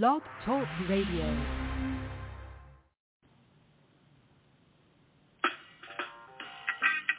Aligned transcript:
Blog 0.00 0.22
Talk 0.46 0.66
Radio. 0.88 1.36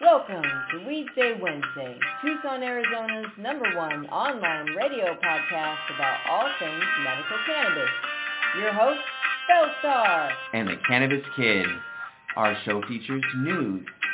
Welcome 0.01 0.41
to 0.41 0.77
Weedsday 0.79 1.39
Wednesday, 1.39 1.99
Tucson, 2.23 2.63
Arizona's 2.63 3.27
number 3.37 3.77
one 3.77 4.07
online 4.07 4.75
radio 4.75 5.15
podcast 5.23 5.95
about 5.95 6.17
all 6.27 6.49
things 6.57 6.83
medical 7.03 7.37
cannabis. 7.45 7.89
Your 8.59 8.73
host, 8.73 9.01
Belle 9.47 9.71
Star. 9.79 10.31
And 10.53 10.67
the 10.67 10.77
Cannabis 10.87 11.23
Kid. 11.35 11.67
Our 12.35 12.57
show 12.65 12.81
features 12.87 13.23
news, 13.37 13.85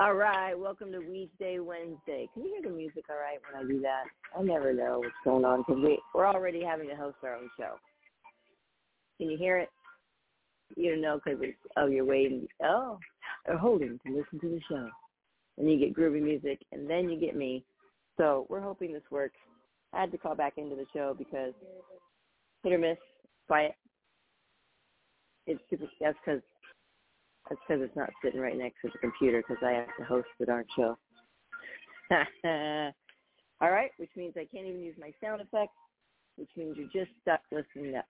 All 0.00 0.14
right, 0.14 0.56
welcome 0.56 0.92
to 0.92 0.98
Weedsday 0.98 1.60
Wednesday. 1.60 2.28
Can 2.32 2.44
you 2.44 2.50
hear 2.50 2.70
the 2.70 2.76
music 2.76 3.06
all 3.10 3.16
right 3.16 3.38
when 3.42 3.60
I 3.60 3.66
do 3.66 3.80
that? 3.80 4.04
I 4.38 4.42
never 4.42 4.72
know 4.72 5.00
what's 5.00 5.10
going 5.24 5.44
on 5.44 5.64
because 5.66 5.82
we, 5.82 5.98
we're 6.14 6.28
already 6.28 6.62
having 6.62 6.88
to 6.88 6.94
host 6.94 7.16
our 7.24 7.34
own 7.34 7.50
show. 7.58 7.72
Can 9.18 9.28
you 9.28 9.36
hear 9.36 9.58
it? 9.58 9.70
You 10.76 10.92
don't 10.92 11.00
know 11.00 11.18
because 11.18 11.40
it's, 11.42 11.58
oh, 11.76 11.88
you're 11.88 12.04
waiting. 12.04 12.46
Oh, 12.62 13.00
they're 13.44 13.58
holding 13.58 13.98
to 14.06 14.12
listen 14.16 14.38
to 14.38 14.48
the 14.48 14.60
show. 14.68 14.88
And 15.56 15.68
you 15.68 15.80
get 15.80 15.96
groovy 15.96 16.22
music, 16.22 16.60
and 16.70 16.88
then 16.88 17.08
you 17.08 17.18
get 17.18 17.34
me. 17.34 17.64
So 18.18 18.46
we're 18.48 18.60
hoping 18.60 18.92
this 18.92 19.02
works. 19.10 19.38
I 19.92 20.02
had 20.02 20.12
to 20.12 20.18
call 20.18 20.36
back 20.36 20.58
into 20.58 20.76
the 20.76 20.86
show 20.92 21.16
because 21.18 21.54
hit 22.62 22.72
or 22.72 22.78
miss, 22.78 22.98
quiet. 23.48 23.74
It's 25.48 25.60
super, 25.68 25.86
that's 26.00 26.16
because 26.24 26.42
that's 27.48 27.60
because 27.66 27.82
it's 27.82 27.96
not 27.96 28.10
sitting 28.22 28.40
right 28.40 28.56
next 28.56 28.76
to 28.82 28.88
the 28.92 28.98
computer 28.98 29.42
because 29.46 29.62
I 29.64 29.72
have 29.72 29.96
to 29.98 30.04
host 30.04 30.28
the 30.38 30.46
darn 30.46 30.64
show. 30.76 30.98
All 33.60 33.70
right, 33.70 33.90
which 33.98 34.10
means 34.16 34.34
I 34.36 34.46
can't 34.52 34.66
even 34.66 34.80
use 34.80 34.94
my 34.98 35.12
sound 35.22 35.40
effects, 35.40 35.74
which 36.36 36.50
means 36.56 36.76
you're 36.76 37.04
just 37.04 37.14
stuck 37.22 37.40
listening 37.50 37.92
to, 37.92 38.02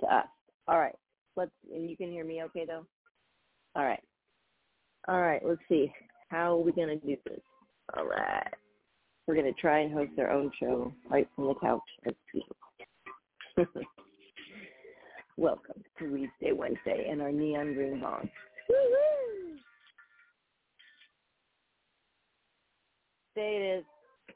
to 0.00 0.14
us. 0.14 0.26
All 0.66 0.78
right, 0.78 0.96
let's, 1.36 1.52
and 1.72 1.88
you 1.88 1.96
can 1.96 2.10
hear 2.10 2.24
me 2.24 2.42
okay 2.44 2.64
though? 2.66 2.84
All 3.76 3.84
right. 3.84 4.02
All 5.08 5.20
right, 5.20 5.40
let's 5.44 5.60
see. 5.68 5.92
How 6.28 6.54
are 6.54 6.62
we 6.62 6.72
going 6.72 6.88
to 6.88 7.06
do 7.06 7.16
this? 7.24 7.40
All 7.96 8.06
right. 8.06 8.52
We're 9.26 9.34
going 9.34 9.52
to 9.52 9.60
try 9.60 9.80
and 9.80 9.92
host 9.92 10.12
our 10.18 10.30
own 10.30 10.50
show 10.60 10.92
right 11.08 11.28
from 11.36 11.46
the 11.46 11.54
couch 11.54 11.80
as 12.06 12.14
usual. 12.34 13.76
Welcome 15.36 15.82
to 15.98 16.04
Weedsday 16.04 16.54
Wednesday 16.54 17.08
and 17.10 17.22
our 17.22 17.32
neon 17.32 17.74
green 17.74 18.00
bong. 18.00 18.28
Woo-hoo! 18.70 19.56
Day 23.34 23.82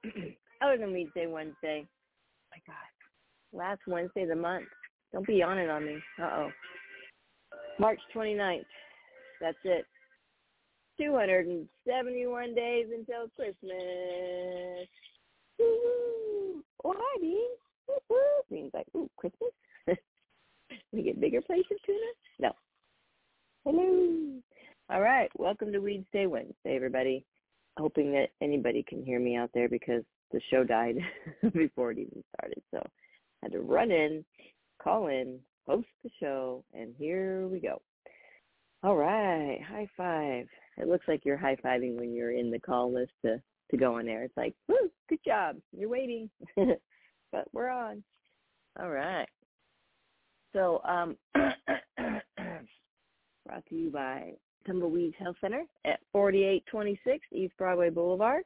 it 0.04 0.12
is. 0.12 0.34
Other 0.62 0.78
than 0.78 0.92
Weedsday 0.92 1.30
Wednesday. 1.30 1.86
my 2.50 2.58
God. 2.66 3.56
Last 3.56 3.80
Wednesday 3.86 4.22
of 4.22 4.30
the 4.30 4.36
month. 4.36 4.66
Don't 5.12 5.26
be 5.26 5.34
yawning 5.34 5.70
on 5.70 5.86
me. 5.86 5.98
Uh-oh. 6.20 6.50
March 7.78 8.00
29th. 8.14 8.64
That's 9.40 9.58
it. 9.64 9.84
271 10.98 12.54
days 12.54 12.86
until 12.96 13.28
Christmas. 13.36 14.88
Woo-hoo! 15.58 16.64
Oh, 16.84 16.94
hi, 16.96 17.20
Dean. 17.20 17.50
Woo-hoo! 17.88 18.54
Means 18.54 18.70
like, 18.74 18.86
ooh, 18.96 19.08
Christmas? 19.16 19.50
we 20.92 21.02
get 21.02 21.20
bigger 21.20 21.40
plates 21.42 21.68
of 21.70 21.76
tuna? 21.86 21.98
No. 22.40 22.52
Hello. 23.66 24.42
All 24.90 25.00
right. 25.00 25.30
Welcome 25.38 25.72
to 25.72 25.78
Weedsday 25.78 26.28
Wednesday, 26.28 26.76
everybody. 26.76 27.24
Hoping 27.78 28.12
that 28.12 28.28
anybody 28.42 28.84
can 28.86 29.02
hear 29.02 29.18
me 29.18 29.36
out 29.36 29.48
there 29.54 29.70
because 29.70 30.02
the 30.32 30.40
show 30.50 30.64
died 30.64 30.96
before 31.54 31.92
it 31.92 31.98
even 31.98 32.22
started. 32.36 32.62
So 32.70 32.80
I 32.84 32.90
had 33.44 33.52
to 33.52 33.60
run 33.60 33.90
in, 33.90 34.22
call 34.82 35.06
in, 35.06 35.38
host 35.66 35.86
the 36.02 36.10
show, 36.20 36.62
and 36.74 36.94
here 36.98 37.48
we 37.48 37.58
go. 37.58 37.80
All 38.82 38.96
right. 38.96 39.58
High 39.66 39.88
five. 39.96 40.46
It 40.76 40.86
looks 40.86 41.08
like 41.08 41.22
you're 41.24 41.38
high 41.38 41.56
fiving 41.56 41.96
when 41.96 42.12
you're 42.12 42.32
in 42.32 42.50
the 42.50 42.60
call 42.60 42.92
list 42.92 43.12
to, 43.24 43.40
to 43.70 43.76
go 43.78 43.94
on 43.94 44.04
there. 44.04 44.24
It's 44.24 44.36
like, 44.36 44.54
woo, 44.68 44.90
good 45.08 45.20
job. 45.24 45.56
You're 45.72 45.88
waiting. 45.88 46.28
but 47.32 47.46
we're 47.54 47.70
on. 47.70 48.04
All 48.78 48.90
right. 48.90 49.28
So, 50.52 50.82
um, 50.84 51.16
brought 53.46 53.64
to 53.66 53.74
you 53.74 53.90
by 53.90 54.32
Tumbleweeds 54.66 55.14
Health 55.18 55.36
Center 55.40 55.64
at 55.84 56.00
4826 56.12 57.26
East 57.32 57.54
Broadway 57.58 57.90
Boulevard. 57.90 58.44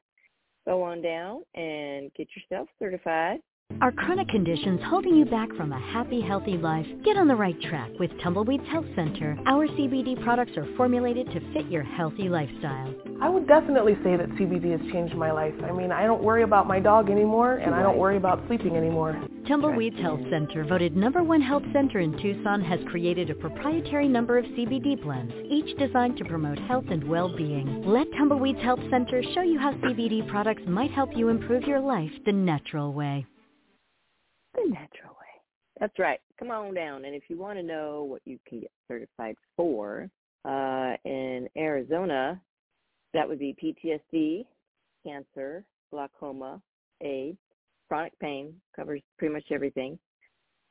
Go 0.67 0.83
on 0.83 1.01
down 1.01 1.43
and 1.55 2.13
get 2.15 2.29
yourself 2.37 2.69
certified. 2.79 3.39
Are 3.81 3.93
chronic 3.93 4.29
conditions 4.29 4.81
holding 4.87 5.15
you 5.15 5.25
back 5.25 5.55
from 5.55 5.73
a 5.73 5.79
happy, 5.93 6.21
healthy 6.21 6.57
life? 6.57 6.87
Get 7.05 7.17
on 7.17 7.29
the 7.29 7.37
right 7.37 7.55
track 7.63 7.91
with 8.01 8.11
Tumbleweeds 8.21 8.67
Health 8.67 8.87
Center. 8.97 9.39
Our 9.47 9.69
CBD 9.69 10.21
products 10.25 10.57
are 10.57 10.67
formulated 10.77 11.31
to 11.31 11.53
fit 11.53 11.67
your 11.71 11.85
healthy 11.85 12.29
lifestyle. 12.29 12.93
I 13.23 13.29
would 13.29 13.47
definitely 13.47 13.95
say 14.03 14.17
that 14.17 14.31
CBD 14.31 14.73
has 14.73 14.81
changed 14.91 15.15
my 15.15 15.31
life. 15.31 15.55
I 15.63 15.71
mean, 15.71 15.93
I 15.93 16.07
don't 16.07 16.25
worry 16.25 16.43
about 16.43 16.67
my 16.67 16.81
dog 16.81 17.09
anymore, 17.09 17.59
and 17.59 17.73
I 17.73 17.83
don't 17.83 17.99
worry 17.99 18.17
about 18.17 18.45
sleeping 18.49 18.75
anymore. 18.75 19.23
Tumbleweeds 19.47 20.01
Health 20.01 20.23
Center, 20.29 20.65
voted 20.65 20.97
number 20.97 21.23
one 21.23 21.41
health 21.41 21.65
center 21.73 22.01
in 22.01 22.19
Tucson, 22.21 22.61
has 22.61 22.81
created 22.89 23.31
a 23.31 23.35
proprietary 23.35 24.09
number 24.09 24.39
of 24.39 24.45
CBD 24.47 25.01
blends, 25.01 25.33
each 25.49 25.79
designed 25.79 26.17
to 26.17 26.25
promote 26.25 26.59
health 26.59 26.87
and 26.91 27.05
well-being. 27.09 27.85
Let 27.87 28.11
Tumbleweeds 28.13 28.63
Health 28.63 28.81
Center 28.91 29.23
show 29.35 29.43
you 29.43 29.59
how 29.59 29.73
CBD 29.75 30.27
products 30.27 30.63
might 30.67 30.91
help 30.91 31.17
you 31.17 31.29
improve 31.29 31.63
your 31.63 31.81
life 31.81 32.11
the 32.27 32.33
natural 32.33 32.93
way. 32.93 33.25
The 34.55 34.63
natural 34.69 35.11
way. 35.11 35.29
That's 35.81 35.99
right. 35.99 36.21
Come 36.39 36.51
on 36.51 36.75
down. 36.75 37.05
And 37.05 37.15
if 37.15 37.25
you 37.29 37.39
want 37.39 37.59
to 37.59 37.63
know 37.63 38.05
what 38.05 38.23
you 38.25 38.39
can 38.49 38.61
get 38.61 38.71
certified 38.89 39.37
for 39.57 40.09
uh, 40.45 40.95
in 41.05 41.49
Arizona, 41.57 42.41
that 43.15 43.29
would 43.29 43.39
be 43.39 43.57
PTSD, 43.63 44.45
cancer, 45.07 45.65
glaucoma, 45.91 46.61
AIDS, 47.01 47.39
chronic 47.89 48.19
pain, 48.19 48.55
covers 48.75 49.01
pretty 49.19 49.35
much 49.35 49.45
everything, 49.51 49.99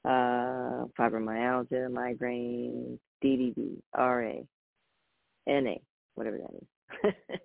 uh, 0.06 0.86
fibromyalgia, 1.00 1.92
migraine, 1.92 3.00
DDD, 3.24 3.78
RA, 3.98 4.34
NA, 5.48 5.75
whatever 6.16 6.38
that 6.38 7.12
is, 7.12 7.13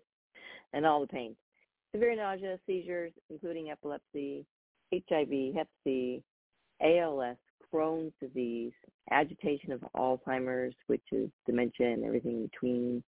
and 0.73 0.85
all 0.85 1.01
the 1.01 1.07
pains. 1.07 1.37
Severe 1.95 2.17
nausea, 2.17 2.59
seizures, 2.67 3.13
including 3.31 3.71
epilepsy, 3.71 4.45
HIV, 4.93 5.55
Hep 5.55 5.69
C, 5.85 6.23
ALS, 6.83 7.37
Crohn's 7.73 8.13
disease, 8.21 8.73
agitation 9.11 9.73
of 9.73 9.81
Alzheimer's, 9.97 10.75
which 10.87 11.03
is 11.13 11.31
dementia 11.47 11.89
and 11.89 12.05
everything 12.05 12.33
in 12.33 12.43
between, 12.47 13.03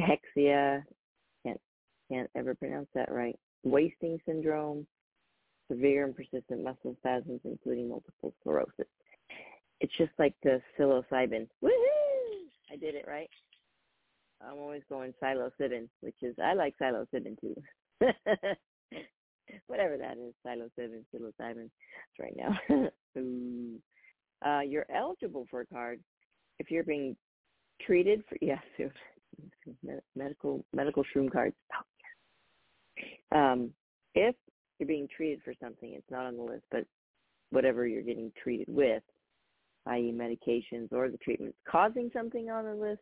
hexia, 0.00 0.84
can't 1.44 1.60
can't 2.10 2.30
ever 2.34 2.54
pronounce 2.54 2.88
that 2.94 3.10
right, 3.12 3.38
wasting 3.64 4.18
syndrome, 4.24 4.86
severe 5.70 6.04
and 6.04 6.16
persistent 6.16 6.62
muscle 6.62 6.96
spasms, 6.98 7.40
including 7.44 7.88
multiple 7.88 8.32
sclerosis. 8.40 8.86
It's 9.80 9.96
just 9.96 10.12
like 10.18 10.34
the 10.42 10.60
psilocybin. 10.78 11.48
Woohoo! 11.62 12.48
I 12.70 12.76
did 12.76 12.94
it 12.94 13.04
right. 13.06 13.30
I'm 14.40 14.58
always 14.58 14.82
going 14.88 15.12
psilocybin, 15.22 15.88
which 16.00 16.16
is 16.22 16.34
I 16.42 16.54
like 16.54 16.74
psilocybin 16.80 17.38
too. 17.40 17.56
whatever 19.66 19.96
that 19.96 20.16
is, 20.18 20.34
psilocybin, 20.46 21.04
psilocybin. 21.14 21.70
That's 21.70 22.18
right 22.20 22.36
now. 22.36 22.88
Ooh. 23.18 23.78
Uh, 24.44 24.60
you're 24.60 24.86
eligible 24.94 25.46
for 25.50 25.62
a 25.62 25.66
card 25.66 26.00
if 26.58 26.70
you're 26.70 26.84
being 26.84 27.16
treated 27.84 28.22
for 28.28 28.36
yes, 28.40 28.62
medical 30.16 30.64
medical 30.72 31.04
shroom 31.04 31.30
cards. 31.30 31.54
Oh, 31.74 31.82
yes. 32.96 33.06
Um, 33.32 33.70
if 34.14 34.34
you're 34.78 34.86
being 34.86 35.08
treated 35.14 35.40
for 35.44 35.54
something, 35.62 35.92
it's 35.94 36.10
not 36.10 36.26
on 36.26 36.36
the 36.36 36.42
list, 36.42 36.64
but 36.70 36.84
whatever 37.50 37.86
you're 37.86 38.02
getting 38.02 38.32
treated 38.42 38.68
with, 38.68 39.02
i.e., 39.86 40.14
medications 40.14 40.92
or 40.92 41.08
the 41.08 41.18
treatments 41.18 41.56
causing 41.68 42.10
something 42.12 42.50
on 42.50 42.64
the 42.64 42.74
list, 42.74 43.00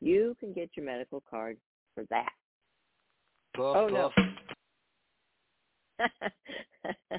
you 0.00 0.36
can 0.40 0.52
get 0.52 0.70
your 0.76 0.86
medical 0.86 1.22
card 1.28 1.56
for 1.94 2.04
that. 2.10 2.30
Puff, 3.54 3.76
oh 3.76 3.88
puff. 3.88 4.12
no. 4.16 4.24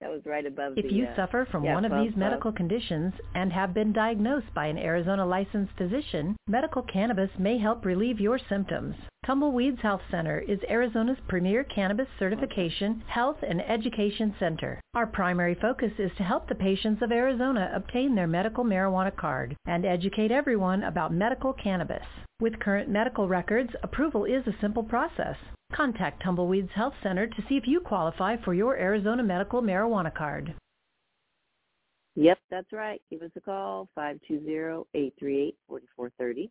that 0.00 0.10
was 0.10 0.22
right 0.24 0.46
above 0.46 0.74
If 0.76 0.86
the, 0.86 0.92
you 0.92 1.06
uh, 1.06 1.16
suffer 1.16 1.46
from 1.50 1.64
yeah, 1.64 1.74
one 1.74 1.84
of 1.84 1.92
these 1.92 2.16
medical 2.16 2.52
conditions 2.52 3.14
and 3.34 3.52
have 3.52 3.74
been 3.74 3.92
diagnosed 3.92 4.52
by 4.54 4.66
an 4.66 4.78
Arizona 4.78 5.24
licensed 5.26 5.72
physician, 5.76 6.36
medical 6.46 6.82
cannabis 6.82 7.30
may 7.38 7.58
help 7.58 7.84
relieve 7.84 8.20
your 8.20 8.38
symptoms. 8.48 8.94
Tumbleweeds 9.26 9.80
Health 9.82 10.00
Center 10.10 10.38
is 10.38 10.58
Arizona's 10.70 11.18
premier 11.28 11.64
cannabis 11.64 12.08
certification, 12.18 13.02
health, 13.08 13.36
and 13.46 13.60
education 13.60 14.34
center. 14.38 14.80
Our 14.94 15.06
primary 15.06 15.54
focus 15.54 15.92
is 15.98 16.12
to 16.16 16.22
help 16.22 16.48
the 16.48 16.54
patients 16.54 17.02
of 17.02 17.12
Arizona 17.12 17.70
obtain 17.74 18.14
their 18.14 18.26
medical 18.26 18.64
marijuana 18.64 19.14
card 19.14 19.56
and 19.66 19.84
educate 19.84 20.30
everyone 20.30 20.84
about 20.84 21.12
medical 21.12 21.52
cannabis. 21.52 22.04
With 22.40 22.60
current 22.60 22.88
medical 22.88 23.28
records, 23.28 23.70
approval 23.82 24.24
is 24.24 24.46
a 24.46 24.56
simple 24.60 24.84
process. 24.84 25.36
Contact 25.74 26.22
Tumbleweeds 26.22 26.70
Health 26.74 26.94
Center 27.02 27.26
to 27.26 27.42
see 27.48 27.56
if 27.56 27.66
you 27.66 27.80
qualify 27.80 28.36
for 28.44 28.54
your 28.54 28.76
Arizona 28.76 29.22
medical 29.22 29.62
marijuana 29.62 30.14
card. 30.14 30.54
Yep, 32.16 32.38
that's 32.50 32.72
right. 32.72 33.00
Give 33.10 33.22
us 33.22 33.30
a 33.36 33.40
call, 33.40 33.88
520-838-4430. 33.96 36.50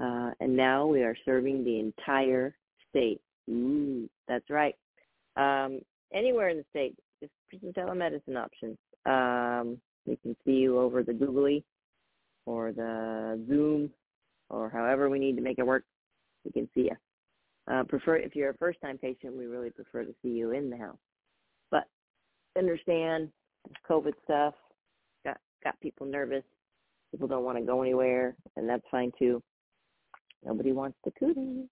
Uh, 0.00 0.30
and 0.40 0.56
now 0.56 0.86
we 0.86 1.02
are 1.02 1.14
serving 1.24 1.62
the 1.62 1.78
entire 1.78 2.56
state. 2.88 3.20
Ooh, 3.50 4.08
that's 4.26 4.48
right. 4.48 4.74
Um, 5.36 5.80
anywhere 6.14 6.48
in 6.48 6.56
the 6.56 6.64
state, 6.70 6.96
just 7.20 7.32
some 7.60 7.72
telemedicine 7.72 8.36
options. 8.36 8.78
Um, 9.04 9.78
we 10.06 10.16
can 10.16 10.34
see 10.44 10.52
you 10.52 10.78
over 10.78 11.02
the 11.02 11.12
Googly 11.12 11.64
or 12.46 12.72
the 12.72 13.44
Zoom 13.46 13.90
or 14.48 14.70
however 14.70 15.10
we 15.10 15.18
need 15.18 15.36
to 15.36 15.42
make 15.42 15.58
it 15.58 15.66
work. 15.66 15.84
We 16.44 16.52
can 16.52 16.68
see 16.74 16.82
you. 16.82 16.96
Uh, 17.70 17.82
prefer 17.84 18.16
if 18.16 18.36
you're 18.36 18.50
a 18.50 18.56
first-time 18.58 18.98
patient, 18.98 19.36
we 19.36 19.46
really 19.46 19.70
prefer 19.70 20.04
to 20.04 20.14
see 20.22 20.28
you 20.28 20.50
in 20.50 20.68
the 20.68 20.76
house. 20.76 20.98
But 21.70 21.84
understand 22.58 23.30
COVID 23.88 24.12
stuff 24.24 24.54
got 25.24 25.38
got 25.62 25.80
people 25.80 26.06
nervous. 26.06 26.44
People 27.10 27.28
don't 27.28 27.44
want 27.44 27.58
to 27.58 27.64
go 27.64 27.82
anywhere, 27.82 28.36
and 28.56 28.68
that's 28.68 28.84
fine 28.90 29.12
too. 29.18 29.42
Nobody 30.44 30.72
wants 30.72 30.98
the 31.04 31.12
cootie. 31.12 31.68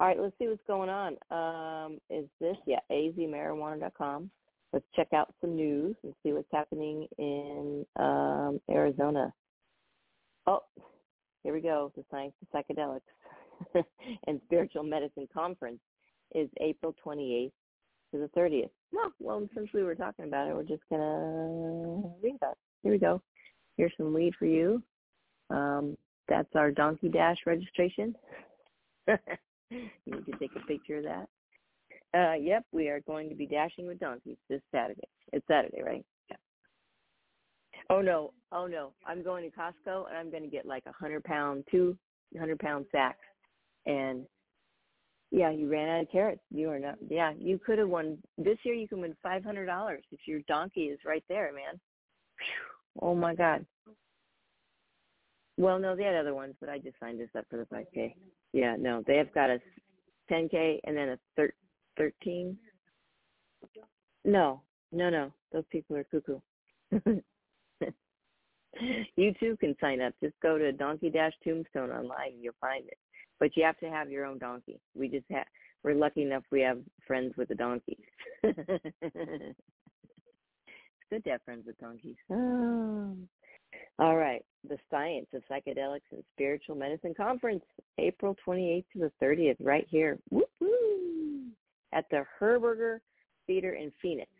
All 0.00 0.06
right, 0.06 0.18
let's 0.18 0.34
see 0.38 0.48
what's 0.48 0.62
going 0.66 0.88
on. 0.88 1.16
Um, 1.30 1.98
is 2.10 2.26
this 2.40 2.56
yeah 2.66 2.80
azmarijuana.com? 2.90 4.30
Let's 4.72 4.86
check 4.96 5.08
out 5.12 5.32
some 5.40 5.54
news 5.54 5.94
and 6.02 6.14
see 6.22 6.32
what's 6.32 6.48
happening 6.50 7.06
in 7.18 7.84
um, 7.96 8.58
Arizona. 8.70 9.32
Oh, 10.46 10.60
here 11.44 11.52
we 11.52 11.60
go. 11.60 11.92
The 11.94 12.04
Science 12.10 12.32
of 12.40 12.48
Psychedelics 12.48 13.00
and 14.26 14.40
Spiritual 14.44 14.82
Medicine 14.82 15.28
Conference 15.32 15.80
is 16.34 16.48
April 16.60 16.94
28th 17.04 17.52
to 18.12 18.18
the 18.18 18.30
30th. 18.38 18.70
No, 18.92 19.10
well, 19.20 19.46
since 19.54 19.68
we 19.72 19.82
were 19.82 19.94
talking 19.94 20.26
about 20.26 20.48
it, 20.48 20.54
we're 20.54 20.62
just 20.62 20.82
going 20.88 21.00
to 21.00 22.10
read 22.22 22.36
that. 22.40 22.56
Here 22.82 22.92
we 22.92 22.98
go. 22.98 23.22
Here's 23.76 23.92
some 23.96 24.12
weed 24.12 24.34
for 24.38 24.46
you. 24.46 24.82
Um, 25.50 25.96
that's 26.28 26.54
our 26.54 26.70
Donkey 26.70 27.08
Dash 27.08 27.38
registration. 27.46 28.14
you 29.70 29.88
can 30.06 30.38
take 30.38 30.50
a 30.56 30.66
picture 30.66 30.98
of 30.98 31.04
that. 31.04 31.28
Uh, 32.14 32.34
yep, 32.34 32.64
we 32.72 32.88
are 32.88 33.00
going 33.00 33.28
to 33.30 33.34
be 33.34 33.46
dashing 33.46 33.86
with 33.86 33.98
donkeys 33.98 34.36
this 34.48 34.60
Saturday. 34.70 35.08
It's 35.32 35.46
Saturday, 35.46 35.82
right? 35.82 36.04
Yeah. 36.30 36.36
Oh 37.88 38.02
no, 38.02 38.32
oh 38.52 38.66
no! 38.66 38.92
I'm 39.06 39.22
going 39.24 39.50
to 39.50 39.56
Costco 39.56 40.08
and 40.08 40.18
I'm 40.18 40.30
going 40.30 40.42
to 40.42 40.48
get 40.48 40.66
like 40.66 40.84
a 40.86 40.92
hundred 40.92 41.24
pound, 41.24 41.64
two 41.70 41.96
hundred 42.38 42.58
pound 42.58 42.84
sacks, 42.92 43.24
and 43.86 44.26
yeah, 45.30 45.50
you 45.50 45.70
ran 45.70 45.88
out 45.88 46.02
of 46.02 46.10
carrots. 46.10 46.42
You 46.50 46.70
are 46.70 46.78
not. 46.78 46.96
Yeah, 47.08 47.32
you 47.38 47.58
could 47.58 47.78
have 47.78 47.88
won 47.88 48.18
this 48.36 48.58
year. 48.64 48.74
You 48.74 48.86
can 48.86 49.00
win 49.00 49.16
five 49.22 49.42
hundred 49.42 49.66
dollars 49.66 50.04
if 50.10 50.20
your 50.26 50.40
donkey 50.46 50.82
is 50.84 50.98
right 51.06 51.24
there, 51.28 51.52
man. 51.52 51.80
Whew. 52.38 53.08
Oh 53.08 53.14
my 53.14 53.34
God. 53.34 53.64
Well, 55.58 55.78
no, 55.78 55.94
they 55.94 56.04
had 56.04 56.16
other 56.16 56.34
ones, 56.34 56.54
but 56.60 56.68
I 56.68 56.78
just 56.78 56.98
signed 56.98 57.20
us 57.20 57.28
up 57.36 57.44
for 57.50 57.58
the 57.58 57.66
5K. 57.66 58.14
Yeah, 58.52 58.76
no, 58.78 59.02
they 59.06 59.16
have 59.16 59.32
got 59.34 59.50
a 59.50 59.60
10K 60.30 60.80
and 60.84 60.96
then 60.96 61.10
a 61.10 61.18
thir- 61.36 61.54
13. 61.98 62.56
No, 64.24 64.62
no, 64.92 65.10
no, 65.10 65.32
those 65.52 65.64
people 65.70 65.96
are 65.96 66.04
cuckoo. 66.04 66.40
you 69.16 69.34
too 69.38 69.56
can 69.60 69.76
sign 69.80 70.00
up. 70.00 70.14
Just 70.22 70.34
go 70.42 70.56
to 70.58 70.72
Donkey 70.72 71.10
Dash 71.10 71.32
Tombstone 71.44 71.90
online 71.90 72.32
and 72.32 72.42
you'll 72.42 72.54
find 72.60 72.86
it. 72.86 72.98
But 73.42 73.56
you 73.56 73.64
have 73.64 73.76
to 73.78 73.90
have 73.90 74.08
your 74.08 74.24
own 74.24 74.38
donkey. 74.38 74.78
We 74.94 75.08
just 75.08 75.24
have. 75.32 75.46
We're 75.82 75.94
lucky 75.94 76.22
enough 76.22 76.44
we 76.52 76.60
have 76.60 76.78
friends 77.08 77.34
with 77.36 77.48
the 77.48 77.56
donkeys. 77.56 77.96
it's 78.44 78.56
good 81.10 81.24
to 81.24 81.30
have 81.30 81.42
friends 81.44 81.64
with 81.66 81.76
donkeys. 81.80 82.14
Oh. 82.30 83.16
All 83.98 84.16
right. 84.16 84.44
The 84.68 84.78
Science 84.92 85.26
of 85.34 85.42
Psychedelics 85.50 86.02
and 86.12 86.22
Spiritual 86.36 86.76
Medicine 86.76 87.14
Conference, 87.16 87.64
April 87.98 88.36
28th 88.46 88.84
to 88.92 88.98
the 89.00 89.10
30th, 89.20 89.56
right 89.58 89.88
here. 89.90 90.20
Woo-hoo! 90.30 91.46
At 91.92 92.04
the 92.12 92.24
Herberger 92.40 93.00
Theater 93.48 93.72
in 93.72 93.90
Phoenix. 94.00 94.30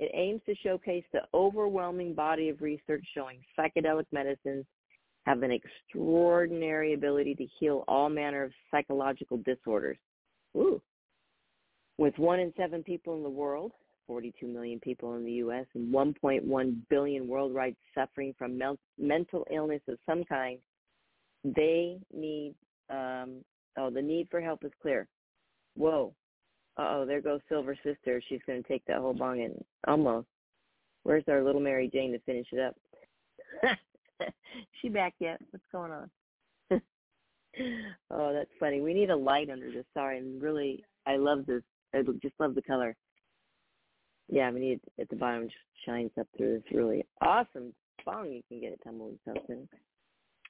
It 0.00 0.10
aims 0.14 0.40
to 0.46 0.56
showcase 0.64 1.04
the 1.12 1.28
overwhelming 1.32 2.14
body 2.14 2.48
of 2.48 2.60
research 2.60 3.04
showing 3.14 3.38
psychedelic 3.56 4.06
medicines 4.10 4.64
have 5.26 5.42
an 5.42 5.50
extraordinary 5.50 6.94
ability 6.94 7.34
to 7.34 7.46
heal 7.58 7.84
all 7.88 8.08
manner 8.08 8.44
of 8.44 8.52
psychological 8.70 9.38
disorders. 9.38 9.98
Ooh. 10.56 10.80
With 11.98 12.16
one 12.18 12.40
in 12.40 12.52
seven 12.56 12.82
people 12.82 13.16
in 13.16 13.22
the 13.22 13.28
world, 13.28 13.72
42 14.06 14.46
million 14.46 14.80
people 14.80 15.14
in 15.16 15.24
the 15.24 15.32
U.S., 15.32 15.66
and 15.74 15.92
1.1 15.94 16.76
billion 16.88 17.28
worldwide 17.28 17.76
suffering 17.94 18.34
from 18.38 18.58
mel- 18.58 18.78
mental 18.98 19.46
illness 19.52 19.82
of 19.88 19.98
some 20.06 20.24
kind, 20.24 20.58
they 21.44 21.98
need, 22.12 22.54
um, 22.88 23.44
oh, 23.78 23.90
the 23.90 24.02
need 24.02 24.28
for 24.30 24.40
help 24.40 24.64
is 24.64 24.72
clear. 24.80 25.06
Whoa. 25.76 26.14
Uh-oh, 26.76 27.04
there 27.04 27.20
goes 27.20 27.40
Silver 27.48 27.76
Sister. 27.84 28.22
She's 28.28 28.40
going 28.46 28.62
to 28.62 28.68
take 28.68 28.84
that 28.86 28.98
whole 28.98 29.14
bong 29.14 29.42
and 29.42 29.64
almost. 29.86 30.26
Where's 31.02 31.24
our 31.28 31.42
little 31.42 31.60
Mary 31.60 31.90
Jane 31.92 32.12
to 32.12 32.18
finish 32.20 32.46
it 32.52 32.60
up? 32.60 32.74
she 34.82 34.88
back 34.88 35.14
yet? 35.18 35.40
What's 35.50 35.64
going 35.72 35.92
on? 35.92 36.10
oh, 38.10 38.32
that's 38.32 38.50
funny. 38.58 38.80
We 38.80 38.94
need 38.94 39.10
a 39.10 39.16
light 39.16 39.50
under 39.50 39.70
this. 39.70 39.84
Sorry, 39.94 40.18
I'm 40.18 40.38
really, 40.38 40.84
I 41.06 41.16
love 41.16 41.46
this. 41.46 41.62
I 41.94 42.02
just 42.22 42.34
love 42.38 42.54
the 42.54 42.62
color. 42.62 42.96
Yeah, 44.28 44.50
we 44.52 44.60
need 44.60 44.80
at 45.00 45.08
the 45.08 45.16
bottom 45.16 45.48
shines 45.84 46.12
up 46.18 46.28
through 46.36 46.54
this 46.54 46.72
really 46.72 47.04
awesome 47.20 47.72
bong 48.04 48.30
you 48.32 48.42
can 48.48 48.60
get 48.60 48.72
at 48.72 48.82
Tumbleweed 48.82 49.18
something. 49.24 49.68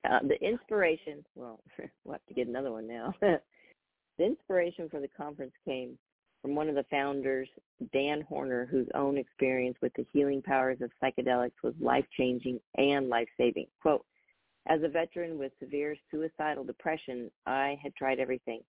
Uh, 0.09 0.19
the 0.27 0.41
inspiration, 0.47 1.25
well, 1.35 1.61
we'll 2.05 2.15
have 2.15 2.27
to 2.27 2.35
get 2.35 2.49
another 2.49 2.73
one 2.73 2.87
now. 2.87 3.15
the 3.21 4.25
inspiration 4.25 4.89
for 4.89 5.01
the 5.01 5.09
conference 5.09 5.53
came 5.65 5.99
from 6.43 6.55
one 6.55 6.69
of 6.69 6.75
the 6.75 6.87
founders, 6.91 7.49
Dan 7.93 8.23
Horner, 8.23 8.67
whose 8.71 8.89
own 8.95 9.19
experience 9.19 9.77
with 9.83 9.93
the 9.95 10.07
healing 10.13 10.43
powers 10.43 10.79
of 10.81 10.91
psychedelics 11.03 11.63
was 11.63 11.75
life-changing 11.81 12.61
and 12.77 13.09
life-saving. 13.09 13.67
Quote, 13.83 14.05
as 14.67 14.83
a 14.83 14.89
veteran 14.89 15.39
with 15.39 15.53
severe 15.59 15.97
suicidal 16.11 16.65
depression, 16.65 17.31
I 17.47 17.79
had 17.83 17.95
tried 17.95 18.21
everything. 18.21 18.61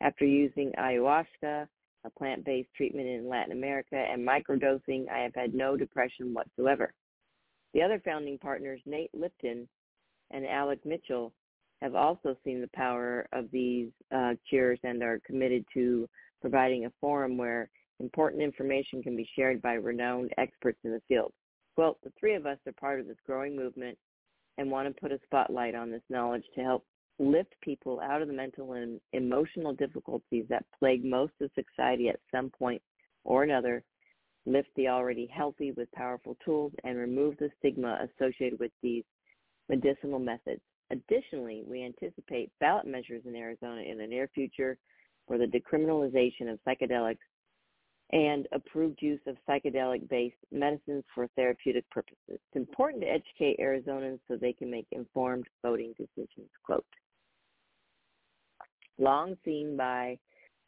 After 0.00 0.24
using 0.24 0.72
ayahuasca, 0.78 1.66
a 2.04 2.10
plant-based 2.16 2.68
treatment 2.76 3.08
in 3.08 3.28
Latin 3.28 3.52
America, 3.52 3.96
and 3.96 4.26
microdosing, 4.26 5.08
I 5.08 5.18
have 5.20 5.34
had 5.34 5.54
no 5.54 5.76
depression 5.76 6.34
whatsoever. 6.34 6.92
The 7.74 7.82
other 7.82 8.00
founding 8.04 8.38
partners, 8.38 8.80
Nate 8.86 9.10
Lipton 9.14 9.68
and 10.30 10.46
Alec 10.46 10.84
Mitchell, 10.84 11.32
have 11.82 11.94
also 11.94 12.36
seen 12.44 12.60
the 12.60 12.70
power 12.74 13.26
of 13.32 13.50
these 13.52 13.90
uh, 14.14 14.34
cures 14.48 14.80
and 14.82 15.02
are 15.02 15.20
committed 15.24 15.64
to 15.74 16.08
providing 16.40 16.86
a 16.86 16.92
forum 17.00 17.36
where 17.36 17.70
important 18.00 18.42
information 18.42 19.02
can 19.02 19.16
be 19.16 19.28
shared 19.36 19.60
by 19.60 19.74
renowned 19.74 20.32
experts 20.38 20.78
in 20.84 20.92
the 20.92 21.02
field. 21.08 21.32
Well, 21.76 21.98
the 22.02 22.12
three 22.18 22.34
of 22.34 22.46
us 22.46 22.58
are 22.66 22.72
part 22.72 23.00
of 23.00 23.06
this 23.06 23.16
growing 23.26 23.56
movement 23.56 23.96
and 24.56 24.70
want 24.70 24.88
to 24.88 25.00
put 25.00 25.12
a 25.12 25.20
spotlight 25.24 25.74
on 25.74 25.90
this 25.90 26.02
knowledge 26.10 26.44
to 26.54 26.62
help 26.62 26.84
lift 27.18 27.54
people 27.62 28.00
out 28.00 28.22
of 28.22 28.28
the 28.28 28.34
mental 28.34 28.74
and 28.74 29.00
emotional 29.12 29.72
difficulties 29.72 30.44
that 30.48 30.64
plague 30.78 31.04
most 31.04 31.32
of 31.40 31.50
society 31.54 32.08
at 32.08 32.20
some 32.32 32.50
point 32.50 32.80
or 33.24 33.42
another, 33.42 33.82
lift 34.46 34.68
the 34.76 34.88
already 34.88 35.26
healthy 35.26 35.72
with 35.72 35.90
powerful 35.92 36.36
tools, 36.44 36.72
and 36.84 36.96
remove 36.96 37.36
the 37.38 37.50
stigma 37.58 38.08
associated 38.08 38.58
with 38.58 38.72
these 38.82 39.04
medicinal 39.68 40.18
methods. 40.18 40.62
Additionally, 40.90 41.62
we 41.66 41.84
anticipate 41.84 42.50
ballot 42.60 42.86
measures 42.86 43.22
in 43.26 43.36
Arizona 43.36 43.82
in 43.82 43.98
the 43.98 44.06
near 44.06 44.28
future 44.34 44.78
for 45.28 45.38
the 45.38 45.46
decriminalization 45.46 46.50
of 46.50 46.58
psychedelics 46.66 47.18
and 48.10 48.48
approved 48.52 49.00
use 49.02 49.20
of 49.26 49.36
psychedelic-based 49.48 50.34
medicines 50.50 51.04
for 51.14 51.28
therapeutic 51.36 51.88
purposes. 51.90 52.16
It's 52.28 52.56
important 52.56 53.02
to 53.02 53.08
educate 53.08 53.60
Arizonans 53.60 54.18
so 54.26 54.36
they 54.36 54.54
can 54.54 54.70
make 54.70 54.86
informed 54.92 55.46
voting 55.62 55.92
decisions, 55.98 56.48
quote. 56.64 56.86
Long 58.98 59.36
seen 59.44 59.76
by 59.76 60.18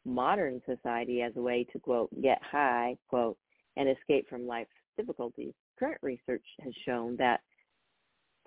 modern 0.05 0.61
society 0.65 1.21
as 1.23 1.33
a 1.35 1.41
way 1.41 1.65
to, 1.73 1.79
quote, 1.79 2.09
get 2.21 2.39
high, 2.43 2.95
quote, 3.09 3.37
and 3.75 3.89
escape 3.89 4.29
from 4.29 4.45
life's 4.45 4.69
difficulties, 4.95 5.53
current 5.79 5.99
research 6.03 6.45
has 6.63 6.73
shown 6.85 7.15
that 7.17 7.41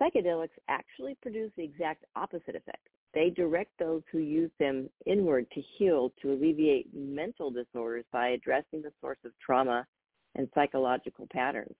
psychedelics 0.01 0.49
actually 0.69 1.17
produce 1.21 1.51
the 1.57 1.63
exact 1.63 2.05
opposite 2.15 2.55
effect. 2.55 2.87
They 3.15 3.29
direct 3.29 3.71
those 3.79 4.03
who 4.11 4.19
use 4.19 4.51
them 4.59 4.89
inward 5.05 5.49
to 5.51 5.61
heal, 5.77 6.11
to 6.21 6.33
alleviate 6.33 6.93
mental 6.93 7.49
disorders 7.49 8.03
by 8.11 8.29
addressing 8.29 8.81
the 8.81 8.91
source 9.01 9.17
of 9.23 9.31
trauma 9.43 9.87
and 10.35 10.49
psychological 10.53 11.25
patterns. 11.31 11.75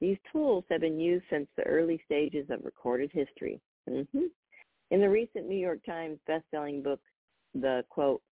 These 0.00 0.16
tools 0.32 0.64
have 0.70 0.80
been 0.80 0.98
used 0.98 1.26
since 1.28 1.46
the 1.56 1.64
early 1.64 2.00
stages 2.06 2.46
of 2.48 2.64
recorded 2.64 3.10
history. 3.12 3.60
Mm-hmm. 3.88 4.24
In 4.90 5.00
the 5.00 5.08
recent 5.08 5.46
New 5.46 5.58
York 5.58 5.84
Times 5.84 6.18
best-selling 6.26 6.82
book, 6.82 7.00
The, 7.54 7.84
quote, 7.90 8.22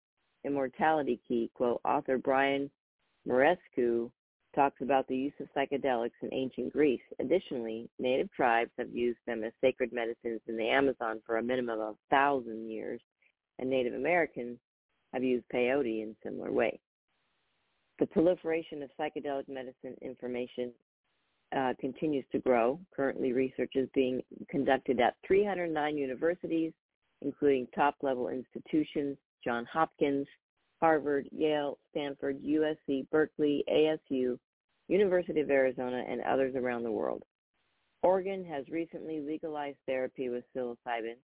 Immortality 0.44 1.20
Key, 1.28 1.50
quote, 1.52 1.82
author 1.84 2.16
Brian 2.16 2.70
Muraresku 3.28 4.10
talks 4.54 4.80
about 4.80 5.06
the 5.08 5.16
use 5.16 5.32
of 5.40 5.48
psychedelics 5.56 6.10
in 6.22 6.32
ancient 6.32 6.72
Greece. 6.72 7.00
Additionally, 7.20 7.88
native 7.98 8.32
tribes 8.32 8.70
have 8.78 8.90
used 8.90 9.18
them 9.26 9.44
as 9.44 9.52
sacred 9.60 9.92
medicines 9.92 10.40
in 10.46 10.56
the 10.56 10.68
Amazon 10.68 11.20
for 11.26 11.36
a 11.36 11.42
minimum 11.42 11.80
of 11.80 11.94
a 11.94 11.94
thousand 12.10 12.70
years, 12.70 13.00
and 13.58 13.68
Native 13.68 13.94
Americans 13.94 14.58
have 15.12 15.24
used 15.24 15.44
peyote 15.52 16.02
in 16.02 16.16
similar 16.22 16.52
way. 16.52 16.78
The 17.98 18.06
proliferation 18.06 18.82
of 18.82 18.90
psychedelic 18.98 19.48
medicine 19.48 19.96
information 20.02 20.72
uh, 21.56 21.72
continues 21.80 22.24
to 22.32 22.38
grow. 22.38 22.78
Currently, 22.94 23.32
research 23.32 23.72
is 23.74 23.88
being 23.94 24.22
conducted 24.48 25.00
at 25.00 25.14
309 25.26 25.96
universities, 25.96 26.72
including 27.22 27.66
top-level 27.74 28.28
institutions, 28.28 29.16
Johns 29.44 29.66
Hopkins, 29.72 30.26
Harvard, 30.80 31.28
Yale, 31.32 31.78
Stanford, 31.90 32.42
USC, 32.42 33.08
Berkeley, 33.10 33.64
ASU, 33.70 34.38
University 34.88 35.40
of 35.40 35.50
Arizona, 35.50 36.04
and 36.08 36.20
others 36.22 36.54
around 36.54 36.84
the 36.84 36.92
world. 36.92 37.22
Oregon 38.02 38.44
has 38.44 38.64
recently 38.68 39.20
legalized 39.20 39.78
therapy 39.86 40.28
with 40.28 40.44
psilocybin, 40.56 41.16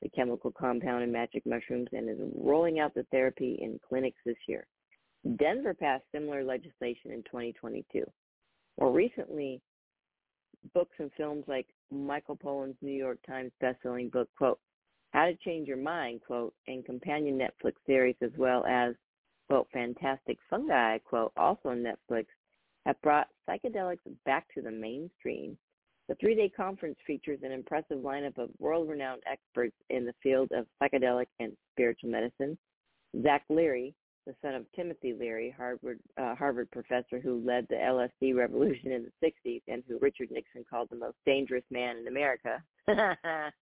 the 0.00 0.08
chemical 0.10 0.50
compound 0.50 1.04
in 1.04 1.12
magic 1.12 1.44
mushrooms, 1.46 1.88
and 1.92 2.08
is 2.08 2.18
rolling 2.36 2.80
out 2.80 2.94
the 2.94 3.06
therapy 3.10 3.58
in 3.60 3.78
clinics 3.86 4.20
this 4.24 4.36
year. 4.48 4.66
Denver 5.38 5.74
passed 5.74 6.04
similar 6.12 6.44
legislation 6.44 7.10
in 7.10 7.22
2022. 7.24 8.04
More 8.80 8.92
recently, 8.92 9.60
books 10.72 10.96
and 10.98 11.10
films 11.16 11.44
like 11.46 11.66
Michael 11.90 12.36
Pollan's 12.36 12.76
New 12.82 12.92
York 12.92 13.18
Times 13.26 13.52
bestselling 13.62 14.10
book, 14.10 14.28
quote, 14.36 14.58
How 15.14 15.26
to 15.26 15.36
Change 15.44 15.68
Your 15.68 15.76
Mind, 15.76 16.22
quote, 16.26 16.52
and 16.66 16.84
companion 16.84 17.38
Netflix 17.38 17.74
series 17.86 18.16
as 18.20 18.32
well 18.36 18.66
as, 18.66 18.96
quote, 19.48 19.68
Fantastic 19.72 20.38
Fungi, 20.50 20.98
quote, 20.98 21.32
also 21.36 21.68
on 21.68 21.84
Netflix, 21.84 22.26
have 22.84 23.00
brought 23.00 23.28
psychedelics 23.48 24.00
back 24.26 24.52
to 24.54 24.60
the 24.60 24.72
mainstream. 24.72 25.56
The 26.08 26.16
three-day 26.16 26.48
conference 26.56 26.96
features 27.06 27.38
an 27.44 27.52
impressive 27.52 27.98
lineup 27.98 28.38
of 28.38 28.50
world-renowned 28.58 29.22
experts 29.30 29.76
in 29.88 30.04
the 30.04 30.14
field 30.20 30.50
of 30.50 30.66
psychedelic 30.82 31.26
and 31.38 31.52
spiritual 31.70 32.10
medicine. 32.10 32.58
Zach 33.22 33.44
Leary, 33.48 33.94
the 34.26 34.34
son 34.42 34.56
of 34.56 34.66
Timothy 34.74 35.12
Leary, 35.12 35.54
Harvard, 35.56 36.00
uh, 36.20 36.34
Harvard 36.34 36.72
professor 36.72 37.20
who 37.20 37.40
led 37.46 37.68
the 37.68 37.76
LSD 37.76 38.34
revolution 38.34 38.90
in 38.90 39.04
the 39.04 39.30
60s 39.46 39.62
and 39.68 39.84
who 39.86 39.96
Richard 40.00 40.32
Nixon 40.32 40.64
called 40.68 40.88
the 40.90 40.96
most 40.96 41.18
dangerous 41.24 41.64
man 41.70 41.98
in 41.98 42.08
America. 42.08 42.60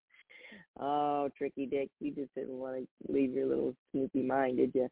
oh, 0.81 1.29
Tricky 1.37 1.67
Dick, 1.67 1.91
you 2.01 2.13
just 2.13 2.35
didn't 2.35 2.59
want 2.59 2.77
to 2.77 3.13
leave 3.13 3.33
your 3.33 3.47
little 3.47 3.75
snoopy 3.91 4.23
mind, 4.23 4.59
did 4.59 4.73
you? 4.75 4.89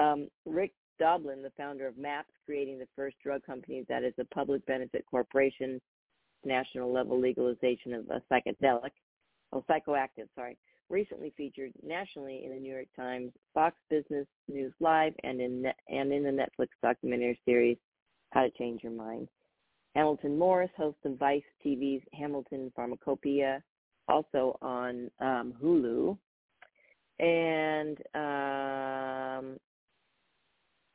Um, 0.00 0.28
Rick 0.44 0.72
Doblin, 0.98 1.42
the 1.42 1.52
founder 1.56 1.86
of 1.86 1.96
MAPS, 1.96 2.30
creating 2.44 2.78
the 2.78 2.88
first 2.96 3.16
drug 3.22 3.44
company 3.44 3.84
that 3.88 4.02
is 4.02 4.14
a 4.18 4.24
public 4.26 4.64
benefit 4.66 5.04
corporation, 5.10 5.80
national 6.44 6.92
level 6.92 7.20
legalization 7.20 7.94
of 7.94 8.08
a 8.10 8.22
psychedelic, 8.32 8.90
oh, 9.52 9.64
psychoactive, 9.68 10.28
sorry, 10.34 10.56
recently 10.90 11.32
featured 11.36 11.72
nationally 11.82 12.42
in 12.44 12.50
the 12.52 12.60
New 12.60 12.72
York 12.72 12.88
Times, 12.96 13.32
Fox 13.54 13.76
Business 13.90 14.26
News 14.48 14.72
Live, 14.80 15.14
and 15.24 15.40
in, 15.40 15.66
and 15.88 16.12
in 16.12 16.22
the 16.22 16.30
Netflix 16.30 16.68
documentary 16.82 17.38
series, 17.44 17.76
How 18.32 18.42
to 18.42 18.50
Change 18.58 18.82
Your 18.82 18.92
Mind. 18.92 19.28
Hamilton 19.94 20.38
Morris, 20.38 20.70
host 20.76 20.98
of 21.04 21.18
Vice 21.18 21.42
TV's 21.64 22.02
Hamilton 22.12 22.72
Pharmacopoeia, 22.76 23.62
also 24.08 24.58
on 24.62 25.10
um, 25.20 25.54
Hulu. 25.62 26.16
And 27.20 27.98
um, 28.14 29.58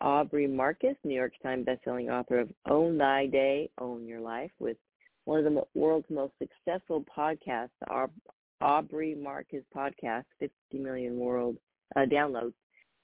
Aubrey 0.01 0.47
Marcus, 0.47 0.95
New 1.03 1.15
York 1.15 1.33
Times 1.41 1.65
bestselling 1.65 2.11
author 2.11 2.39
of 2.39 2.49
Own 2.69 2.97
the 2.97 3.27
Day, 3.31 3.69
Own 3.79 4.05
Your 4.05 4.19
Life, 4.19 4.51
with 4.59 4.77
one 5.25 5.39
of 5.39 5.45
the 5.45 5.61
world's 5.73 6.09
most 6.09 6.33
successful 6.39 7.05
podcasts, 7.15 7.69
the 7.87 8.09
Aubrey 8.61 9.15
Marcus 9.15 9.63
podcast, 9.75 10.25
50 10.39 10.53
million 10.73 11.17
world 11.17 11.57
uh, 11.95 12.01
downloads, 12.01 12.53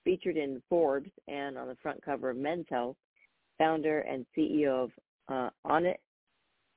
featured 0.04 0.38
in 0.38 0.62
Forbes 0.70 1.10
and 1.28 1.58
on 1.58 1.68
the 1.68 1.78
front 1.82 2.04
cover 2.04 2.30
of 2.30 2.38
Men's 2.38 2.66
Health, 2.70 2.98
founder 3.58 4.00
and 4.02 4.26
CEO 4.38 4.86
of 4.86 4.92
uh, 5.30 5.50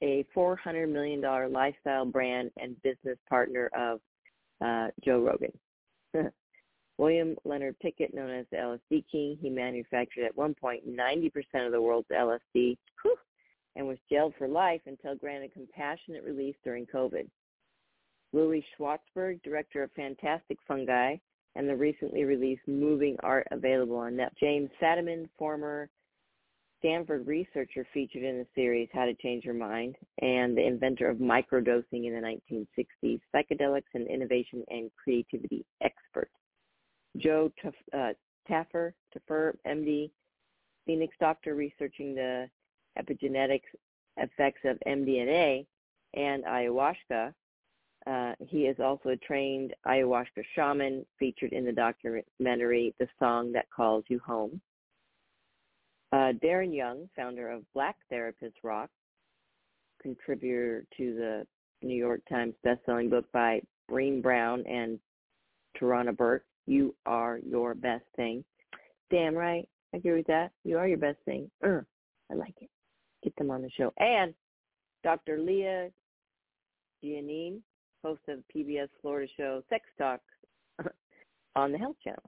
a 0.02 0.24
$400 0.36 0.90
million 0.90 1.22
lifestyle 1.52 2.04
brand 2.04 2.50
and 2.60 2.80
business 2.82 3.18
partner 3.28 3.70
of 3.76 4.00
uh, 4.64 4.88
Joe 5.04 5.20
Rogan. 5.20 5.52
William 6.98 7.36
Leonard 7.44 7.78
Pickett, 7.80 8.14
known 8.14 8.30
as 8.30 8.46
the 8.50 8.58
LSD 8.58 9.04
King, 9.10 9.38
he 9.40 9.48
manufactured 9.48 10.24
at 10.24 10.36
one 10.36 10.54
point 10.54 10.86
90% 10.86 11.30
of 11.66 11.72
the 11.72 11.80
world's 11.80 12.08
LSD 12.08 12.76
whew, 13.02 13.16
and 13.76 13.86
was 13.86 13.98
jailed 14.10 14.34
for 14.36 14.46
life 14.46 14.82
until 14.86 15.14
granted 15.16 15.52
compassionate 15.52 16.22
release 16.24 16.56
during 16.62 16.86
COVID. 16.86 17.26
Louis 18.32 18.64
Schwartzberg, 18.78 19.42
director 19.42 19.82
of 19.82 19.90
Fantastic 19.92 20.58
Fungi 20.66 21.16
and 21.54 21.68
the 21.68 21.76
recently 21.76 22.24
released 22.24 22.66
Moving 22.66 23.16
Art 23.22 23.46
available 23.50 23.96
on 23.96 24.14
Netflix. 24.14 24.38
James 24.40 24.70
Fadiman, 24.80 25.28
former 25.38 25.88
Stanford 26.82 27.28
researcher 27.28 27.86
featured 27.94 28.24
in 28.24 28.38
the 28.38 28.46
series 28.56 28.88
How 28.92 29.04
to 29.04 29.14
Change 29.14 29.44
Your 29.44 29.54
Mind 29.54 29.94
and 30.20 30.56
the 30.56 30.66
inventor 30.66 31.08
of 31.08 31.18
microdosing 31.18 32.06
in 32.06 32.12
the 32.12 32.20
1960s, 32.50 33.20
psychedelics 33.32 33.82
and 33.94 34.08
innovation 34.08 34.64
and 34.68 34.90
creativity 35.02 35.64
expert. 35.80 36.28
Joe 37.18 37.52
uh, 37.64 38.12
Tafur, 38.50 38.94
Tafur, 39.16 39.52
MD, 39.64 40.10
Phoenix 40.84 41.14
doctor 41.20 41.54
researching 41.54 42.16
the 42.16 42.50
epigenetics 42.98 43.60
effects 44.16 44.62
of 44.64 44.76
MDMA 44.84 45.64
and 46.14 46.42
ayahuasca. 46.44 47.32
Uh, 48.08 48.32
he 48.40 48.62
is 48.62 48.80
also 48.80 49.10
a 49.10 49.16
trained 49.18 49.72
ayahuasca 49.86 50.42
shaman 50.56 51.06
featured 51.16 51.52
in 51.52 51.64
the 51.64 51.72
documentary 51.72 52.92
The 52.98 53.06
Song 53.20 53.52
That 53.52 53.66
Calls 53.70 54.02
You 54.08 54.18
Home. 54.26 54.60
Uh, 56.12 56.32
Darren 56.44 56.74
Young, 56.74 57.08
founder 57.16 57.50
of 57.50 57.62
Black 57.72 57.96
Therapist 58.10 58.56
Rock, 58.62 58.90
contributor 60.02 60.84
to 60.98 61.14
the 61.14 61.46
New 61.86 61.96
York 61.96 62.20
Times 62.28 62.54
bestselling 62.66 63.08
book 63.08 63.24
by 63.32 63.60
Brené 63.90 64.22
Brown 64.22 64.64
and 64.66 64.98
Tarana 65.80 66.16
Burke, 66.16 66.44
you 66.66 66.94
are 67.06 67.38
your 67.38 67.74
best 67.74 68.04
thing. 68.16 68.44
Damn 69.10 69.34
right. 69.34 69.66
I 69.94 69.98
agree 69.98 70.12
with 70.12 70.26
that. 70.26 70.50
You 70.64 70.78
are 70.78 70.88
your 70.88 70.98
best 70.98 71.18
thing. 71.24 71.50
I 71.62 72.34
like 72.34 72.54
it. 72.60 72.70
Get 73.22 73.34
them 73.36 73.50
on 73.50 73.62
the 73.62 73.70
show. 73.70 73.92
And 73.98 74.34
Dr. 75.04 75.38
Leah 75.38 75.90
Giannine, 77.02 77.60
host 78.04 78.22
of 78.28 78.40
PBS 78.54 78.88
Florida 79.00 79.30
show 79.36 79.62
Sex 79.68 79.84
Talk 79.98 80.20
on 81.56 81.72
the 81.72 81.78
Health 81.78 81.96
Channel. 82.02 82.22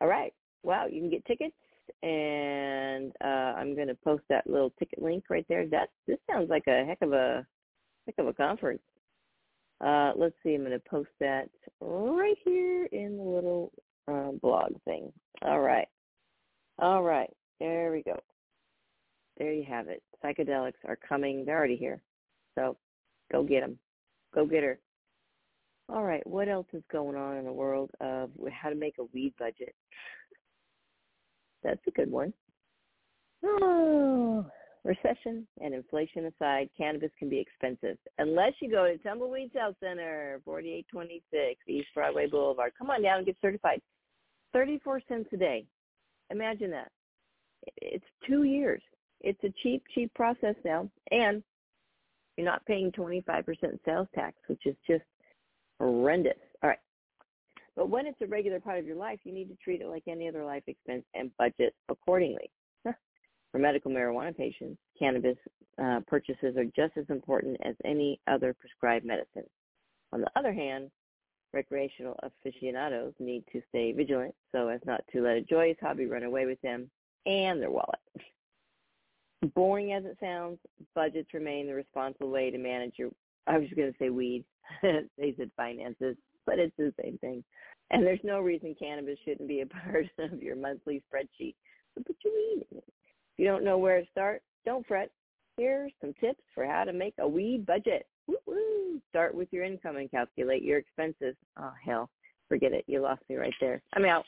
All 0.00 0.08
right. 0.08 0.32
Wow, 0.62 0.86
you 0.86 1.00
can 1.00 1.10
get 1.10 1.24
tickets 1.24 1.54
and 2.02 3.12
uh, 3.24 3.54
I'm 3.58 3.74
going 3.74 3.88
to 3.88 3.94
post 3.94 4.22
that 4.28 4.48
little 4.48 4.70
ticket 4.78 5.02
link 5.02 5.24
right 5.30 5.46
there. 5.48 5.66
That 5.66 5.90
this 6.06 6.18
sounds 6.30 6.50
like 6.50 6.66
a 6.66 6.84
heck 6.84 7.02
of 7.02 7.12
a 7.12 7.46
heck 8.06 8.16
of 8.18 8.26
a 8.26 8.32
conference. 8.32 8.82
Uh, 9.84 10.12
let's 10.16 10.34
see, 10.42 10.54
I'm 10.54 10.60
going 10.60 10.72
to 10.72 10.78
post 10.78 11.10
that 11.20 11.48
right 11.80 12.36
here 12.44 12.86
in 12.92 13.16
the 13.16 13.22
little 13.22 13.72
uh, 14.08 14.30
blog 14.40 14.74
thing. 14.84 15.12
All 15.42 15.60
right. 15.60 15.88
All 16.78 17.02
right. 17.02 17.30
There 17.58 17.90
we 17.92 18.02
go. 18.02 18.18
there 19.38 19.52
you 19.52 19.64
have 19.68 19.88
it. 19.88 20.02
Psychedelics 20.24 20.84
are 20.86 20.96
coming. 20.96 21.44
They're 21.44 21.58
already 21.58 21.76
here. 21.76 22.00
So 22.56 22.76
go 23.32 23.42
get 23.42 23.60
them. 23.60 23.78
Go 24.34 24.46
get 24.46 24.62
her. 24.62 24.78
All 25.88 26.04
right, 26.04 26.26
what 26.26 26.48
else 26.48 26.66
is 26.72 26.82
going 26.90 27.16
on 27.16 27.36
in 27.36 27.44
the 27.44 27.52
world 27.52 27.90
of 28.00 28.30
how 28.50 28.70
to 28.70 28.74
make 28.74 28.94
a 28.98 29.04
weed 29.12 29.34
budget? 29.38 29.74
That's 31.62 31.80
a 31.86 31.90
good 31.92 32.10
one. 32.10 32.32
Oh, 33.44 34.46
recession 34.84 35.46
and 35.60 35.74
inflation 35.74 36.26
aside, 36.26 36.68
cannabis 36.76 37.10
can 37.18 37.28
be 37.28 37.38
expensive 37.38 37.98
unless 38.18 38.52
you 38.60 38.70
go 38.70 38.86
to 38.86 38.98
Tumbleweed 38.98 39.50
Health 39.54 39.76
Center, 39.80 40.40
4826 40.44 41.60
East 41.68 41.88
Broadway 41.94 42.26
Boulevard. 42.26 42.72
Come 42.78 42.90
on 42.90 43.02
down 43.02 43.18
and 43.18 43.26
get 43.26 43.36
certified. 43.42 43.80
34 44.52 45.00
cents 45.08 45.28
a 45.32 45.36
day. 45.36 45.64
Imagine 46.30 46.70
that. 46.70 46.90
It's 47.76 48.04
two 48.26 48.44
years. 48.44 48.82
It's 49.20 49.42
a 49.44 49.52
cheap, 49.62 49.82
cheap 49.94 50.12
process 50.14 50.54
now. 50.64 50.88
And 51.10 51.42
you're 52.36 52.46
not 52.46 52.64
paying 52.66 52.90
25% 52.92 53.44
sales 53.84 54.08
tax, 54.14 54.36
which 54.46 54.66
is 54.66 54.76
just 54.86 55.04
horrendous. 55.78 56.38
All 56.62 56.70
right. 56.70 56.78
But 57.76 57.88
when 57.88 58.06
it's 58.06 58.20
a 58.20 58.26
regular 58.26 58.60
part 58.60 58.78
of 58.78 58.86
your 58.86 58.96
life, 58.96 59.20
you 59.24 59.32
need 59.32 59.48
to 59.48 59.56
treat 59.56 59.80
it 59.80 59.88
like 59.88 60.04
any 60.06 60.28
other 60.28 60.44
life 60.44 60.64
expense 60.66 61.04
and 61.14 61.30
budget 61.38 61.74
accordingly. 61.88 62.50
For 62.84 63.58
medical 63.58 63.90
marijuana 63.90 64.36
patients, 64.36 64.78
cannabis 64.98 65.36
uh, 65.82 66.00
purchases 66.06 66.56
are 66.56 66.64
just 66.76 66.96
as 66.96 67.06
important 67.08 67.56
as 67.64 67.74
any 67.84 68.20
other 68.26 68.54
prescribed 68.54 69.06
medicine. 69.06 69.44
On 70.12 70.20
the 70.20 70.30
other 70.36 70.52
hand, 70.52 70.90
recreational 71.52 72.18
aficionados 72.22 73.14
need 73.18 73.44
to 73.52 73.62
stay 73.68 73.92
vigilant 73.92 74.34
so 74.52 74.68
as 74.68 74.80
not 74.86 75.02
to 75.12 75.22
let 75.22 75.36
a 75.36 75.42
joyous 75.42 75.76
hobby 75.80 76.06
run 76.06 76.24
away 76.24 76.46
with 76.46 76.60
them 76.62 76.90
and 77.26 77.60
their 77.60 77.70
wallet. 77.70 78.00
Boring 79.54 79.92
as 79.92 80.04
it 80.04 80.16
sounds, 80.20 80.58
budgets 80.94 81.34
remain 81.34 81.66
the 81.66 81.74
responsible 81.74 82.30
way 82.30 82.50
to 82.50 82.58
manage 82.58 82.94
your, 82.96 83.10
I 83.46 83.58
was 83.58 83.66
just 83.66 83.76
going 83.76 83.92
to 83.92 83.98
say 83.98 84.10
weed, 84.10 84.44
they 84.82 85.34
said 85.36 85.50
finances, 85.56 86.16
but 86.46 86.58
it's 86.58 86.76
the 86.76 86.92
same 87.02 87.18
thing. 87.18 87.44
And 87.90 88.06
there's 88.06 88.20
no 88.24 88.40
reason 88.40 88.74
cannabis 88.78 89.18
shouldn't 89.24 89.48
be 89.48 89.60
a 89.60 89.66
part 89.66 90.06
of 90.18 90.42
your 90.42 90.56
monthly 90.56 91.02
spreadsheet. 91.12 91.54
So 91.94 92.02
put 92.06 92.16
your 92.24 92.34
weed 92.34 92.66
in 92.70 92.78
it. 92.78 92.84
If 92.86 93.38
you 93.38 93.46
don't 93.46 93.64
know 93.64 93.78
where 93.78 94.00
to 94.00 94.06
start, 94.10 94.42
don't 94.64 94.86
fret. 94.86 95.10
Here's 95.56 95.92
some 96.00 96.14
tips 96.20 96.42
for 96.54 96.66
how 96.66 96.84
to 96.84 96.92
make 96.92 97.14
a 97.18 97.28
weed 97.28 97.66
budget. 97.66 98.06
Woo-woo. 98.26 99.00
Start 99.10 99.34
with 99.34 99.48
your 99.52 99.64
income 99.64 99.96
and 99.96 100.10
calculate 100.10 100.62
your 100.62 100.78
expenses. 100.78 101.36
Oh, 101.58 101.72
hell. 101.84 102.08
Forget 102.48 102.72
it. 102.72 102.84
You 102.86 103.00
lost 103.00 103.22
me 103.28 103.36
right 103.36 103.54
there. 103.60 103.82
I'm 103.94 104.04
out. 104.04 104.24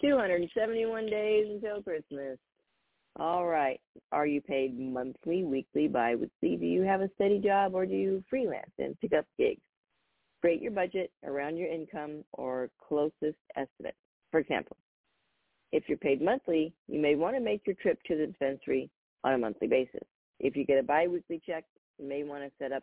271 0.00 1.06
days 1.06 1.46
until 1.50 1.82
Christmas. 1.82 2.38
All 3.16 3.46
right. 3.46 3.80
Are 4.12 4.26
you 4.26 4.40
paid 4.40 4.78
monthly, 4.78 5.44
weekly, 5.44 5.86
bi-weekly? 5.88 6.56
Do 6.56 6.66
you 6.66 6.82
have 6.82 7.00
a 7.00 7.10
steady 7.14 7.38
job 7.38 7.74
or 7.74 7.86
do 7.86 7.94
you 7.94 8.24
freelance 8.28 8.72
and 8.78 8.98
pick 9.00 9.12
up 9.12 9.24
gigs? 9.38 9.60
Create 10.44 10.60
your 10.60 10.72
budget 10.72 11.10
around 11.24 11.56
your 11.56 11.72
income 11.72 12.22
or 12.34 12.68
closest 12.86 13.38
estimate. 13.56 13.94
For 14.30 14.40
example, 14.40 14.76
if 15.72 15.84
you're 15.86 15.96
paid 15.96 16.20
monthly, 16.20 16.74
you 16.86 17.00
may 17.00 17.14
want 17.14 17.34
to 17.34 17.40
make 17.40 17.62
your 17.66 17.76
trip 17.76 17.98
to 18.02 18.14
the 18.14 18.26
dispensary 18.26 18.90
on 19.24 19.32
a 19.32 19.38
monthly 19.38 19.68
basis. 19.68 20.06
If 20.40 20.54
you 20.54 20.66
get 20.66 20.76
a 20.76 20.82
biweekly 20.82 21.40
check, 21.46 21.64
you 21.98 22.06
may 22.06 22.24
want 22.24 22.42
to 22.44 22.50
set 22.58 22.72
up 22.72 22.82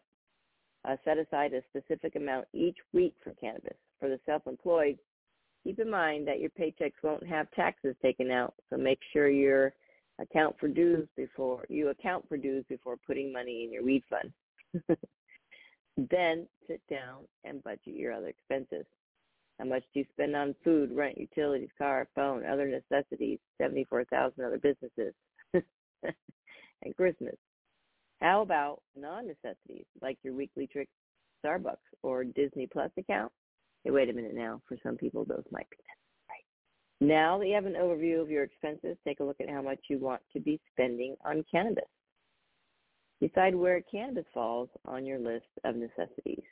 uh, 0.89 0.95
set 1.05 1.19
aside 1.19 1.53
a 1.53 1.61
specific 1.69 2.15
amount 2.15 2.47
each 2.51 2.77
week 2.93 3.13
for 3.23 3.35
cannabis. 3.39 3.77
For 3.99 4.09
the 4.09 4.19
self-employed, 4.25 4.97
keep 5.63 5.77
in 5.77 5.91
mind 5.91 6.27
that 6.29 6.39
your 6.39 6.49
paychecks 6.59 7.03
won't 7.03 7.27
have 7.27 7.45
taxes 7.51 7.95
taken 8.01 8.31
out, 8.31 8.55
so 8.71 8.77
make 8.77 8.97
sure 9.13 9.29
your 9.29 9.71
account 10.19 10.55
for 10.59 10.67
dues 10.67 11.07
before 11.15 11.65
you 11.69 11.89
account 11.89 12.27
for 12.27 12.37
dues 12.37 12.65
before 12.67 12.97
putting 13.05 13.31
money 13.31 13.63
in 13.63 13.71
your 13.71 13.83
weed 13.83 14.03
fund. 14.09 14.97
then 15.97 16.47
sit 16.67 16.81
down 16.89 17.25
and 17.43 17.63
budget 17.63 17.95
your 17.95 18.13
other 18.13 18.27
expenses. 18.27 18.85
How 19.59 19.65
much 19.65 19.83
do 19.93 19.99
you 19.99 20.05
spend 20.11 20.35
on 20.35 20.55
food, 20.63 20.91
rent, 20.91 21.17
utilities, 21.17 21.69
car, 21.77 22.07
phone, 22.15 22.45
other 22.45 22.67
necessities, 22.67 23.39
74,000 23.61 24.43
other 24.43 24.57
businesses, 24.57 25.13
and 25.53 26.95
Christmas? 26.95 27.35
How 28.21 28.41
about 28.41 28.81
non-necessities 28.95 29.85
like 30.01 30.17
your 30.23 30.33
weekly 30.33 30.67
trip 30.67 30.87
Starbucks 31.43 31.77
or 32.03 32.23
Disney 32.23 32.67
Plus 32.71 32.91
account? 32.97 33.31
Hey, 33.83 33.91
wait 33.91 34.09
a 34.09 34.13
minute 34.13 34.35
now. 34.35 34.61
For 34.67 34.77
some 34.83 34.95
people, 34.95 35.25
those 35.25 35.43
might 35.51 35.69
be 35.69 35.77
right. 36.29 37.07
now 37.07 37.39
that 37.39 37.47
you 37.47 37.55
have 37.55 37.65
an 37.65 37.73
overview 37.73 38.21
of 38.21 38.29
your 38.29 38.43
expenses, 38.43 38.97
take 39.05 39.19
a 39.19 39.23
look 39.23 39.41
at 39.41 39.49
how 39.49 39.61
much 39.61 39.79
you 39.89 39.99
want 39.99 40.21
to 40.33 40.39
be 40.39 40.59
spending 40.71 41.15
on 41.25 41.43
cannabis. 41.51 41.85
Decide 43.21 43.53
where 43.53 43.81
cannabis 43.81 44.25
falls 44.33 44.67
on 44.85 45.05
your 45.05 45.19
list 45.19 45.45
of 45.63 45.75
necessities. 45.75 46.43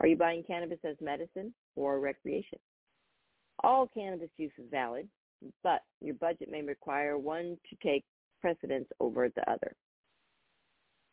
Are 0.00 0.06
you 0.06 0.16
buying 0.16 0.44
cannabis 0.44 0.78
as 0.84 0.96
medicine 1.00 1.52
or 1.74 1.98
recreation? 1.98 2.58
All 3.64 3.88
cannabis 3.88 4.30
use 4.36 4.52
is 4.58 4.70
valid, 4.70 5.08
but 5.64 5.82
your 6.00 6.14
budget 6.14 6.50
may 6.50 6.62
require 6.62 7.18
one 7.18 7.56
to 7.68 7.76
take 7.82 8.04
precedence 8.40 8.86
over 9.00 9.28
the 9.28 9.50
other. 9.50 9.74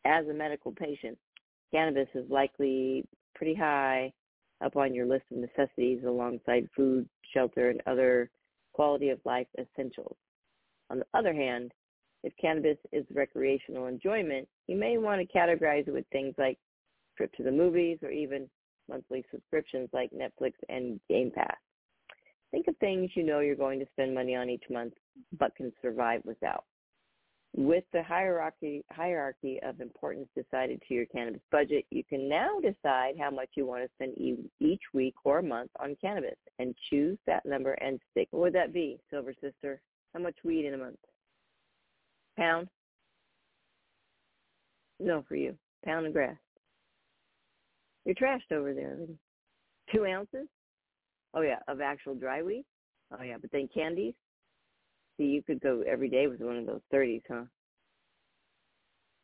As 0.04 0.26
a 0.28 0.32
medical 0.32 0.72
patient, 0.72 1.18
cannabis 1.72 2.08
is 2.14 2.30
likely 2.30 3.04
pretty 3.34 3.54
high 3.54 4.12
up 4.64 4.76
on 4.76 4.94
your 4.94 5.06
list 5.06 5.24
of 5.32 5.38
necessities 5.38 6.04
alongside 6.06 6.68
food, 6.76 7.08
shelter, 7.34 7.70
and 7.70 7.82
other 7.86 8.30
quality 8.72 9.08
of 9.08 9.18
life 9.24 9.46
essentials. 9.58 10.16
On 10.90 11.00
the 11.00 11.06
other 11.12 11.32
hand, 11.32 11.72
if 12.22 12.32
cannabis 12.40 12.76
is 12.92 13.04
recreational 13.14 13.86
enjoyment, 13.86 14.46
you 14.66 14.76
may 14.76 14.98
want 14.98 15.20
to 15.20 15.38
categorize 15.38 15.88
it 15.88 15.92
with 15.92 16.04
things 16.12 16.34
like 16.38 16.58
trip 17.16 17.32
to 17.34 17.42
the 17.42 17.50
movies 17.50 17.98
or 18.02 18.10
even 18.10 18.48
monthly 18.88 19.24
subscriptions 19.30 19.88
like 19.92 20.10
Netflix 20.12 20.52
and 20.68 21.00
Game 21.08 21.30
Pass. 21.34 21.56
Think 22.50 22.66
of 22.66 22.76
things 22.78 23.10
you 23.14 23.22
know 23.22 23.40
you're 23.40 23.54
going 23.54 23.78
to 23.78 23.86
spend 23.92 24.14
money 24.14 24.34
on 24.34 24.50
each 24.50 24.64
month 24.68 24.94
but 25.38 25.54
can 25.54 25.72
survive 25.80 26.22
without. 26.24 26.64
With 27.56 27.84
the 27.92 28.02
hierarchy, 28.02 28.84
hierarchy 28.92 29.58
of 29.64 29.80
importance 29.80 30.28
decided 30.36 30.80
to 30.86 30.94
your 30.94 31.06
cannabis 31.06 31.40
budget, 31.50 31.84
you 31.90 32.04
can 32.04 32.28
now 32.28 32.60
decide 32.60 33.14
how 33.18 33.30
much 33.30 33.48
you 33.54 33.66
want 33.66 33.82
to 33.82 33.90
spend 33.94 34.14
each 34.60 34.82
week 34.94 35.14
or 35.24 35.42
month 35.42 35.70
on 35.80 35.96
cannabis 36.00 36.36
and 36.60 36.76
choose 36.88 37.18
that 37.26 37.44
number 37.44 37.72
and 37.74 38.00
stick. 38.10 38.28
What 38.30 38.42
would 38.42 38.54
that 38.54 38.72
be, 38.72 39.00
Silver 39.10 39.34
Sister? 39.40 39.80
How 40.14 40.20
much 40.20 40.36
weed 40.44 40.64
in 40.64 40.74
a 40.74 40.78
month? 40.78 40.98
Pound? 42.40 42.68
No, 44.98 45.22
for 45.28 45.36
you. 45.36 45.54
Pound 45.84 46.06
of 46.06 46.14
grass. 46.14 46.38
You're 48.06 48.14
trashed 48.14 48.50
over 48.50 48.72
there. 48.72 48.96
Two 49.92 50.06
ounces? 50.06 50.48
Oh, 51.34 51.42
yeah, 51.42 51.58
of 51.68 51.82
actual 51.82 52.14
dry 52.14 52.42
weed? 52.42 52.64
Oh, 53.12 53.22
yeah, 53.22 53.36
but 53.38 53.52
then 53.52 53.68
candies? 53.72 54.14
See, 55.18 55.24
you 55.24 55.42
could 55.42 55.60
go 55.60 55.82
every 55.86 56.08
day 56.08 56.28
with 56.28 56.40
one 56.40 56.56
of 56.56 56.64
those 56.64 56.80
30s, 56.92 57.20
huh? 57.30 57.44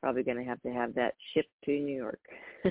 Probably 0.02 0.22
going 0.22 0.36
to 0.36 0.44
have 0.44 0.60
to 0.62 0.72
have 0.72 0.94
that 0.94 1.14
shipped 1.32 1.48
to 1.64 1.70
New 1.70 1.96
York. 1.96 2.20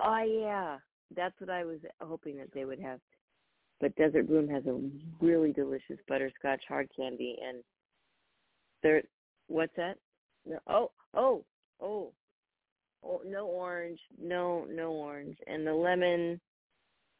oh, 0.00 0.22
yeah. 0.22 0.78
That's 1.14 1.38
what 1.38 1.50
I 1.50 1.64
was 1.64 1.80
hoping 2.00 2.38
that 2.38 2.54
they 2.54 2.64
would 2.64 2.80
have. 2.80 3.00
But 3.82 3.96
Desert 3.96 4.28
Bloom 4.28 4.48
has 4.48 4.64
a 4.66 4.80
really 5.20 5.52
delicious 5.52 5.98
butterscotch 6.08 6.62
hard 6.68 6.88
candy, 6.96 7.36
and 7.44 7.64
there. 8.84 9.02
What's 9.48 9.74
that? 9.76 9.98
No, 10.46 10.58
oh, 10.68 10.90
oh, 11.14 11.44
oh, 11.80 12.12
oh, 13.04 13.20
no 13.26 13.44
orange, 13.46 13.98
no, 14.22 14.66
no 14.70 14.92
orange, 14.92 15.36
and 15.48 15.66
the 15.66 15.74
lemon 15.74 16.40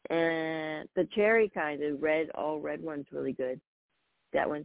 and 0.09 0.89
the 0.95 1.09
cherry 1.17 1.51
kind, 1.53 1.83
the 1.83 1.97
red, 2.01 2.29
all 2.37 2.61
red 2.61 2.81
one's 2.81 3.07
really 3.11 3.33
good. 3.33 3.61
That 4.33 4.49
one, 4.49 4.65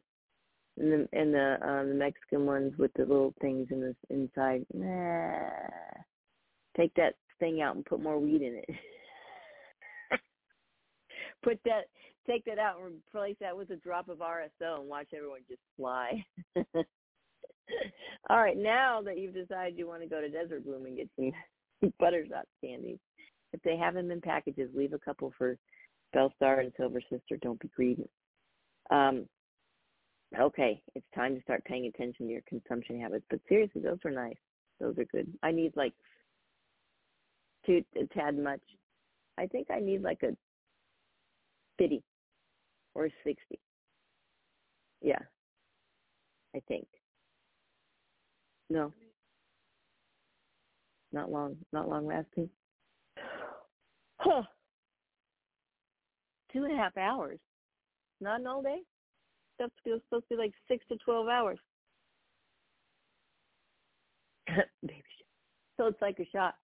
and 0.77 0.91
the 0.91 1.09
and 1.13 1.33
the 1.33 1.57
um, 1.67 1.89
the 1.89 1.95
Mexican 1.95 2.45
ones 2.45 2.73
with 2.77 2.93
the 2.93 3.05
little 3.05 3.33
things 3.41 3.69
in 3.71 3.81
the 3.81 3.95
inside. 4.11 4.67
Nah. 4.71 5.49
Take 6.77 6.93
that 6.93 7.15
thing 7.39 7.59
out 7.59 7.75
and 7.75 7.83
put 7.83 8.03
more 8.03 8.19
weed 8.19 8.43
in 8.43 8.61
it. 8.67 8.69
put 11.47 11.59
that, 11.63 11.85
take 12.27 12.43
that 12.45 12.59
out 12.59 12.77
and 12.77 12.95
replace 13.07 13.37
that 13.39 13.55
with 13.55 13.69
a 13.69 13.77
drop 13.77 14.09
of 14.09 14.17
RSO 14.17 14.79
and 14.79 14.89
watch 14.89 15.07
everyone 15.15 15.39
just 15.47 15.61
fly. 15.77 16.25
All 18.29 18.41
right, 18.41 18.57
now 18.57 19.01
that 19.01 19.17
you've 19.17 19.33
decided 19.33 19.77
you 19.77 19.87
want 19.87 20.01
to 20.01 20.09
go 20.09 20.19
to 20.19 20.29
Desert 20.29 20.65
Bloom 20.65 20.85
and 20.85 20.97
get 20.97 21.09
some 21.15 21.31
butterscotch 21.99 22.47
candies, 22.63 22.99
if 23.53 23.61
they 23.63 23.77
have 23.77 23.93
them 23.93 24.11
in 24.11 24.19
packages, 24.19 24.69
leave 24.73 24.93
a 24.93 24.99
couple 24.99 25.33
for 25.37 25.57
Belle 26.13 26.33
Star 26.35 26.59
and 26.59 26.73
Silver 26.75 27.01
Sister. 27.09 27.37
Don't 27.41 27.59
be 27.59 27.69
greedy. 27.73 28.09
Um, 28.89 29.25
okay, 30.37 30.81
it's 30.95 31.05
time 31.15 31.35
to 31.35 31.41
start 31.43 31.63
paying 31.63 31.85
attention 31.85 32.27
to 32.27 32.31
your 32.33 32.41
consumption 32.47 32.99
habits. 32.99 33.25
But 33.29 33.39
seriously, 33.47 33.81
those 33.81 33.99
are 34.03 34.11
nice. 34.11 34.35
Those 34.81 34.97
are 34.97 35.05
good. 35.05 35.31
I 35.43 35.51
need 35.51 35.73
like 35.75 35.93
two 37.65 37.83
a 37.95 38.05
tad 38.13 38.37
much. 38.37 38.61
I 39.37 39.47
think 39.47 39.67
I 39.71 39.79
need 39.79 40.01
like 40.01 40.23
a 40.23 40.35
fifty 41.77 42.03
or 42.95 43.09
60. 43.23 43.59
Yeah, 45.01 45.19
I 46.55 46.61
think. 46.67 46.87
No. 48.69 48.91
Not 51.13 51.31
long, 51.31 51.55
not 51.71 51.87
long 51.87 52.07
lasting. 52.07 52.49
Huh. 54.19 54.43
Two 56.51 56.63
and 56.63 56.73
a 56.73 56.77
half 56.77 56.97
hours. 56.97 57.39
Not 58.19 58.41
an 58.41 58.47
all 58.47 58.61
day. 58.61 58.79
That's 59.59 59.71
supposed 59.83 60.25
to 60.29 60.35
be 60.35 60.35
like 60.35 60.53
six 60.67 60.85
to 60.89 60.97
twelve 60.97 61.27
hours. 61.27 61.59
Baby. 64.81 65.03
So 65.77 65.85
it's 65.87 66.01
like 66.01 66.19
a 66.19 66.27
shot. 66.33 66.55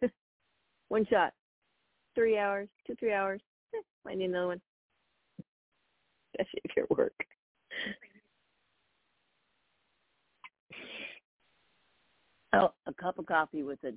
one 0.88 1.06
shot. 1.06 1.32
Three 2.14 2.38
hours, 2.38 2.68
two, 2.86 2.94
three 2.98 3.12
hours. 3.12 3.40
Might 4.04 4.18
need 4.18 4.26
another 4.26 4.48
one. 4.48 4.60
Especially 6.34 6.60
if 6.64 6.70
you're 6.76 6.84
at 6.84 6.96
work. 6.96 7.14
Oh, 12.54 12.72
a 12.86 12.94
cup 12.94 13.18
of 13.18 13.26
coffee 13.26 13.62
with 13.62 13.82
a 13.84 13.92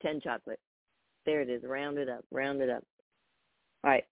ten 0.00 0.20
chocolate. 0.20 0.60
There 1.24 1.40
it 1.40 1.50
is. 1.50 1.62
Round 1.64 1.98
it 1.98 2.08
up. 2.08 2.24
Round 2.30 2.60
it 2.60 2.70
up. 2.70 2.84
All 3.84 3.90
right. 3.90 4.04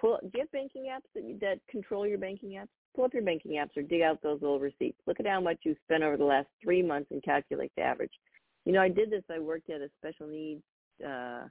Pull. 0.00 0.18
Do 0.22 0.30
you 0.34 0.40
have 0.40 0.52
banking 0.52 0.84
apps 0.84 1.08
that 1.14 1.24
you, 1.24 1.36
that 1.40 1.58
control 1.68 2.06
your 2.06 2.18
banking 2.18 2.50
apps? 2.50 2.68
Pull 2.94 3.04
up 3.04 3.14
your 3.14 3.22
banking 3.22 3.52
apps 3.52 3.76
or 3.76 3.82
dig 3.82 4.02
out 4.02 4.22
those 4.22 4.40
little 4.40 4.60
receipts. 4.60 5.00
Look 5.06 5.20
at 5.20 5.26
how 5.26 5.40
much 5.40 5.58
you 5.62 5.74
spent 5.84 6.02
over 6.02 6.16
the 6.16 6.24
last 6.24 6.48
three 6.62 6.82
months 6.82 7.10
and 7.10 7.22
calculate 7.22 7.72
the 7.76 7.82
average. 7.82 8.12
You 8.64 8.72
know, 8.72 8.82
I 8.82 8.88
did 8.88 9.10
this. 9.10 9.22
I 9.30 9.38
worked 9.38 9.70
at 9.70 9.80
a 9.80 9.90
special 9.98 10.26
needs 10.26 10.62
uh, 11.06 11.42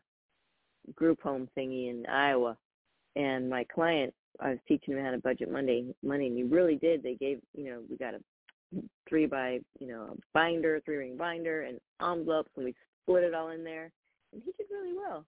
group 0.95 1.21
home 1.21 1.49
thingy 1.58 1.89
in 1.89 2.05
Iowa, 2.08 2.58
and 3.15 3.49
my 3.49 3.65
client, 3.73 4.13
I 4.39 4.51
was 4.51 4.59
teaching 4.67 4.95
him 4.95 5.03
how 5.03 5.11
to 5.11 5.17
budget 5.17 5.51
Monday 5.51 5.93
money, 6.03 6.27
and 6.27 6.37
he 6.37 6.43
really 6.43 6.75
did. 6.75 7.03
They 7.03 7.15
gave, 7.15 7.39
you 7.55 7.65
know, 7.65 7.81
we 7.89 7.97
got 7.97 8.13
a 8.13 8.19
three 9.07 9.25
by, 9.25 9.59
you 9.79 9.87
know, 9.87 10.15
binder, 10.33 10.79
three 10.85 10.97
ring 10.97 11.17
binder, 11.17 11.63
and 11.63 11.79
envelopes, 12.01 12.51
and 12.55 12.65
we 12.65 12.75
split 13.03 13.23
it 13.23 13.33
all 13.33 13.49
in 13.49 13.63
there, 13.63 13.91
and 14.31 14.41
he 14.43 14.51
did 14.57 14.67
really 14.71 14.95
well. 14.95 15.25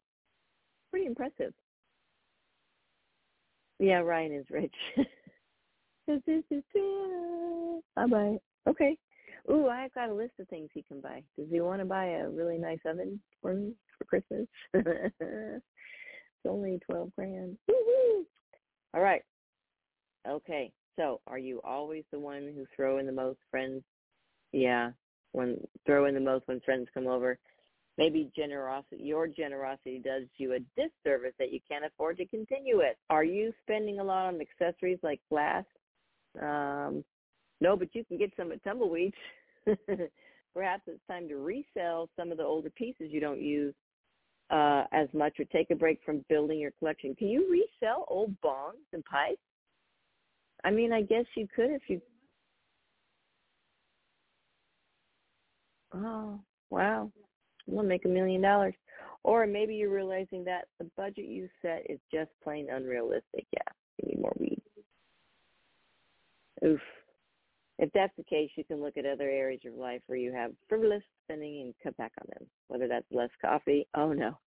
Pretty 0.92 1.08
impressive. 1.08 1.54
Yeah, 3.80 4.00
Ryan 4.00 4.34
is 4.34 4.46
rich. 4.52 4.76
bye 7.96 8.06
bye. 8.08 8.38
Okay. 8.68 8.98
Ooh, 9.50 9.68
I've 9.68 9.94
got 9.94 10.10
a 10.10 10.14
list 10.14 10.34
of 10.40 10.48
things 10.50 10.70
he 10.74 10.84
can 10.84 11.02
buy. 11.02 11.24
Does 11.38 11.48
he 11.50 11.62
want 11.62 11.80
to 11.82 11.86
buy 11.86 12.06
a 12.06 12.30
really 12.30 12.58
nice 12.60 12.80
oven 12.86 13.20
for 13.42 13.56
me 13.56 13.74
for 13.98 14.06
Christmas? 14.06 14.48
it's 16.44 16.52
only 16.52 16.80
twelve 16.86 17.12
grand. 17.16 17.58
Woo-hoo! 17.68 18.26
All 18.94 19.02
right. 19.02 19.22
Okay. 20.28 20.72
So, 20.98 21.22
are 21.28 21.38
you 21.38 21.62
always 21.64 22.04
the 22.12 22.20
one 22.20 22.52
who 22.56 22.66
throw 22.76 22.98
in 22.98 23.06
the 23.06 23.12
most 23.12 23.40
friends? 23.50 23.84
Yeah, 24.52 24.92
when 25.32 25.58
throw 25.86 26.06
in 26.06 26.14
the 26.14 26.20
most 26.20 26.48
when 26.48 26.60
friends 26.62 26.88
come 26.94 27.08
over. 27.08 27.38
Maybe 27.98 28.32
generosity, 28.36 29.04
your 29.04 29.28
generosity 29.28 30.02
does 30.04 30.24
you 30.38 30.54
a 30.54 30.60
disservice 30.80 31.34
that 31.40 31.52
you 31.52 31.60
can't 31.70 31.86
afford 31.86 32.18
to 32.18 32.26
continue 32.26 32.80
it. 32.80 32.98
Are 33.10 33.24
you 33.24 33.54
spending 33.62 34.00
a 34.00 34.04
lot 34.04 34.28
on 34.28 34.40
accessories 34.42 35.00
like 35.04 35.20
glass? 35.30 35.66
Um, 36.42 37.04
no, 37.60 37.76
but 37.76 37.94
you 37.94 38.04
can 38.06 38.18
get 38.18 38.32
some 38.38 38.52
at 38.52 38.64
Tumbleweeds. 38.64 39.14
Perhaps 40.54 40.84
it's 40.88 41.06
time 41.08 41.28
to 41.28 41.36
resell 41.36 42.10
some 42.18 42.32
of 42.32 42.38
the 42.38 42.44
older 42.44 42.70
pieces 42.72 43.10
you 43.12 43.20
don't 43.20 43.42
use 43.42 43.76
uh, 44.52 44.84
as 44.92 45.08
much 45.14 45.40
or 45.40 45.46
take 45.46 45.72
a 45.72 45.76
break 45.76 46.00
from 46.06 46.26
building 46.30 46.60
your 46.60 46.72
collection. 46.78 47.16
Can 47.16 47.30
you 47.30 47.50
resell 47.50 48.06
old 48.10 48.36
bongs 48.42 48.86
and 48.94 49.04
pipes? 49.06 49.40
I 50.64 50.72
mean, 50.72 50.94
I 50.94 51.02
guess 51.02 51.26
you 51.36 51.48
could 51.56 51.72
if 51.72 51.82
you. 51.88 52.02
Oh, 55.94 56.40
wow. 56.70 57.12
I'm 57.68 57.76
to 57.76 57.84
make 57.84 58.06
a 58.06 58.10
million 58.10 58.42
dollars. 58.42 58.76
Or 59.24 59.46
maybe 59.46 59.76
you're 59.76 59.94
realizing 59.94 60.44
that 60.46 60.68
the 60.80 60.90
budget 60.98 61.26
you 61.26 61.48
set 61.62 61.86
is 61.90 62.00
just 62.12 62.32
plain 62.44 62.68
unrealistic. 62.72 63.46
Yeah, 63.52 63.62
you 63.98 64.10
need 64.10 64.22
more 64.22 64.34
weed. 64.40 64.62
Oof. 66.66 66.80
If 67.82 67.92
that's 67.94 68.16
the 68.16 68.24
case, 68.24 68.52
you 68.56 68.64
can 68.64 68.80
look 68.80 68.96
at 68.96 69.08
other 69.08 69.28
areas 69.28 69.62
of 69.66 69.74
life 69.74 70.02
where 70.06 70.20
you 70.20 70.32
have 70.32 70.52
frivolous 70.70 71.02
spending 71.26 71.62
and 71.62 71.74
cut 71.84 71.98
back 71.98 72.12
on 72.22 72.28
them. 72.30 72.48
Whether 72.68 72.88
that's 72.88 73.08
less 73.12 73.32
coffee, 73.42 73.88
oh 73.96 74.14
no, 74.14 74.38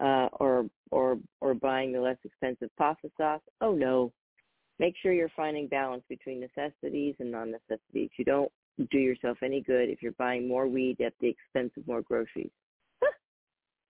uh, 0.00 0.28
or 0.38 0.66
or 0.92 1.18
or 1.40 1.54
buying 1.54 1.92
the 1.92 2.00
less 2.00 2.18
expensive 2.24 2.70
pasta 2.78 3.10
sauce, 3.18 3.42
oh 3.60 3.74
no. 3.74 4.12
Make 4.78 4.94
sure 5.02 5.12
you're 5.12 5.28
finding 5.34 5.66
balance 5.66 6.04
between 6.08 6.38
necessities 6.38 7.16
and 7.18 7.32
non-necessities. 7.32 8.10
You 8.16 8.24
don't 8.24 8.52
do 8.92 8.98
yourself 8.98 9.38
any 9.42 9.60
good 9.60 9.88
if 9.88 10.00
you're 10.00 10.12
buying 10.12 10.46
more 10.46 10.68
weed 10.68 11.00
at 11.00 11.14
the 11.20 11.26
expense 11.26 11.72
of 11.76 11.84
more 11.88 12.00
groceries. 12.00 12.52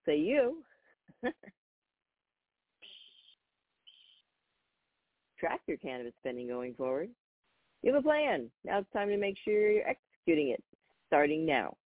Say 0.07 0.17
you. 0.17 0.63
Track 5.39 5.61
your 5.67 5.77
cannabis 5.77 6.15
spending 6.21 6.49
going 6.49 6.73
forward. 6.73 7.11
You 7.83 7.93
have 7.93 8.01
a 8.01 8.03
plan. 8.03 8.51
Now 8.65 8.79
it's 8.79 8.93
time 8.93 9.09
to 9.09 9.17
make 9.17 9.37
sure 9.45 9.71
you're 9.71 9.89
executing 9.89 10.51
it, 10.51 10.63
starting 11.07 11.47
now. 11.47 11.77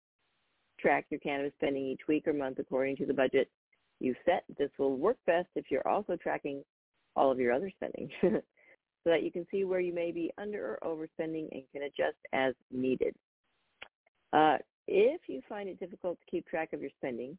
Track 0.80 1.06
your 1.10 1.20
cannabis 1.20 1.52
spending 1.58 1.86
each 1.86 2.00
week 2.08 2.26
or 2.26 2.32
month 2.32 2.58
according 2.58 2.96
to 2.96 3.06
the 3.06 3.14
budget 3.14 3.48
you 4.00 4.14
set. 4.24 4.44
This 4.58 4.70
will 4.78 4.96
work 4.96 5.18
best 5.26 5.48
if 5.54 5.66
you're 5.70 5.86
also 5.86 6.16
tracking 6.16 6.64
all 7.14 7.30
of 7.30 7.38
your 7.38 7.52
other 7.52 7.70
spending 7.76 8.10
so 8.22 8.40
that 9.04 9.22
you 9.22 9.30
can 9.30 9.46
see 9.50 9.64
where 9.64 9.80
you 9.80 9.94
may 9.94 10.10
be 10.10 10.32
under 10.38 10.78
or 10.82 10.96
overspending 10.96 11.48
and 11.52 11.62
can 11.72 11.82
adjust 11.82 12.16
as 12.32 12.54
needed. 12.70 13.14
Uh, 14.32 14.56
if 14.88 15.20
you 15.28 15.40
find 15.48 15.68
it 15.68 15.78
difficult 15.78 16.18
to 16.18 16.30
keep 16.30 16.46
track 16.46 16.72
of 16.72 16.80
your 16.80 16.90
spending, 16.96 17.36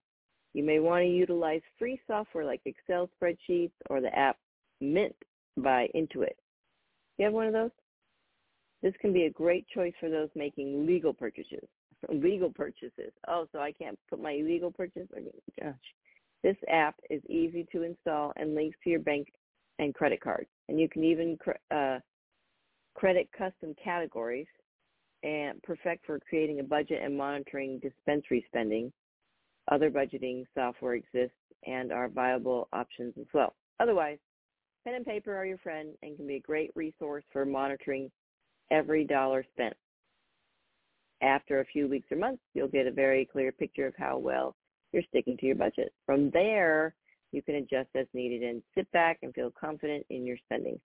you 0.54 0.63
may 0.63 0.80
want 0.80 1.02
to 1.02 1.08
utilize 1.08 1.62
free 1.80 2.00
software 2.08 2.46
like 2.46 2.62
Excel 2.66 3.10
spreadsheets 3.20 3.72
or 3.89 4.00
the 4.00 4.16
app 4.18 4.38
Mint 4.80 5.16
by 5.58 5.88
Intuit. 5.96 6.36
You 7.18 7.26
have 7.26 7.34
one 7.34 7.48
of 7.48 7.54
those? 7.54 7.72
This 8.84 8.93
can 9.00 9.13
be 9.13 9.24
a 9.24 9.30
great 9.30 9.65
choice 9.69 9.93
for 10.00 10.10
those 10.10 10.30
making 10.36 10.86
legal 10.86 11.13
purchases. 11.13 11.67
Legal 12.10 12.52
purchases. 12.52 13.13
Oh, 13.30 13.48
so 13.54 13.60
I 13.60 13.72
can't 13.72 13.98
put 14.10 14.22
my 14.22 14.32
illegal 14.32 14.72
purchase? 14.72 15.08
Gosh. 15.60 15.74
This 16.43 16.58
app 16.69 16.96
is 17.10 17.22
easy 17.30 17.65
to 17.72 17.84
install 17.84 18.34
and 18.36 18.54
links 18.54 18.78
to 18.84 18.89
your 18.89 19.00
bank 19.00 19.30
and 19.80 19.96
credit 19.96 20.19
card. 20.19 20.46
And 20.67 20.78
you 20.78 20.89
can 20.89 21.06
even 21.06 21.38
uh, 21.74 22.00
credit 22.93 23.30
custom 23.32 23.74
categories 23.82 24.48
and 25.24 25.63
perfect 25.63 26.06
for 26.06 26.19
creating 26.19 26.60
a 26.60 26.63
budget 26.63 27.02
and 27.02 27.17
monitoring 27.17 27.80
dispensary 27.80 28.43
spending. 28.50 28.91
Other 29.72 29.89
budgeting 29.89 30.43
software 30.54 30.96
exists 30.96 31.38
and 31.65 31.93
are 31.93 32.10
viable 32.10 32.67
options 32.74 33.13
as 33.17 33.28
well. 33.34 33.56
Otherwise, 33.80 34.17
pen 34.84 34.96
and 34.96 35.06
paper 35.06 35.34
are 35.34 35.46
your 35.46 35.58
friend 35.60 35.93
and 36.04 36.17
can 36.17 36.28
be 36.28 36.36
a 36.36 36.41
great 36.41 36.72
resource 36.76 37.24
for 37.32 37.46
monitoring 37.46 38.12
every 38.74 39.06
dollar 39.06 39.46
spent. 39.54 39.76
After 41.22 41.62
a 41.62 41.66
few 41.66 41.88
weeks 41.88 42.12
or 42.12 42.18
months, 42.18 42.42
you'll 42.54 42.68
get 42.68 42.88
a 42.88 42.92
very 42.92 43.26
clear 43.26 43.52
picture 43.52 43.88
of 43.88 43.94
how 43.98 44.18
well 44.18 44.56
you're 44.92 45.04
sticking 45.08 45.38
to 45.38 45.46
your 45.46 45.56
budget. 45.56 45.94
From 46.06 46.32
there, 46.32 46.96
you 47.32 47.42
can 47.42 47.56
adjust 47.56 47.90
as 47.96 48.08
needed 48.14 48.44
and 48.44 48.62
sit 48.76 48.92
back 48.92 49.20
and 49.22 49.34
feel 49.34 49.52
confident 49.58 50.06
in 50.10 50.26
your 50.26 50.38
spending. 50.46 50.80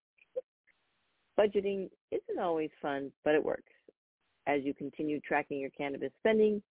Budgeting 1.38 1.88
isn't 2.11 2.38
always 2.40 2.70
fun, 2.81 3.11
but 3.24 3.35
it 3.35 3.44
works. 3.44 3.72
As 4.46 4.61
you 4.64 4.74
continue 4.74 5.20
tracking 5.20 5.61
your 5.61 5.70
cannabis 5.70 6.12
spending, 6.20 6.62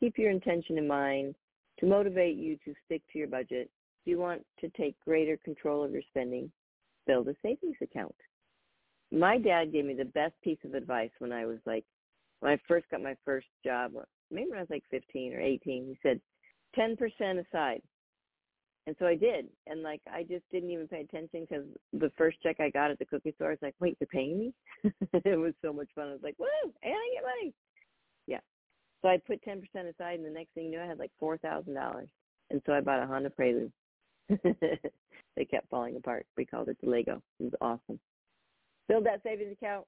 keep 0.00 0.16
your 0.18 0.30
intention 0.30 0.78
in 0.78 0.86
mind 0.86 1.34
to 1.80 1.86
motivate 1.86 2.36
you 2.36 2.56
to 2.64 2.74
stick 2.84 3.02
to 3.12 3.18
your 3.18 3.28
budget. 3.28 3.70
If 4.02 4.10
you 4.10 4.18
want 4.18 4.44
to 4.60 4.68
take 4.70 4.96
greater 5.04 5.36
control 5.44 5.84
of 5.84 5.92
your 5.92 6.02
spending, 6.08 6.50
build 7.06 7.28
a 7.28 7.34
savings 7.42 7.76
account 7.82 8.14
my 9.10 9.38
dad 9.38 9.72
gave 9.72 9.84
me 9.84 9.94
the 9.94 10.04
best 10.04 10.34
piece 10.42 10.58
of 10.64 10.74
advice 10.74 11.10
when 11.18 11.32
I 11.32 11.46
was 11.46 11.58
like 11.64 11.84
when 12.40 12.52
I 12.52 12.58
first 12.68 12.86
got 12.90 13.02
my 13.02 13.16
first 13.24 13.46
job, 13.64 13.92
maybe 14.30 14.50
when 14.50 14.58
I 14.58 14.62
was 14.62 14.70
like 14.70 14.84
15 14.90 15.34
or 15.34 15.40
18. 15.40 15.86
He 15.86 15.98
said 16.02 16.20
10% 16.78 17.44
aside. 17.44 17.82
And 18.86 18.96
so 18.98 19.06
I 19.06 19.16
did. 19.16 19.48
And 19.66 19.82
like 19.82 20.00
I 20.10 20.22
just 20.22 20.44
didn't 20.50 20.70
even 20.70 20.88
pay 20.88 21.00
attention 21.00 21.46
because 21.48 21.64
the 21.92 22.12
first 22.16 22.40
check 22.42 22.56
I 22.60 22.70
got 22.70 22.90
at 22.90 22.98
the 22.98 23.04
cookie 23.04 23.32
store, 23.32 23.48
I 23.48 23.50
was 23.50 23.58
like, 23.60 23.74
wait, 23.80 23.98
they're 23.98 24.06
paying 24.06 24.38
me? 24.38 24.54
it 25.12 25.38
was 25.38 25.52
so 25.62 25.72
much 25.72 25.88
fun. 25.94 26.08
I 26.08 26.12
was 26.12 26.22
like, 26.22 26.38
woo, 26.38 26.46
and 26.82 26.94
I 26.94 27.14
get 27.14 27.22
money. 27.22 27.54
Yeah. 28.26 28.40
So 29.02 29.08
I 29.08 29.18
put 29.18 29.44
10% 29.44 29.62
aside 29.62 30.18
and 30.18 30.24
the 30.24 30.30
next 30.30 30.52
thing 30.54 30.66
you 30.66 30.78
know, 30.78 30.84
I 30.84 30.86
had 30.86 30.98
like 30.98 31.12
$4,000. 31.20 32.06
And 32.50 32.62
so 32.64 32.72
I 32.72 32.80
bought 32.80 33.02
a 33.02 33.06
Honda 33.06 33.30
Prelude. 33.30 33.72
they 34.28 35.44
kept 35.44 35.68
falling 35.68 35.96
apart. 35.96 36.26
We 36.36 36.46
called 36.46 36.68
it 36.68 36.78
the 36.82 36.88
Lego. 36.88 37.22
It 37.40 37.44
was 37.44 37.52
awesome. 37.60 38.00
Build 38.88 39.04
that 39.04 39.22
savings 39.22 39.52
account. 39.52 39.84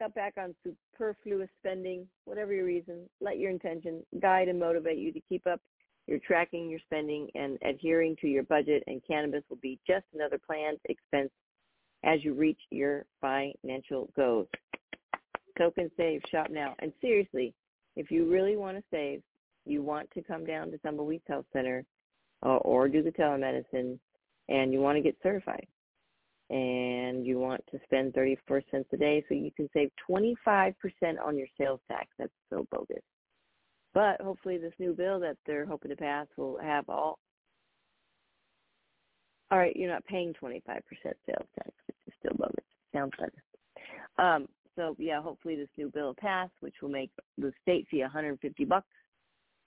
Cut 0.00 0.14
back 0.14 0.34
on 0.38 0.54
superfluous 0.64 1.48
spending, 1.60 2.06
whatever 2.24 2.54
your 2.54 2.64
reason. 2.64 3.08
Let 3.20 3.38
your 3.38 3.50
intention 3.50 4.02
guide 4.20 4.48
and 4.48 4.58
motivate 4.58 4.98
you 4.98 5.12
to 5.12 5.20
keep 5.28 5.46
up 5.46 5.60
your 6.06 6.18
tracking 6.20 6.70
your 6.70 6.80
spending 6.86 7.28
and 7.34 7.58
adhering 7.62 8.16
to 8.20 8.28
your 8.28 8.44
budget 8.44 8.82
and 8.86 9.02
cannabis 9.06 9.42
will 9.50 9.58
be 9.58 9.78
just 9.86 10.06
another 10.14 10.38
planned 10.38 10.78
expense 10.86 11.30
as 12.04 12.24
you 12.24 12.32
reach 12.32 12.60
your 12.70 13.04
financial 13.20 14.08
goals. 14.16 14.46
Token 15.58 15.90
Save, 15.96 16.22
shop 16.30 16.46
now. 16.50 16.74
And 16.78 16.92
seriously, 17.00 17.52
if 17.96 18.10
you 18.10 18.30
really 18.30 18.56
want 18.56 18.78
to 18.78 18.84
save, 18.90 19.22
you 19.66 19.82
want 19.82 20.10
to 20.12 20.22
come 20.22 20.46
down 20.46 20.70
to 20.70 20.78
Tumbleweeds 20.78 21.24
Health 21.26 21.44
Center 21.52 21.84
uh, 22.46 22.56
or 22.58 22.88
do 22.88 23.02
the 23.02 23.10
telemedicine 23.10 23.98
and 24.48 24.72
you 24.72 24.80
want 24.80 24.96
to 24.96 25.02
get 25.02 25.16
certified 25.22 25.66
and 26.50 27.26
you 27.26 27.38
want 27.38 27.62
to 27.70 27.78
spend 27.84 28.14
34 28.14 28.62
cents 28.70 28.88
a 28.92 28.96
day 28.96 29.24
so 29.28 29.34
you 29.34 29.50
can 29.50 29.68
save 29.74 29.90
25% 30.08 30.74
on 31.22 31.36
your 31.36 31.46
sales 31.58 31.80
tax. 31.88 32.06
That's 32.18 32.32
so 32.50 32.66
bogus. 32.70 33.02
But 33.92 34.20
hopefully 34.20 34.58
this 34.58 34.72
new 34.78 34.94
bill 34.94 35.20
that 35.20 35.36
they're 35.46 35.66
hoping 35.66 35.90
to 35.90 35.96
pass 35.96 36.26
will 36.36 36.58
have 36.60 36.88
all 36.88 37.18
all 39.50 39.58
right, 39.58 39.74
you're 39.74 39.90
not 39.90 40.04
paying 40.04 40.34
25% 40.34 40.60
sales 40.62 41.48
tax, 41.56 41.70
which 41.86 41.96
is 42.06 42.12
still 42.18 42.36
bogus. 42.36 42.64
Sounds 42.92 43.12
better. 43.18 43.32
Um, 44.18 44.46
so 44.76 44.94
yeah, 44.98 45.22
hopefully 45.22 45.56
this 45.56 45.68
new 45.76 45.90
bill 45.90 46.08
will 46.08 46.14
pass, 46.14 46.50
which 46.60 46.74
will 46.82 46.90
make 46.90 47.10
the 47.38 47.52
state 47.62 47.86
fee 47.90 48.02
150 48.02 48.64
bucks, 48.66 48.86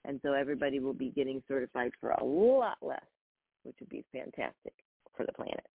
and 0.04 0.20
so 0.22 0.32
everybody 0.32 0.78
will 0.78 0.94
be 0.94 1.10
getting 1.10 1.42
certified 1.48 1.90
for 2.00 2.10
a 2.10 2.24
lot 2.24 2.78
less, 2.80 3.04
which 3.64 3.74
would 3.80 3.88
be 3.88 4.04
fantastic 4.12 4.74
for 5.16 5.26
the 5.26 5.32
planet. 5.32 5.66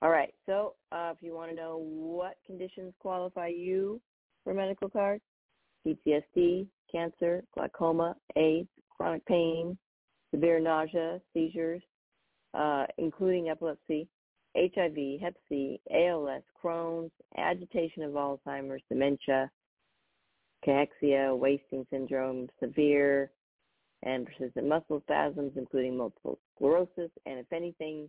All 0.00 0.10
right, 0.10 0.32
so 0.46 0.74
uh, 0.92 1.12
if 1.16 1.18
you 1.22 1.34
want 1.34 1.50
to 1.50 1.56
know 1.56 1.82
what 1.84 2.36
conditions 2.46 2.94
qualify 3.00 3.48
you 3.48 4.00
for 4.44 4.54
medical 4.54 4.88
card, 4.88 5.20
PTSD, 5.84 6.68
cancer, 6.90 7.42
glaucoma, 7.52 8.14
AIDS, 8.36 8.68
chronic 8.96 9.26
pain, 9.26 9.76
severe 10.32 10.60
nausea, 10.60 11.20
seizures, 11.34 11.82
uh, 12.54 12.86
including 12.96 13.48
epilepsy, 13.48 14.06
HIV, 14.56 15.20
Hep 15.20 15.34
C, 15.48 15.80
ALS, 15.92 16.42
Crohn's, 16.62 17.10
agitation 17.36 18.04
of 18.04 18.12
Alzheimer's, 18.12 18.82
dementia, 18.88 19.50
cachexia, 20.66 21.36
wasting 21.36 21.84
syndrome, 21.90 22.48
severe 22.60 23.30
and 24.04 24.26
persistent 24.26 24.68
muscle 24.68 25.00
spasms, 25.02 25.52
including 25.56 25.96
multiple 25.96 26.38
sclerosis, 26.54 27.10
and 27.26 27.38
if 27.38 27.52
anything 27.52 28.08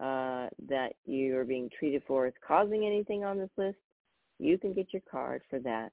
uh, 0.00 0.48
that 0.68 0.94
you 1.04 1.36
are 1.36 1.44
being 1.44 1.68
treated 1.78 2.02
for 2.06 2.26
is 2.26 2.32
causing 2.46 2.86
anything 2.86 3.24
on 3.24 3.38
this 3.38 3.50
list, 3.56 3.78
you 4.38 4.56
can 4.58 4.72
get 4.72 4.92
your 4.92 5.02
card 5.10 5.42
for 5.50 5.58
that. 5.60 5.92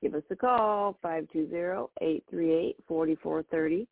Give 0.00 0.14
us 0.14 0.22
a 0.30 0.36
call, 0.36 0.96
520-838-4430. 1.04 3.86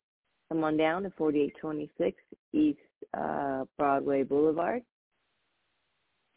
Come 0.49 0.63
on 0.63 0.77
down 0.77 1.03
to 1.03 1.11
4826 1.17 2.17
East 2.53 2.79
uh, 3.13 3.65
Broadway 3.77 4.23
Boulevard. 4.23 4.81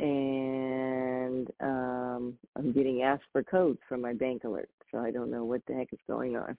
And 0.00 1.48
um, 1.60 2.36
I'm 2.56 2.72
getting 2.72 3.02
asked 3.02 3.22
for 3.32 3.44
codes 3.44 3.78
from 3.88 4.00
my 4.00 4.12
bank 4.14 4.42
alert, 4.44 4.70
so 4.90 4.98
I 4.98 5.12
don't 5.12 5.30
know 5.30 5.44
what 5.44 5.60
the 5.66 5.74
heck 5.74 5.92
is 5.92 6.00
going 6.08 6.36
on. 6.36 6.56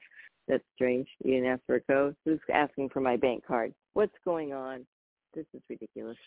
That's 0.47 0.63
strange. 0.75 1.07
You 1.23 1.33
didn't 1.33 1.49
ask 1.49 1.61
for 1.65 1.75
a 1.75 1.81
code? 1.81 2.15
Who's 2.23 2.39
asking 2.53 2.89
for 2.89 3.01
my 3.01 3.17
bank 3.17 3.43
card? 3.45 3.73
What's 3.93 4.15
going 4.23 4.53
on? 4.53 4.85
This 5.33 5.45
is 5.53 5.61
ridiculous. 5.69 6.17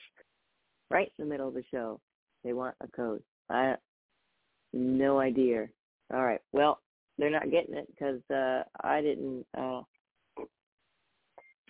Right 0.91 1.11
in 1.19 1.25
the 1.25 1.31
middle 1.31 1.49
of 1.49 1.55
the 1.55 1.65
show, 1.71 1.99
they 2.43 2.53
want 2.53 2.75
a 2.83 2.89
code. 2.89 3.23
I 3.49 3.77
no 4.73 5.21
idea. 5.21 5.69
All 6.13 6.25
right. 6.25 6.41
Well, 6.53 6.81
they're 7.19 7.31
not 7.31 7.51
getting 7.51 7.75
it 7.75 7.89
because 7.89 8.21
uh, 8.31 8.65
I 8.83 9.01
didn't 9.01 9.47
uh, 9.57 9.83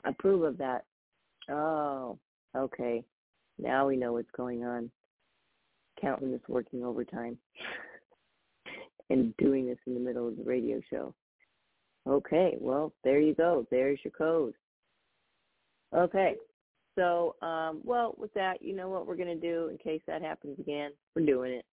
approve 0.05 0.42
of 0.42 0.59
that. 0.59 0.85
Oh, 1.51 2.18
okay. 2.57 3.05
Now 3.59 3.87
we 3.87 3.97
know 3.97 4.14
what's 4.14 4.31
going 4.37 4.64
on. 4.64 4.90
Counting 6.01 6.35
is 6.35 6.40
working 6.49 6.85
overtime 6.85 7.38
and 9.11 9.37
doing 9.37 9.66
this 9.66 9.79
in 9.87 9.94
the 9.94 10.01
middle 10.01 10.27
of 10.27 10.37
the 10.37 10.42
radio 10.42 10.81
show. 10.90 11.14
Okay, 12.07 12.57
well, 12.61 12.92
there 13.03 13.20
you 13.20 13.35
go. 13.35 13.66
There's 13.70 13.99
your 14.05 14.12
code. 14.12 14.55
Okay, 15.94 16.35
so, 16.97 17.35
um, 17.42 17.81
well, 17.85 18.14
with 18.18 18.33
that, 18.35 18.62
you 18.62 18.75
know 18.75 18.88
what 18.88 19.07
we're 19.07 19.16
going 19.16 19.29
to 19.29 19.35
do 19.35 19.68
in 19.68 19.79
case 19.79 20.03
that 20.07 20.23
happens 20.23 20.59
again? 20.59 20.92
We're 21.14 21.27
doing 21.27 21.53
it. 21.53 21.64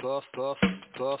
Puff, 0.00 0.24
puff, 0.34 0.58
puff, 0.96 1.20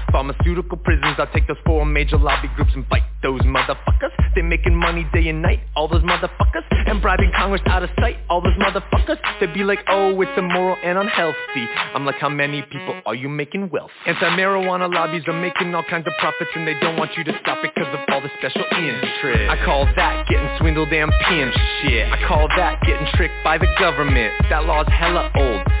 pharmaceutical 0.11 0.77
prisons. 0.77 1.15
I'll 1.17 1.31
take 1.33 1.47
those 1.47 1.57
four 1.65 1.85
major 1.85 2.17
lobby 2.17 2.49
groups 2.55 2.71
and 2.75 2.85
fight 2.87 3.03
those 3.23 3.41
motherfuckers. 3.41 4.11
They're 4.35 4.43
making 4.43 4.75
money 4.75 5.07
day 5.13 5.29
and 5.29 5.41
night, 5.41 5.59
all 5.75 5.87
those 5.87 6.03
motherfuckers. 6.03 6.63
And 6.87 7.01
bribing 7.01 7.31
Congress 7.35 7.61
out 7.67 7.83
of 7.83 7.89
sight, 7.99 8.17
all 8.29 8.41
those 8.41 8.55
motherfuckers. 8.55 9.17
They'd 9.39 9.53
be 9.53 9.63
like, 9.63 9.79
oh, 9.87 10.19
it's 10.21 10.31
immoral 10.37 10.77
and 10.83 10.97
unhealthy. 10.97 11.65
I'm 11.93 12.05
like, 12.05 12.15
how 12.15 12.29
many 12.29 12.61
people 12.63 13.01
are 13.05 13.15
you 13.15 13.29
making 13.29 13.69
wealth? 13.69 13.91
Anti-marijuana 14.05 14.93
lobbies 14.93 15.23
are 15.27 15.39
making 15.39 15.73
all 15.75 15.83
kinds 15.83 16.07
of 16.07 16.13
profits 16.19 16.51
and 16.55 16.67
they 16.67 16.73
don't 16.79 16.97
want 16.97 17.11
you 17.17 17.23
to 17.23 17.33
stop 17.41 17.63
it 17.63 17.71
because 17.75 17.93
of 17.93 17.99
all 18.09 18.21
the 18.21 18.29
special 18.39 18.63
interest. 18.71 19.49
I 19.49 19.63
call 19.65 19.85
that 19.95 20.27
getting 20.27 20.49
swindled 20.59 20.91
and 20.91 21.11
pimped 21.27 21.57
shit. 21.81 22.11
I 22.11 22.27
call 22.27 22.47
that 22.57 22.81
getting 22.81 23.07
tricked 23.15 23.35
by 23.43 23.57
the 23.57 23.67
government. 23.79 24.33
That 24.49 24.65
law's 24.65 24.87
hella 24.87 25.31
old. 25.35 25.80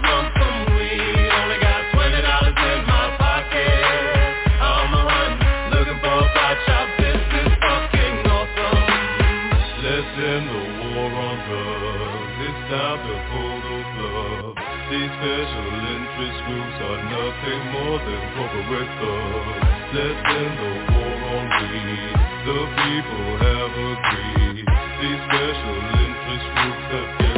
war 10.89 11.11
on 11.13 11.37
drugs. 11.45 12.37
It's 12.45 12.61
time 12.73 12.99
to 13.05 13.15
the 13.65 13.79
plug. 13.95 14.55
These 14.89 15.13
special 15.21 15.71
interest 15.95 16.39
groups 16.47 16.77
are 16.89 17.01
nothing 17.13 17.61
more 17.73 17.97
than 18.01 18.21
corporate 18.35 18.91
thugs. 18.99 19.63
Let's 19.93 20.21
end 20.35 20.55
the 20.59 20.73
war 20.91 21.17
on 21.35 21.45
weed. 21.61 22.15
The 22.47 22.59
people 22.81 23.29
have 23.45 23.73
agreed. 23.93 24.65
These 24.65 25.21
special 25.29 25.77
interest 26.01 26.45
groups 26.55 26.85
have 26.91 27.30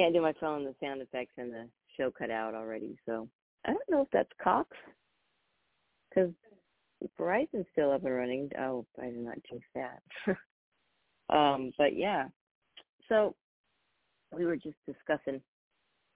can't 0.00 0.14
do 0.14 0.22
my 0.22 0.32
phone, 0.40 0.64
the 0.64 0.74
sound 0.82 1.02
effects 1.02 1.34
and 1.36 1.52
the 1.52 1.68
show 1.96 2.10
cut 2.10 2.30
out 2.30 2.54
already, 2.54 2.96
so 3.04 3.28
I 3.66 3.72
don't 3.72 3.90
know 3.90 4.00
if 4.00 4.08
that's 4.10 4.30
Cox. 4.42 4.70
Because 6.08 6.30
Verizon's 7.18 7.66
still 7.72 7.92
up 7.92 8.04
and 8.04 8.14
running. 8.14 8.50
Oh, 8.58 8.86
I 8.98 9.06
did 9.06 9.18
not 9.18 9.36
jinx 9.48 9.66
that. 9.74 10.00
um, 11.36 11.72
but 11.76 11.94
yeah. 11.94 12.28
So 13.10 13.34
we 14.34 14.46
were 14.46 14.56
just 14.56 14.78
discussing 14.86 15.42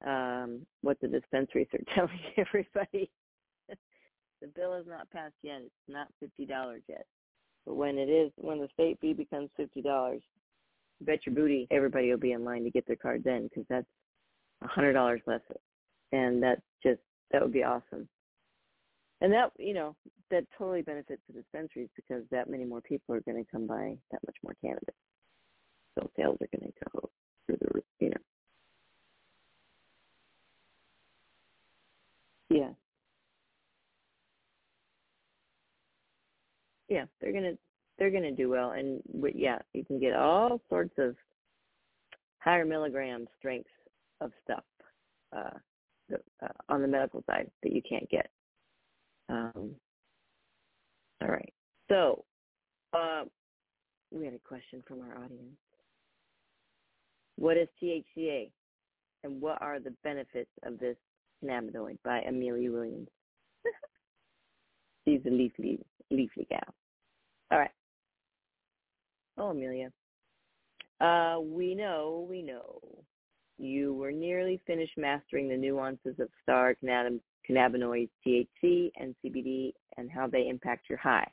um, 0.07 0.64
what 0.81 0.99
the 1.03 1.09
dispensaries 1.09 1.68
are 1.75 1.94
telling 1.94 2.20
everybody. 2.38 3.11
the 3.68 4.49
bill 4.57 4.75
is 4.77 4.87
not 4.88 5.11
passed 5.11 5.35
yet. 5.42 5.61
It's 5.62 5.73
not 5.88 6.09
fifty 6.20 6.47
dollars 6.47 6.83
yet. 6.88 7.05
But 7.66 7.75
when 7.75 7.99
it 7.99 8.09
is, 8.09 8.33
when 8.37 8.61
the 8.61 8.68
state 8.73 8.99
fee 9.03 9.12
becomes 9.12 9.51
fifty 9.59 9.83
dollars, 9.83 10.23
bet 11.01 11.27
your 11.27 11.35
booty 11.35 11.67
everybody 11.71 12.11
will 12.11 12.19
be 12.19 12.33
in 12.33 12.45
line 12.45 12.65
to 12.65 12.71
get 12.71 12.87
their 12.87 12.97
card 12.97 13.23
then 13.25 13.45
because 13.45 13.65
that's 13.69 13.87
a 14.63 14.69
hundred 14.69 14.95
dollars 14.95 15.21
less, 15.27 15.41
and 16.13 16.43
that's 16.43 16.63
just 16.83 17.01
that 17.33 17.43
would 17.43 17.53
be 17.53 17.63
awesome. 17.65 18.09
And 19.21 19.33
that 19.33 19.53
you 19.59 19.75
know 19.75 19.97
that 20.31 20.45
totally 20.59 20.83
benefits 20.83 21.23
the 21.29 21.41
dispensaries 21.41 21.91
because 21.97 22.25
that 22.31 22.49
many 22.51 22.65
more 22.65 22.81
people 22.81 23.15
are 23.15 23.21
going 23.21 23.43
to 23.43 23.51
come 23.51 23.67
by 23.67 23.97
that 24.11 24.21
much 24.27 24.37
more 24.43 24.55
cannabis, 24.63 24.95
so 25.99 26.11
sales 26.17 26.39
are 26.41 26.59
going 26.59 26.73
to 26.73 26.91
go 26.93 27.11
through 27.47 27.59
the 27.61 27.69
roof. 27.75 27.85
You 28.01 28.11
know. 28.11 28.17
Yeah. 32.51 32.71
Yeah, 36.89 37.05
they're 37.21 37.33
gonna 37.33 37.55
they're 37.99 38.11
gonna 38.11 38.33
do 38.33 38.49
well, 38.49 38.73
and 38.73 39.03
yeah, 39.35 39.59
you 39.73 39.85
can 39.85 40.01
get 40.01 40.15
all 40.15 40.61
sorts 40.69 40.95
of 40.99 41.17
higher 42.39 42.65
milligram 42.65 43.27
strengths 43.39 43.71
of 44.21 44.31
stuff 44.43 44.65
uh, 45.35 45.59
the, 46.09 46.17
uh, 46.43 46.49
on 46.69 46.83
the 46.83 46.89
medical 46.89 47.23
side 47.27 47.51
that 47.63 47.73
you 47.73 47.83
can't 47.89 48.09
get. 48.11 48.29
Um, 49.29 49.71
all 51.23 51.29
right, 51.29 51.53
so 51.89 52.25
uh, 52.93 53.25
we 54.11 54.25
had 54.25 54.35
a 54.35 54.39
question 54.39 54.83
from 54.87 55.01
our 55.01 55.25
audience. 55.25 55.57
What 57.37 57.57
is 57.57 57.69
THCA, 57.83 58.51
and 59.25 59.41
what 59.41 59.61
are 59.63 59.81
the 59.81 59.95
benefits 60.03 60.51
of 60.65 60.79
this 60.79 60.97
cannabinoid? 61.43 61.99
By 62.05 62.21
Amelia 62.21 62.71
Williams. 62.71 63.09
She's 65.05 65.21
a 65.27 65.31
leafly 65.31 65.81
leafly 66.13 66.49
gal. 66.49 66.75
All 67.51 67.59
right. 67.59 67.71
Oh, 69.37 69.49
Amelia. 69.49 69.90
Uh, 71.01 71.38
we 71.40 71.75
know, 71.75 72.27
we 72.29 72.42
know. 72.42 72.81
You 73.59 73.94
were 73.94 74.12
nearly 74.12 74.61
finished 74.66 74.97
mastering 74.97 75.49
the 75.49 75.57
nuances 75.57 76.18
of 76.18 76.29
star 76.42 76.75
cannab- 76.83 77.20
cannabinoids 77.49 78.11
THC 78.27 78.90
and 78.97 79.14
CBD 79.25 79.73
and 79.97 80.11
how 80.11 80.27
they 80.27 80.49
impact 80.49 80.88
your 80.88 80.99
high. 80.99 81.29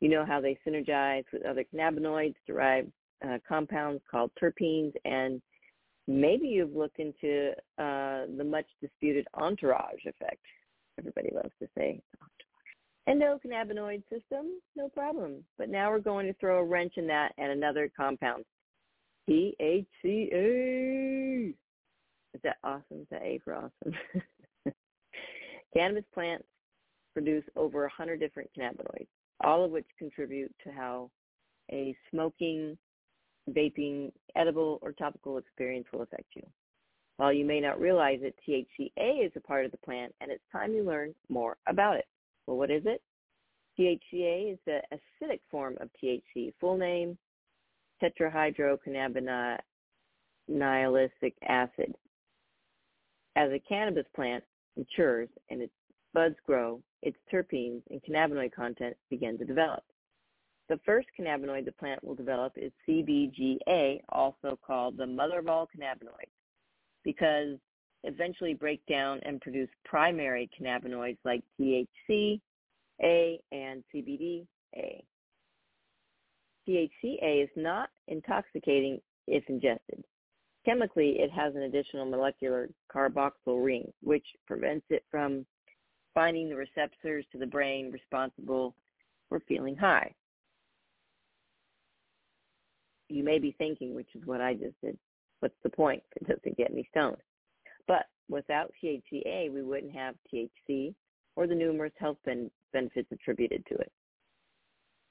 You 0.00 0.08
know 0.08 0.24
how 0.24 0.40
they 0.40 0.58
synergize 0.66 1.24
with 1.30 1.44
other 1.44 1.64
cannabinoids, 1.74 2.34
derived 2.46 2.90
uh, 3.22 3.36
compounds 3.46 4.02
called 4.10 4.30
terpenes, 4.42 4.94
and 5.04 5.42
maybe 6.08 6.48
you've 6.48 6.74
looked 6.74 6.98
into 6.98 7.50
uh, 7.78 8.24
the 8.36 8.44
much 8.44 8.64
disputed 8.80 9.26
entourage 9.34 10.06
effect. 10.06 10.40
Everybody 10.98 11.30
loves 11.34 11.52
to 11.60 11.68
say 11.76 12.00
endocannabinoid 13.10 14.02
system, 14.08 14.60
no 14.76 14.88
problem. 14.88 15.44
But 15.58 15.68
now 15.68 15.90
we're 15.90 15.98
going 15.98 16.26
to 16.26 16.34
throw 16.34 16.58
a 16.58 16.64
wrench 16.64 16.94
in 16.96 17.06
that 17.08 17.32
and 17.38 17.50
another 17.50 17.90
compound, 17.96 18.44
THCA. 19.28 19.54
Is 22.32 22.40
that 22.44 22.58
awesome? 22.62 23.00
Is 23.02 23.06
that 23.10 23.22
A 23.22 23.40
for 23.44 23.54
awesome? 23.54 23.94
Cannabis 25.74 26.04
plants 26.14 26.46
produce 27.12 27.44
over 27.56 27.82
100 27.82 28.20
different 28.20 28.50
cannabinoids, 28.56 29.08
all 29.42 29.64
of 29.64 29.70
which 29.70 29.86
contribute 29.98 30.52
to 30.64 30.70
how 30.72 31.10
a 31.72 31.96
smoking, 32.10 32.78
vaping, 33.50 34.12
edible, 34.36 34.78
or 34.82 34.92
topical 34.92 35.38
experience 35.38 35.86
will 35.92 36.02
affect 36.02 36.26
you. 36.34 36.42
While 37.16 37.32
you 37.32 37.44
may 37.44 37.60
not 37.60 37.80
realize 37.80 38.20
it, 38.22 38.34
THCA 38.48 39.26
is 39.26 39.32
a 39.36 39.40
part 39.40 39.64
of 39.66 39.72
the 39.72 39.78
plant, 39.78 40.14
and 40.20 40.30
it's 40.30 40.42
time 40.50 40.72
you 40.72 40.84
learn 40.84 41.14
more 41.28 41.56
about 41.66 41.96
it. 41.96 42.06
Well, 42.50 42.58
what 42.58 42.72
is 42.72 42.82
it? 42.84 43.00
THCA 43.78 44.54
is 44.54 44.58
the 44.66 44.82
acidic 44.92 45.38
form 45.52 45.78
of 45.80 45.88
THC. 46.02 46.52
Full 46.60 46.76
name, 46.76 47.16
tetrahydrocannabinolic 48.02 49.60
acid. 51.48 51.94
As 53.36 53.52
a 53.52 53.60
cannabis 53.68 54.06
plant 54.16 54.42
matures 54.76 55.28
and 55.48 55.62
its 55.62 55.72
buds 56.12 56.34
grow, 56.44 56.82
its 57.02 57.16
terpenes 57.32 57.82
and 57.88 58.02
cannabinoid 58.02 58.52
content 58.52 58.96
begin 59.10 59.38
to 59.38 59.44
develop. 59.44 59.84
The 60.68 60.80
first 60.84 61.06
cannabinoid 61.16 61.66
the 61.66 61.72
plant 61.72 62.02
will 62.02 62.16
develop 62.16 62.54
is 62.56 62.72
CBGA, 62.88 64.00
also 64.08 64.58
called 64.66 64.96
the 64.96 65.06
mother 65.06 65.38
of 65.38 65.46
all 65.46 65.68
cannabinoids, 65.68 66.34
because 67.04 67.60
eventually 68.04 68.54
break 68.54 68.84
down 68.86 69.20
and 69.24 69.40
produce 69.40 69.68
primary 69.84 70.48
cannabinoids 70.58 71.18
like 71.24 71.42
THC, 71.60 72.40
A, 73.02 73.40
and 73.52 73.82
CBD-A. 73.94 75.04
THCA 76.68 77.44
is 77.44 77.50
not 77.56 77.90
intoxicating 78.08 79.00
if 79.26 79.44
ingested. 79.48 80.04
Chemically, 80.64 81.16
it 81.18 81.30
has 81.30 81.54
an 81.54 81.62
additional 81.62 82.04
molecular 82.04 82.68
carboxyl 82.94 83.64
ring, 83.64 83.90
which 84.02 84.24
prevents 84.46 84.86
it 84.90 85.04
from 85.10 85.46
binding 86.14 86.48
the 86.48 86.56
receptors 86.56 87.24
to 87.32 87.38
the 87.38 87.46
brain 87.46 87.90
responsible 87.90 88.74
for 89.28 89.40
feeling 89.48 89.76
high. 89.76 90.12
You 93.08 93.24
may 93.24 93.38
be 93.38 93.54
thinking, 93.58 93.94
which 93.94 94.08
is 94.14 94.22
what 94.26 94.40
I 94.40 94.54
just 94.54 94.80
did, 94.82 94.98
what's 95.40 95.54
the 95.62 95.70
point? 95.70 96.02
It 96.16 96.28
doesn't 96.28 96.56
get 96.56 96.74
me 96.74 96.86
stoned. 96.90 97.16
But 97.86 98.06
without 98.28 98.72
THCA, 98.82 99.52
we 99.52 99.62
wouldn't 99.62 99.94
have 99.94 100.14
THC 100.32 100.94
or 101.36 101.46
the 101.46 101.54
numerous 101.54 101.92
health 101.98 102.18
ben- 102.24 102.50
benefits 102.72 103.08
attributed 103.12 103.64
to 103.66 103.74
it. 103.74 103.92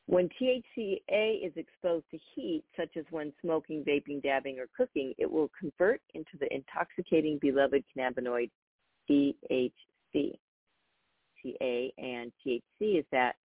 When 0.07 0.27
THCA 0.41 1.45
is 1.45 1.53
exposed 1.55 2.05
to 2.09 2.19
heat, 2.33 2.63
such 2.75 2.97
as 2.97 3.05
when 3.11 3.31
smoking, 3.41 3.83
vaping, 3.83 4.23
dabbing, 4.23 4.57
or 4.57 4.65
cooking, 4.75 5.13
it 5.19 5.29
will 5.29 5.51
convert 5.59 6.01
into 6.15 6.31
the 6.39 6.51
intoxicating 6.51 7.37
beloved 7.39 7.83
cannabinoid 7.95 8.49
THC. 9.09 9.71
THCA 11.45 11.93
and 11.97 12.31
THC 12.45 12.99
is 12.99 13.05
that 13.11 13.35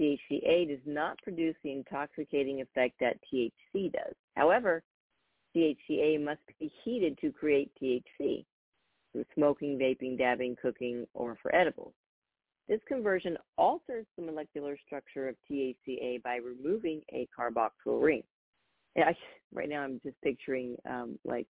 THCA 0.00 0.68
does 0.68 0.84
not 0.86 1.18
produce 1.22 1.54
the 1.62 1.70
intoxicating 1.70 2.60
effect 2.60 2.96
that 2.98 3.18
THC 3.32 3.92
does. 3.92 4.14
However, 4.34 4.82
THCA 5.54 6.22
must 6.22 6.40
be 6.58 6.72
heated 6.84 7.16
to 7.20 7.30
create 7.30 7.70
THC 7.80 8.44
through 9.12 9.24
smoking, 9.34 9.78
vaping, 9.78 10.18
dabbing, 10.18 10.56
cooking, 10.60 11.06
or 11.14 11.36
for 11.42 11.54
edibles. 11.54 11.94
This 12.68 12.80
conversion 12.86 13.36
alters 13.58 14.06
the 14.16 14.24
molecular 14.24 14.78
structure 14.86 15.28
of 15.28 15.36
THCA 15.50 16.22
by 16.22 16.36
removing 16.36 17.02
a 17.12 17.28
carboxyl 17.38 18.02
ring. 18.02 18.22
I, 18.96 19.14
right 19.52 19.68
now, 19.68 19.82
I'm 19.82 20.00
just 20.02 20.20
picturing 20.22 20.76
um, 20.88 21.18
like 21.24 21.46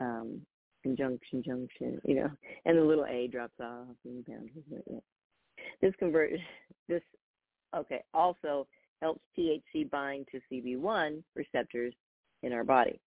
um, 0.00 0.40
conjunction, 0.82 1.42
junction, 1.44 2.00
you 2.04 2.16
know, 2.16 2.30
and 2.64 2.78
the 2.78 2.82
little 2.82 3.06
A 3.06 3.28
drops 3.28 3.60
off. 3.60 3.86
And 4.04 4.24
this 5.80 5.94
convert 5.98 6.32
this 6.88 7.02
okay 7.76 8.02
also 8.12 8.66
helps 9.00 9.20
THC 9.38 9.90
bind 9.90 10.26
to 10.30 10.40
CB1 10.52 11.22
receptors 11.34 11.94
in 12.42 12.52
our 12.52 12.64
body. 12.64 13.00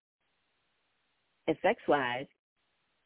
Effects-wise, 1.48 2.26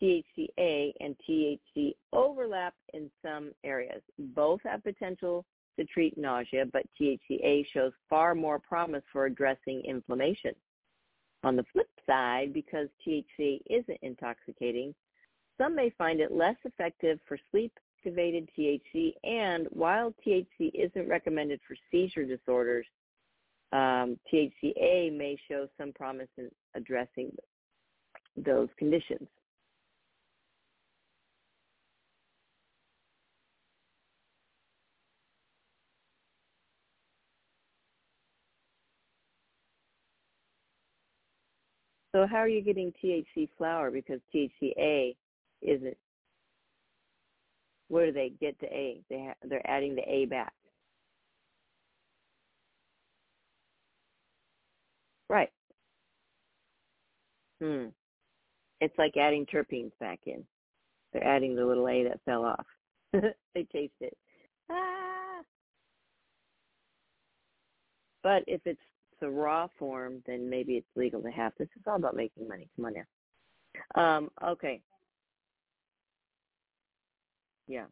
THCA 0.02 0.94
and 1.00 1.16
THC 1.28 1.96
overlap 2.14 2.74
in 2.94 3.10
some 3.22 3.52
areas. 3.64 4.02
Both 4.20 4.62
have 4.64 4.84
potential 4.84 5.46
to 5.78 5.86
treat 5.86 6.18
nausea, 6.18 6.66
but 6.72 6.84
THCA 7.00 7.66
shows 7.74 7.92
far 8.10 8.36
more 8.36 8.60
promise 8.60 9.04
for 9.12 9.26
addressing 9.26 9.82
inflammation. 9.86 10.54
On 11.44 11.56
the 11.56 11.66
flip 11.72 11.90
side, 12.06 12.54
because 12.54 12.88
THC 13.06 13.62
isn't 13.70 14.00
intoxicating, 14.02 14.94
some 15.58 15.76
may 15.76 15.92
find 15.98 16.20
it 16.20 16.32
less 16.32 16.56
effective 16.66 17.20
for 17.28 17.38
sleep-activated 17.52 18.50
THC, 18.58 19.14
and 19.24 19.68
while 19.70 20.14
THC 20.26 20.72
isn't 20.74 21.08
recommended 21.08 21.60
for 21.68 21.76
seizure 21.92 22.26
disorders, 22.26 22.86
um, 23.72 24.18
THCA 24.32 25.16
may 25.16 25.38
show 25.48 25.68
some 25.78 25.92
promise 25.94 26.30
in 26.38 26.50
addressing 26.76 27.32
those 28.36 28.70
conditions. 28.78 29.28
So 42.18 42.26
how 42.26 42.38
are 42.38 42.48
you 42.48 42.64
getting 42.64 42.92
THC 42.94 43.48
flower? 43.60 43.92
Because 43.92 44.20
THCA 44.34 45.16
isn't. 45.62 45.98
Where 47.90 48.08
do 48.08 48.12
they 48.12 48.32
get 48.42 48.58
the 48.60 48.66
A? 48.74 49.04
They 49.08 49.20
ha- 49.20 49.48
they're 49.48 49.70
adding 49.70 49.94
the 49.94 50.02
A 50.02 50.26
back. 50.26 50.54
Right. 55.30 55.52
Hmm. 57.62 57.90
It's 58.82 58.98
like 58.98 59.16
adding 59.16 59.46
terpenes 59.46 59.92
back 60.00 60.22
in. 60.26 60.44
They're 61.14 61.24
adding 61.24 61.56
the 61.56 61.66
little 61.68 61.88
A 61.88 62.06
that 62.06 62.20
fell 62.26 62.46
off. 62.46 62.66
they 63.14 63.68
taste 63.72 63.94
it. 64.02 64.18
Ah. 64.72 65.42
But 68.24 68.44
if 68.48 68.62
it's 68.66 68.82
a 69.22 69.30
raw 69.30 69.68
form, 69.78 70.22
then 70.26 70.50
maybe 70.50 70.74
it's 70.74 70.88
legal 70.96 71.22
to 71.22 71.30
have. 71.30 71.54
This 71.58 71.70
is 71.76 71.84
all 71.88 71.96
about 71.96 72.16
making 72.16 72.48
money. 72.48 72.70
Come 72.76 72.86
on 72.86 72.94
now. 72.94 74.18
Um, 74.18 74.30
okay. 74.44 74.82
Yeah. 77.68 77.86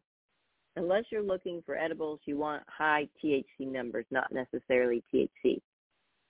Unless 0.76 1.04
you're 1.10 1.22
looking 1.22 1.62
for 1.64 1.76
edibles, 1.76 2.20
you 2.26 2.36
want 2.36 2.62
high 2.66 3.08
THC 3.22 3.44
numbers, 3.60 4.04
not 4.10 4.30
necessarily 4.32 5.02
THC. 5.12 5.60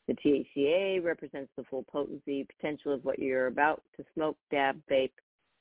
The 0.06 0.14
THCA 0.24 1.02
represents 1.02 1.50
the 1.56 1.64
full 1.64 1.84
potency 1.90 2.46
potential 2.56 2.94
of 2.94 3.04
what 3.04 3.18
you're 3.18 3.48
about 3.48 3.82
to 3.96 4.04
smoke, 4.14 4.36
dab, 4.52 4.80
vape, 4.90 5.10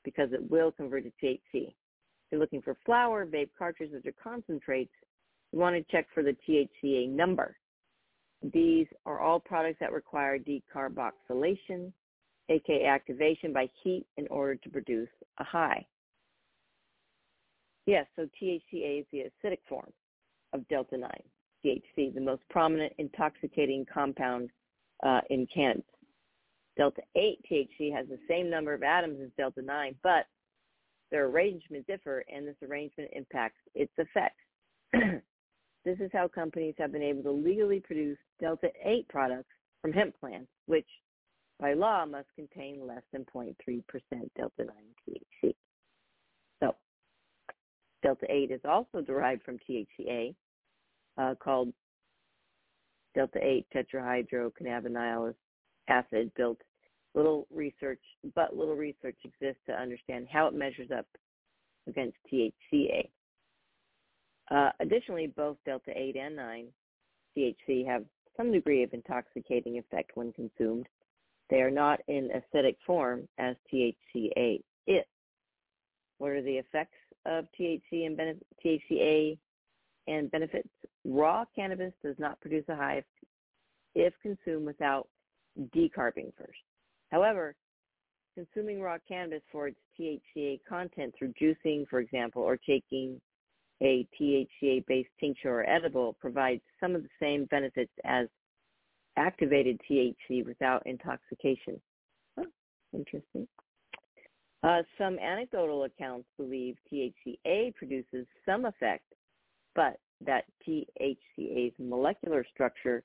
because 0.03 0.29
it 0.33 0.51
will 0.51 0.71
convert 0.71 1.03
to 1.03 1.11
THC. 1.23 1.39
If 1.53 1.73
you're 2.31 2.41
looking 2.41 2.61
for 2.61 2.77
flower, 2.85 3.25
vape 3.25 3.49
cartridges, 3.57 4.03
or 4.05 4.11
concentrates, 4.23 4.93
you 5.51 5.57
want 5.57 5.75
to 5.75 5.91
check 5.91 6.05
for 6.13 6.21
the 6.21 6.35
THCA 6.47 7.09
number. 7.09 7.55
These 8.41 8.87
are 9.05 9.19
all 9.19 9.39
products 9.39 9.77
that 9.79 9.91
require 9.91 10.37
decarboxylation, 10.37 11.91
aka 12.49 12.85
activation 12.85 13.53
by 13.53 13.69
heat 13.83 14.05
in 14.17 14.27
order 14.27 14.55
to 14.55 14.69
produce 14.69 15.09
a 15.39 15.43
high. 15.43 15.85
Yes, 17.85 18.07
so 18.15 18.27
THCA 18.41 19.01
is 19.01 19.05
the 19.11 19.25
acidic 19.25 19.59
form 19.69 19.91
of 20.53 20.67
delta 20.67 20.97
9, 20.97 21.09
THC, 21.63 22.13
the 22.13 22.21
most 22.21 22.41
prominent 22.49 22.93
intoxicating 22.97 23.85
compound 23.91 24.49
uh, 25.03 25.21
in 25.29 25.47
cannabis. 25.53 25.83
Delta 26.77 27.01
8 27.15 27.39
THC 27.49 27.93
has 27.93 28.07
the 28.07 28.19
same 28.27 28.49
number 28.49 28.73
of 28.73 28.83
atoms 28.83 29.19
as 29.23 29.29
delta 29.37 29.61
9, 29.61 29.95
but 30.03 30.25
their 31.11 31.27
arrangement 31.27 31.85
differ, 31.87 32.23
and 32.33 32.47
this 32.47 32.55
arrangement 32.67 33.11
impacts 33.13 33.61
its 33.75 33.93
effects. 33.97 34.41
This 35.85 35.99
is 35.99 36.09
how 36.11 36.27
companies 36.27 36.73
have 36.79 36.91
been 36.91 37.03
able 37.03 37.21
to 37.23 37.31
legally 37.31 37.79
produce 37.79 38.17
Delta 38.41 38.69
8 38.83 39.07
products 39.07 39.53
from 39.81 39.93
hemp 39.93 40.19
plants, 40.19 40.49
which 40.65 40.87
by 41.59 41.73
law 41.73 42.05
must 42.05 42.27
contain 42.35 42.85
less 42.85 43.03
than 43.13 43.23
0.3% 43.33 43.53
Delta 44.35 44.51
9 44.57 44.67
THC. 45.07 45.53
So 46.61 46.75
Delta 48.01 48.25
8 48.27 48.51
is 48.51 48.61
also 48.65 49.01
derived 49.01 49.43
from 49.43 49.59
THCA 49.69 50.33
uh, 51.19 51.35
called 51.35 51.71
Delta 53.13 53.39
8 53.41 53.67
tetrahydrocannabinol 53.73 55.35
acid 55.87 56.31
built 56.35 56.57
little 57.13 57.47
research, 57.53 58.01
but 58.33 58.55
little 58.55 58.75
research 58.75 59.17
exists 59.23 59.61
to 59.67 59.73
understand 59.73 60.27
how 60.31 60.47
it 60.47 60.55
measures 60.55 60.89
up 60.91 61.05
against 61.87 62.17
THCA. 62.33 63.07
Uh, 64.51 64.69
additionally, 64.79 65.27
both 65.35 65.57
delta 65.65 65.91
8 65.95 66.15
and 66.15 66.35
9 66.35 66.67
THC 67.37 67.85
have 67.85 68.05
some 68.37 68.51
degree 68.51 68.83
of 68.83 68.93
intoxicating 68.93 69.77
effect 69.77 70.11
when 70.15 70.31
consumed. 70.33 70.87
They 71.49 71.61
are 71.61 71.71
not 71.71 71.99
in 72.07 72.29
acidic 72.29 72.75
form 72.85 73.27
as 73.37 73.55
THCA 73.73 74.61
is. 74.87 75.05
What 76.17 76.31
are 76.31 76.41
the 76.41 76.57
effects 76.57 76.97
of 77.25 77.45
THC 77.59 78.05
and 78.05 78.17
benef- 78.17 78.41
THCA 78.63 79.37
and 80.07 80.31
benefits? 80.31 80.69
Raw 81.03 81.45
cannabis 81.55 81.93
does 82.03 82.15
not 82.17 82.39
produce 82.41 82.65
a 82.69 82.75
high 82.75 83.03
if 83.93 84.13
consumed 84.21 84.65
without 84.65 85.07
decarbing 85.75 86.33
first. 86.37 86.59
However, 87.11 87.55
consuming 88.35 88.81
raw 88.81 88.97
cannabis 89.07 89.41
for 89.51 89.67
its 89.67 89.79
THCA 89.99 90.59
content 90.67 91.13
through 91.17 91.33
juicing, 91.41 91.87
for 91.87 91.99
example, 91.99 92.41
or 92.41 92.57
taking 92.57 93.21
a 93.81 94.07
THCA-based 94.19 95.09
tincture 95.19 95.59
or 95.59 95.69
edible 95.69 96.13
provides 96.13 96.61
some 96.79 96.95
of 96.95 97.03
the 97.03 97.09
same 97.19 97.45
benefits 97.45 97.91
as 98.05 98.27
activated 99.17 99.79
THC 99.89 100.45
without 100.45 100.85
intoxication. 100.85 101.81
Huh, 102.37 102.45
interesting. 102.93 103.47
Uh, 104.63 104.81
some 104.97 105.19
anecdotal 105.19 105.83
accounts 105.83 106.27
believe 106.37 106.75
THCA 106.91 107.75
produces 107.75 108.25
some 108.45 108.65
effect, 108.65 109.03
but 109.75 109.99
that 110.25 110.45
THCA's 110.67 111.73
molecular 111.77 112.45
structure 112.51 113.03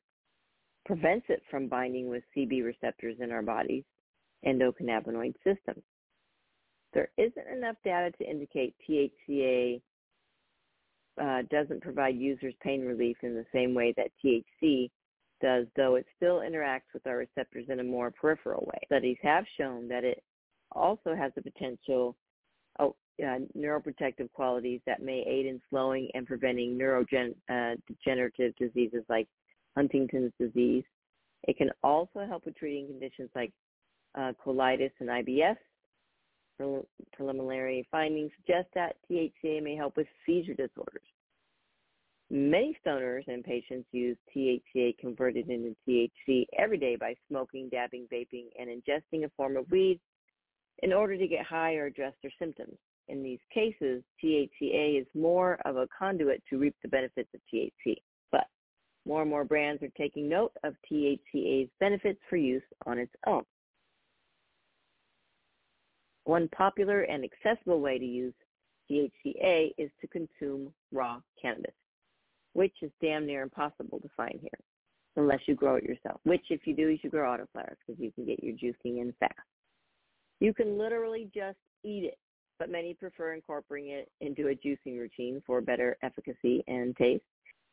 prevents 0.87 1.27
it 1.29 1.43
from 1.51 1.69
binding 1.69 2.09
with 2.09 2.23
CB 2.35 2.65
receptors 2.65 3.17
in 3.21 3.31
our 3.31 3.43
body's 3.43 3.85
endocannabinoid 4.47 5.35
system. 5.45 5.83
There 6.95 7.11
isn't 7.19 7.49
enough 7.55 7.77
data 7.85 8.11
to 8.17 8.29
indicate 8.29 8.75
THCA 8.89 9.81
uh, 11.21 11.43
doesn't 11.51 11.83
provide 11.83 12.17
users 12.17 12.55
pain 12.63 12.83
relief 12.83 13.17
in 13.23 13.35
the 13.35 13.47
same 13.53 13.75
way 13.75 13.95
that 13.97 14.11
THC 14.25 14.91
does, 15.41 15.67
though 15.77 15.95
it 15.95 16.07
still 16.17 16.41
interacts 16.41 16.93
with 16.93 17.07
our 17.07 17.17
receptors 17.17 17.67
in 17.69 17.81
a 17.81 17.85
more 17.85 18.11
peripheral 18.11 18.65
way. 18.67 18.79
Studies 18.87 19.17
have 19.23 19.45
shown 19.59 19.89
that 19.89 20.05
it 20.05 20.23
also 20.73 21.15
has 21.15 21.33
the 21.35 21.43
potential, 21.43 22.17
oh, 22.79 22.95
uh, 23.23 23.39
neuroprotective 23.57 24.31
qualities 24.33 24.81
that 24.87 25.03
may 25.03 25.25
aid 25.27 25.47
in 25.47 25.61
slowing 25.69 26.09
and 26.15 26.27
preventing 26.27 26.79
neurodegenerative 26.79 27.31
uh, 27.51 28.53
diseases 28.59 29.05
like 29.09 29.29
Huntington's 29.77 30.33
disease. 30.39 30.85
It 31.45 31.57
can 31.57 31.71
also 31.83 32.27
help 32.27 32.45
with 32.45 32.57
treating 32.57 32.87
conditions 32.87 33.31
like 33.35 33.53
uh, 34.17 34.33
colitis 34.45 34.91
and 35.01 35.09
IBS. 35.09 35.57
Preliminary 37.13 37.87
findings 37.91 38.31
suggest 38.37 38.69
that 38.75 38.97
THCA 39.11 39.63
may 39.63 39.77
help 39.77 39.97
with 39.97 40.07
seizure 40.27 40.55
disorders. 40.55 41.03
Many 42.31 42.77
stoners 42.87 43.27
and 43.27 43.43
patients 43.43 43.89
use 43.91 44.17
THCA 44.35 44.97
converted 44.99 45.51
into 45.51 45.75
THC 45.89 46.47
every 46.57 46.79
day 46.79 46.97
by 46.97 47.15
smoking, 47.29 47.69
dabbing, 47.71 48.07
vaping, 48.13 48.47
and 48.59 48.69
ingesting 48.71 49.25
a 49.25 49.31
form 49.37 49.57
of 49.57 49.69
weed 49.71 49.99
in 50.83 50.93
order 50.93 51.17
to 51.17 51.27
get 51.27 51.45
high 51.45 51.75
or 51.75 51.87
address 51.87 52.15
their 52.23 52.33
symptoms. 52.39 52.77
In 53.09 53.25
these 53.25 53.41
cases, 53.53 54.05
THCA 54.23 55.01
is 55.01 55.07
more 55.15 55.59
of 55.65 55.77
a 55.77 55.89
conduit 55.89 56.43
to 56.49 56.59
reap 56.59 56.77
the 56.83 56.89
benefits 56.89 57.29
of 57.35 57.41
THC. 57.53 57.97
But 58.31 58.47
more 59.05 59.23
and 59.23 59.31
more 59.31 59.45
brands 59.45 59.83
are 59.83 59.91
taking 59.99 60.29
note 60.29 60.53
of 60.63 60.75
THCA's 60.91 61.71
benefits 61.81 62.21
for 62.29 62.37
use 62.37 62.63
on 62.87 62.99
its 62.99 63.13
own. 63.27 63.43
One 66.31 66.49
popular 66.57 67.03
and 67.03 67.25
accessible 67.25 67.81
way 67.81 67.99
to 67.99 68.05
use 68.05 68.35
THCA 68.89 69.73
is 69.77 69.91
to 70.01 70.07
consume 70.07 70.73
raw 70.93 71.21
cannabis 71.43 71.75
which 72.53 72.75
is 72.83 72.91
damn 73.03 73.27
near 73.27 73.43
impossible 73.43 73.99
to 73.99 74.09
find 74.17 74.39
here 74.41 74.61
unless 75.17 75.41
you 75.47 75.57
grow 75.57 75.75
it 75.75 75.83
yourself. 75.83 76.21
Which, 76.23 76.45
if 76.51 76.67
you 76.67 76.75
do, 76.75 76.87
you 76.87 76.99
should 77.01 77.11
grow 77.11 77.29
autoflowers 77.29 77.75
because 77.85 78.01
you 78.01 78.13
can 78.13 78.25
get 78.27 78.45
your 78.45 78.55
juicing 78.55 79.01
in 79.01 79.13
fast. 79.19 79.35
You 80.39 80.55
can 80.55 80.79
literally 80.79 81.29
just 81.35 81.59
eat 81.85 82.05
it, 82.05 82.19
but 82.61 82.71
many 82.71 82.95
prefer 82.95 83.35
incorporating 83.35 83.91
it 83.91 84.11
into 84.21 84.49
a 84.49 84.55
juicing 84.55 84.99
routine 84.99 85.43
for 85.45 85.61
better 85.61 85.97
efficacy 86.03 86.63
and 86.69 86.97
taste. 86.97 87.25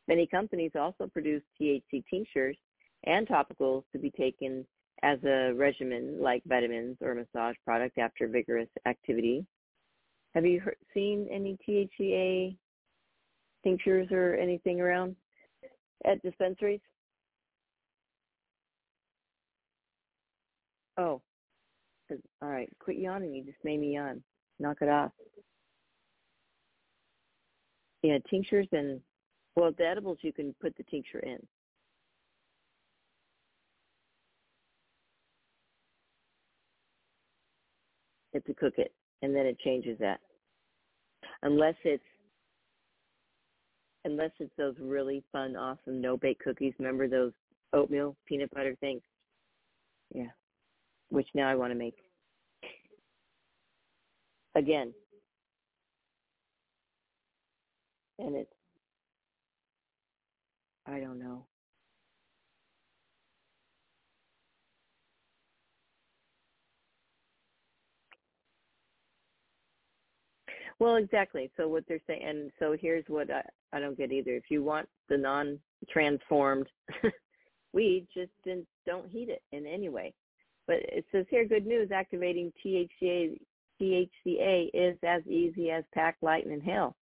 Many 0.08 0.26
companies 0.26 0.72
also 0.74 1.06
produce 1.06 1.42
THC 1.60 2.04
tinctures 2.10 2.56
and 3.04 3.26
topicals 3.28 3.84
to 3.92 3.98
be 3.98 4.10
taken 4.10 4.66
as 5.02 5.18
a 5.24 5.52
regimen 5.54 6.20
like 6.20 6.42
vitamins 6.46 6.96
or 7.00 7.14
massage 7.14 7.56
product 7.64 7.98
after 7.98 8.26
vigorous 8.28 8.68
activity. 8.86 9.44
Have 10.34 10.44
you 10.44 10.60
heard, 10.60 10.76
seen 10.94 11.28
any 11.30 11.56
THCA 11.68 12.56
tinctures 13.64 14.08
or 14.10 14.34
anything 14.34 14.80
around 14.80 15.16
at 16.04 16.22
dispensaries? 16.22 16.80
Oh, 20.96 21.22
all 22.42 22.48
right. 22.48 22.68
Quit 22.80 22.98
yawning. 22.98 23.34
You 23.34 23.44
just 23.44 23.58
made 23.64 23.80
me 23.80 23.94
yawn. 23.94 24.22
Knock 24.58 24.78
it 24.80 24.88
off. 24.88 25.12
Yeah, 28.02 28.18
tinctures 28.30 28.68
and 28.72 29.00
well, 29.56 29.72
the 29.76 29.86
edibles 29.86 30.18
you 30.22 30.32
can 30.32 30.54
put 30.60 30.76
the 30.76 30.84
tincture 30.84 31.18
in. 31.18 31.38
To 38.46 38.54
cook 38.54 38.74
it, 38.78 38.92
and 39.22 39.34
then 39.34 39.46
it 39.46 39.58
changes 39.58 39.98
that. 39.98 40.20
Unless 41.42 41.74
it's 41.84 42.02
unless 44.04 44.30
it's 44.38 44.52
those 44.56 44.74
really 44.80 45.22
fun, 45.32 45.56
awesome 45.56 46.00
no 46.00 46.16
bake 46.16 46.38
cookies. 46.40 46.72
Remember 46.78 47.08
those 47.08 47.32
oatmeal 47.72 48.16
peanut 48.26 48.50
butter 48.52 48.76
things? 48.80 49.02
Yeah. 50.14 50.30
Which 51.10 51.28
now 51.34 51.48
I 51.48 51.54
want 51.54 51.72
to 51.72 51.78
make. 51.78 51.96
Again. 54.54 54.92
And 58.18 58.34
it's 58.34 58.52
I 60.86 61.00
don't 61.00 61.18
know. 61.18 61.44
Well, 70.80 70.96
exactly. 70.96 71.50
So 71.56 71.68
what 71.68 71.84
they're 71.88 72.00
saying, 72.06 72.22
and 72.24 72.50
so 72.58 72.76
here's 72.80 73.04
what 73.08 73.30
I, 73.30 73.42
I 73.72 73.80
don't 73.80 73.98
get 73.98 74.12
either. 74.12 74.32
If 74.32 74.44
you 74.48 74.62
want 74.62 74.88
the 75.08 75.16
non-transformed 75.16 76.68
weed, 77.72 78.06
just 78.14 78.30
don't 78.86 79.08
heat 79.08 79.28
it 79.28 79.42
in 79.52 79.66
any 79.66 79.88
way. 79.88 80.14
But 80.66 80.76
it 80.82 81.04
says 81.10 81.26
here, 81.30 81.46
good 81.46 81.66
news, 81.66 81.90
activating 81.90 82.52
THCA, 82.64 83.38
THCA 83.80 84.70
is 84.74 84.96
as 85.02 85.26
easy 85.26 85.70
as 85.70 85.84
pack, 85.94 86.16
light, 86.20 86.44
and 86.44 86.54
inhale. 86.54 86.94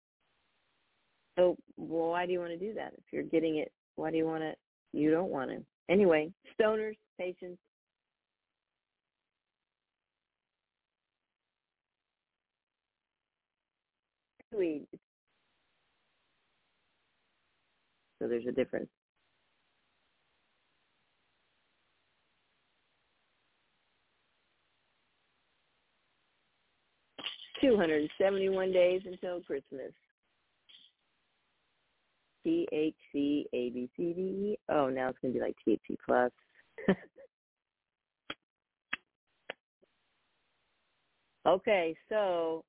So 1.38 1.58
well, 1.76 2.12
why 2.12 2.26
do 2.26 2.32
you 2.32 2.40
want 2.40 2.52
to 2.52 2.58
do 2.58 2.74
that? 2.76 2.94
If 2.94 3.04
you're 3.12 3.24
getting 3.24 3.58
it, 3.58 3.72
why 3.96 4.12
do 4.12 4.18
you 4.18 4.26
want 4.26 4.44
to? 4.44 4.54
You 4.94 5.12
don't 5.12 5.32
want 5.32 5.52
to. 5.52 5.62
Anyway, 5.90 6.32
stoners, 6.60 6.96
patients, 7.20 7.60
So 18.22 18.28
there's 18.28 18.46
a 18.48 18.52
difference. 18.52 18.90
Two 27.62 27.78
hundred 27.78 28.02
and 28.02 28.10
seventy-one 28.22 28.72
days 28.72 29.02
until 29.06 29.42
Christmas. 29.42 29.92
THC 32.46 33.46
A 33.54 33.70
B 33.72 33.90
C 33.98 34.14
D 34.14 34.22
E. 34.22 34.58
Oh, 34.70 34.90
now 34.90 35.10
it's 35.10 35.18
gonna 35.22 35.34
be 35.34 35.40
like 35.40 35.56
THC 35.68 35.98
plus. 36.06 36.32
okay, 41.48 41.96
so 42.10 42.64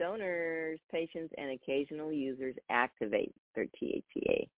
stoners, 0.00 0.78
patients, 0.90 1.32
and 1.38 1.50
occasional 1.50 2.12
users 2.12 2.54
activate 2.70 3.34
their 3.54 3.66
THCA 3.82 4.48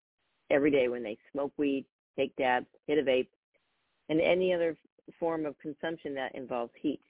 every 0.50 0.70
day 0.70 0.88
when 0.88 1.02
they 1.02 1.18
smoke 1.32 1.52
weed, 1.56 1.84
take 2.16 2.34
dabs, 2.36 2.66
hit 2.86 2.98
a 2.98 3.02
vape, 3.02 3.28
and 4.08 4.20
any 4.20 4.52
other 4.52 4.76
form 5.18 5.46
of 5.46 5.58
consumption 5.58 6.14
that 6.14 6.34
involves 6.34 6.72
heat. 6.80 7.00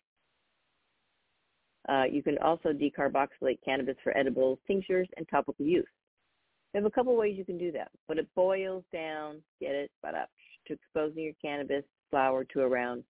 Uh, 1.88 2.04
you 2.10 2.22
can 2.22 2.36
also 2.38 2.70
decarboxylate 2.70 3.58
cannabis 3.64 3.96
for 4.02 4.16
edibles, 4.16 4.58
tinctures, 4.66 5.08
and 5.16 5.26
topical 5.28 5.64
use. 5.64 5.86
We 6.74 6.78
have 6.78 6.84
a 6.86 6.90
couple 6.90 7.16
ways 7.16 7.36
you 7.38 7.44
can 7.44 7.58
do 7.58 7.70
that, 7.72 7.90
but 8.08 8.18
it 8.18 8.26
boils 8.34 8.84
down, 8.92 9.40
get 9.60 9.74
it, 9.74 9.90
but 10.02 10.14
up 10.14 10.28
to 10.66 10.74
exposing 10.74 11.22
your 11.22 11.32
cannabis 11.40 11.84
flower 12.10 12.44
to 12.44 12.60
around 12.60 13.04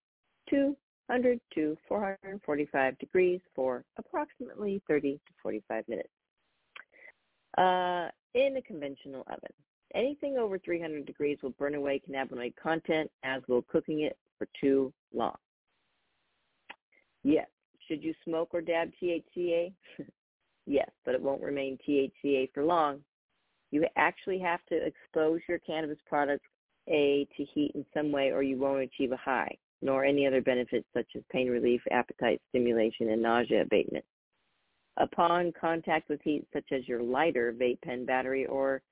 two 0.49 0.77
100 1.09 1.41
to 1.55 1.77
445 1.89 2.99
degrees 2.99 3.41
for 3.55 3.85
approximately 3.99 4.83
30 4.89 5.13
to 5.13 5.33
45 5.43 5.85
minutes. 5.89 6.09
Uh, 7.57 8.09
in 8.35 8.57
a 8.57 8.63
conventional 8.63 9.23
oven, 9.29 9.53
anything 9.95 10.37
over 10.37 10.59
300 10.59 11.07
degrees 11.07 11.39
will 11.43 11.55
burn 11.59 11.75
away 11.75 12.01
cannabinoid 12.09 12.55
content, 12.61 13.11
as 13.23 13.41
will 13.49 13.63
cooking 13.63 14.01
it 14.01 14.19
for 14.37 14.49
too 14.61 14.93
long. 15.15 15.37
Yes, 17.23 17.47
should 17.89 18.03
you 18.03 18.13
smoke 18.25 18.51
or 18.53 18.61
dab 18.61 18.91
THCA? 19.03 19.73
yes, 20.67 20.91
but 21.05 21.15
it 21.15 21.23
won't 21.23 21.43
remain 21.43 21.79
THCA 21.89 22.53
for 22.53 22.65
long. 22.65 23.01
You 23.71 23.87
actually 23.97 24.39
have 24.41 24.61
to 24.69 24.77
expose 24.77 25.41
your 25.49 25.59
cannabis 25.61 25.99
products 26.07 26.47
A 26.89 27.27
to 27.37 27.45
heat 27.45 27.73
in 27.75 27.85
some 27.95 28.13
way 28.13 28.33
or 28.33 28.43
you 28.43 28.59
won't 28.59 28.83
achieve 28.83 29.13
a 29.13 29.17
high 29.17 29.57
nor 29.83 30.05
any 30.05 30.27
other 30.27 30.41
benefits 30.41 30.87
such 30.95 31.07
as 31.17 31.23
pain 31.31 31.49
relief, 31.49 31.81
appetite 31.91 32.41
stimulation, 32.49 33.11
and 33.11 33.23
nausea 33.23 33.63
abatement. 33.63 34.05
Upon 34.97 35.53
contact 35.59 36.09
with 36.09 36.21
heat, 36.23 36.47
such 36.53 36.73
as 36.73 36.89
your 36.89 37.03
lighter, 37.03 37.55
vape 37.59 37.81
pen, 37.83 38.07
battery, 38.07 38.47
or 38.47 38.83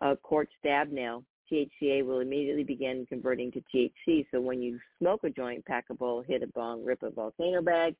a 0.00 0.16
quartz 0.16 0.52
dab 0.64 0.90
nail, 0.90 1.22
THCA 1.52 2.04
will 2.04 2.20
immediately 2.20 2.64
begin 2.64 3.04
converting 3.08 3.52
to 3.52 3.62
THC. 3.74 4.24
So 4.30 4.40
when 4.40 4.62
you 4.62 4.78
smoke 4.98 5.24
a 5.24 5.30
joint, 5.30 5.64
pack 5.66 5.86
a 5.90 5.94
bowl, 5.94 6.22
hit 6.26 6.42
a 6.42 6.46
bong, 6.46 6.84
rip 6.84 7.02
a 7.02 7.10
volcano 7.10 7.60
bag, 7.60 7.94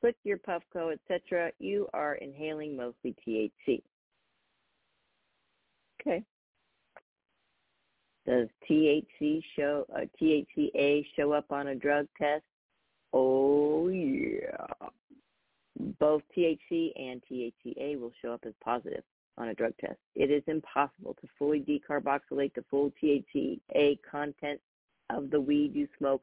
click 0.00 0.16
your 0.22 0.38
puffco, 0.38 0.92
etc., 0.92 1.50
you 1.58 1.88
are 1.94 2.16
inhaling 2.16 2.76
mostly 2.76 3.14
THC. 3.26 3.82
Okay. 6.00 6.22
Does 8.26 8.48
THC 8.68 9.42
show 9.56 9.86
uh, 9.94 10.06
THCA 10.20 11.04
show 11.16 11.32
up 11.32 11.50
on 11.50 11.68
a 11.68 11.74
drug 11.74 12.06
test? 12.16 12.44
Oh 13.12 13.88
yeah. 13.88 14.88
Both 15.98 16.22
THC 16.36 16.92
and 16.96 17.22
THCA 17.30 18.00
will 18.00 18.12
show 18.22 18.32
up 18.32 18.44
as 18.46 18.54
positive 18.62 19.02
on 19.36 19.48
a 19.48 19.54
drug 19.54 19.72
test. 19.80 19.98
It 20.14 20.30
is 20.30 20.42
impossible 20.46 21.16
to 21.20 21.28
fully 21.38 21.60
decarboxylate 21.60 22.54
the 22.54 22.64
full 22.70 22.92
THCA 23.02 23.98
content 24.08 24.60
of 25.10 25.30
the 25.30 25.40
weed 25.40 25.74
you 25.74 25.88
smoke 25.98 26.22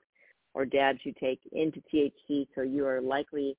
or 0.53 0.65
dabs 0.65 0.99
you 1.03 1.13
take 1.19 1.41
into 1.51 1.81
THC, 1.93 2.47
so 2.55 2.61
you 2.61 2.85
are 2.85 3.01
likely 3.01 3.55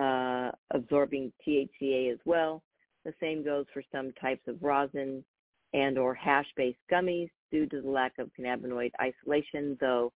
uh, 0.00 0.50
absorbing 0.72 1.32
THCA 1.46 2.12
as 2.12 2.18
well. 2.24 2.62
The 3.04 3.14
same 3.20 3.44
goes 3.44 3.66
for 3.72 3.82
some 3.92 4.12
types 4.12 4.46
of 4.46 4.62
rosin 4.62 5.24
and 5.72 5.98
or 5.98 6.14
hash-based 6.14 6.78
gummies 6.90 7.30
due 7.50 7.66
to 7.66 7.80
the 7.80 7.88
lack 7.88 8.12
of 8.18 8.30
cannabinoid 8.38 8.90
isolation, 9.00 9.76
though 9.80 10.12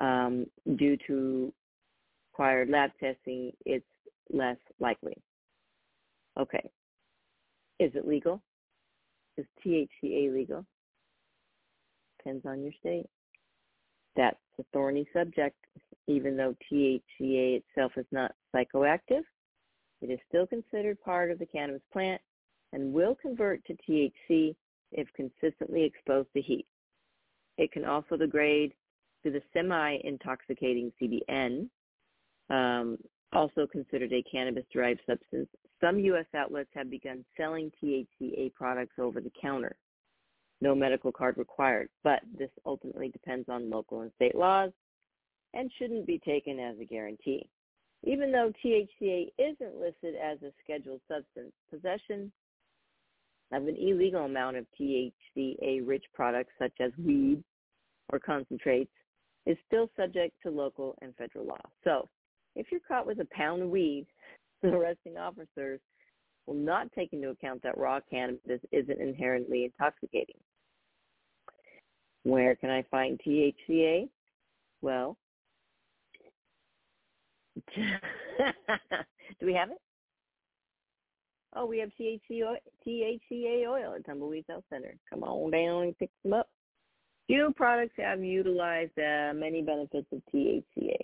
um, 0.00 0.46
due 0.76 0.96
to 1.06 1.52
required 2.32 2.70
lab 2.70 2.90
testing, 2.98 3.52
it's 3.64 3.86
less 4.32 4.56
likely. 4.80 5.16
Okay. 6.38 6.70
Is 7.78 7.92
it 7.94 8.06
legal? 8.06 8.42
Is 9.36 9.46
THCA 9.64 10.32
legal? 10.32 10.64
Depends 12.18 12.44
on 12.46 12.62
your 12.62 12.72
state. 12.80 13.06
That's 14.16 14.36
a 14.58 14.64
thorny 14.72 15.06
subject. 15.12 15.56
Even 16.06 16.36
though 16.36 16.54
THCA 16.70 17.60
itself 17.60 17.92
is 17.96 18.06
not 18.10 18.32
psychoactive, 18.54 19.22
it 20.00 20.10
is 20.10 20.18
still 20.28 20.46
considered 20.46 21.00
part 21.00 21.30
of 21.30 21.38
the 21.38 21.46
cannabis 21.46 21.82
plant 21.92 22.20
and 22.72 22.92
will 22.92 23.14
convert 23.14 23.64
to 23.66 23.76
THC 23.88 24.54
if 24.92 25.08
consistently 25.14 25.84
exposed 25.84 26.28
to 26.34 26.42
heat. 26.42 26.61
It 27.62 27.70
can 27.70 27.84
also 27.84 28.16
degrade 28.16 28.74
to 29.22 29.30
the 29.30 29.40
semi-intoxicating 29.52 30.90
CBN, 31.00 31.68
um, 32.50 32.98
also 33.32 33.68
considered 33.70 34.12
a 34.12 34.24
cannabis-derived 34.24 34.98
substance. 35.08 35.48
Some 35.80 36.00
U.S. 36.00 36.26
outlets 36.34 36.70
have 36.74 36.90
begun 36.90 37.24
selling 37.36 37.70
THCA 37.80 38.52
products 38.54 38.96
over 38.98 39.20
the 39.20 39.30
counter. 39.40 39.76
No 40.60 40.74
medical 40.74 41.12
card 41.12 41.38
required, 41.38 41.88
but 42.02 42.18
this 42.36 42.50
ultimately 42.66 43.10
depends 43.10 43.48
on 43.48 43.70
local 43.70 44.00
and 44.00 44.10
state 44.16 44.34
laws 44.34 44.72
and 45.54 45.70
shouldn't 45.78 46.04
be 46.04 46.18
taken 46.18 46.58
as 46.58 46.74
a 46.80 46.84
guarantee. 46.84 47.48
Even 48.02 48.32
though 48.32 48.52
THCA 48.64 49.28
isn't 49.38 49.76
listed 49.76 50.16
as 50.16 50.42
a 50.42 50.50
scheduled 50.64 51.00
substance, 51.06 51.52
possession 51.70 52.32
of 53.52 53.68
an 53.68 53.76
illegal 53.78 54.24
amount 54.24 54.56
of 54.56 54.66
THCA-rich 54.80 56.04
products 56.12 56.52
such 56.58 56.72
as 56.80 56.90
weed 56.98 57.44
or 58.12 58.18
concentrates 58.18 58.90
is 59.46 59.56
still 59.66 59.90
subject 59.96 60.34
to 60.42 60.50
local 60.50 60.96
and 61.02 61.14
federal 61.16 61.46
law. 61.46 61.60
So 61.82 62.08
if 62.54 62.66
you're 62.70 62.80
caught 62.86 63.06
with 63.06 63.20
a 63.20 63.26
pound 63.32 63.62
of 63.62 63.70
weed, 63.70 64.06
the 64.62 64.68
arresting 64.74 65.16
officers 65.16 65.80
will 66.46 66.54
not 66.54 66.92
take 66.92 67.12
into 67.12 67.30
account 67.30 67.62
that 67.62 67.78
raw 67.78 68.00
cannabis 68.10 68.60
isn't 68.70 69.00
inherently 69.00 69.64
intoxicating. 69.64 70.36
Where 72.24 72.54
can 72.54 72.70
I 72.70 72.84
find 72.90 73.20
THCA? 73.26 74.08
Well, 74.80 75.16
do 77.76 79.46
we 79.46 79.54
have 79.54 79.70
it? 79.70 79.78
Oh, 81.54 81.66
we 81.66 81.78
have 81.78 81.90
THC 82.00 82.42
oil, 82.44 82.56
THCA 82.86 83.66
oil 83.68 83.94
at 83.94 84.06
Tumbleweed 84.06 84.44
Health 84.48 84.64
Center. 84.70 84.94
Come 85.10 85.22
on 85.22 85.50
down 85.50 85.82
and 85.82 85.98
pick 85.98 86.10
them 86.22 86.32
up. 86.32 86.48
Few 87.26 87.52
products 87.56 87.94
have 87.98 88.22
utilized 88.22 88.98
uh, 88.98 89.32
many 89.34 89.62
benefits 89.62 90.06
of 90.12 90.20
THCA 90.34 90.98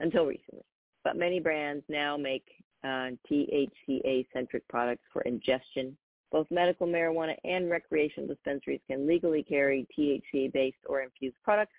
until 0.00 0.26
recently, 0.26 0.64
but 1.04 1.16
many 1.16 1.40
brands 1.40 1.84
now 1.88 2.16
make 2.16 2.44
uh, 2.84 3.10
THCA-centric 3.30 4.66
products 4.68 5.04
for 5.12 5.22
ingestion. 5.22 5.96
Both 6.32 6.48
medical 6.50 6.86
marijuana 6.86 7.36
and 7.44 7.70
recreational 7.70 8.26
dispensaries 8.26 8.80
can 8.88 9.06
legally 9.06 9.42
carry 9.42 9.86
THCA-based 9.96 10.78
or 10.86 11.02
infused 11.02 11.36
products. 11.44 11.74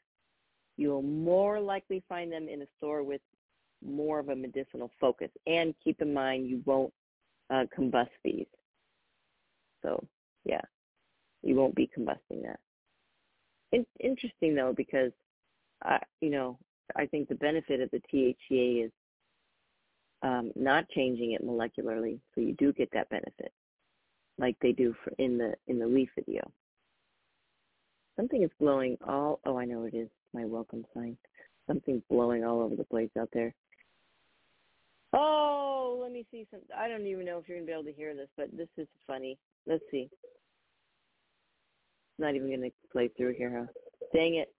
You 0.78 0.90
will 0.90 1.02
more 1.02 1.60
likely 1.60 2.04
find 2.08 2.32
them 2.32 2.48
in 2.48 2.62
a 2.62 2.68
store 2.78 3.04
with 3.04 3.22
more 3.86 4.20
of 4.20 4.30
a 4.30 4.36
medicinal 4.36 4.92
focus. 5.02 5.30
And 5.48 5.76
keep 5.84 6.02
in 6.02 6.14
mind, 6.14 6.48
you 6.48 6.62
won't 6.66 6.94
uh, 7.50 7.66
combust 7.78 8.08
these. 8.24 8.46
So, 9.82 10.04
yeah, 10.46 10.62
you 11.42 11.56
won't 11.56 11.76
be 11.76 11.90
combusting 11.98 12.44
that. 12.44 12.60
In- 13.74 13.86
interesting 14.00 14.56
though, 14.56 14.74
because 14.76 15.12
I, 15.84 16.00
you 16.22 16.30
know, 16.30 16.58
I 16.96 17.08
think 17.08 17.28
the 17.28 17.36
benefit 17.36 17.82
of 17.82 17.90
the 17.92 18.02
THCA 18.14 18.86
is 18.86 18.92
um, 20.22 20.52
not 20.56 20.88
changing 20.90 21.34
it 21.34 21.46
molecularly, 21.46 22.20
so 22.34 22.42
you 22.42 22.54
do 22.54 22.72
get 22.72 22.90
that 22.94 23.10
benefit, 23.10 23.52
like 24.38 24.56
they 24.62 24.72
do 24.72 24.96
for 25.04 25.12
in 25.18 25.38
the 25.38 25.54
in 25.68 25.80
the 25.80 25.88
leaf 25.88 26.10
video. 26.16 26.50
Something 28.16 28.44
is 28.44 28.52
blowing 28.60 28.96
all. 29.06 29.40
Oh, 29.46 29.58
I 29.58 29.66
know 29.66 29.84
it 29.84 29.96
is 29.96 30.08
my 30.34 30.46
welcome 30.46 30.86
sign. 30.94 31.18
Something's 31.68 32.04
blowing 32.10 32.46
all 32.46 32.62
over 32.62 32.76
the 32.76 32.84
place 32.84 33.10
out 33.20 33.30
there. 33.34 33.54
Oh, 35.14 36.00
let 36.02 36.12
me 36.12 36.26
see 36.32 36.46
some. 36.52 36.62
I 36.78 36.88
don't 36.88 37.08
even 37.08 37.26
know 37.26 37.40
if 37.40 37.50
you're 37.50 37.58
gonna 37.58 37.66
be 37.66 37.74
able 37.74 37.84
to 37.86 37.92
hear 37.92 38.16
this, 38.16 38.30
but 38.38 38.56
this 38.56 38.70
is 38.78 38.88
funny. 39.08 39.38
Let's 39.66 39.84
see. 39.90 40.10
Not 42.20 42.36
even 42.36 42.50
gonna 42.50 42.70
play 42.92 43.10
through 43.10 43.34
here, 43.34 43.52
huh? 43.58 44.08
Dang 44.14 44.36
it. 44.36 44.54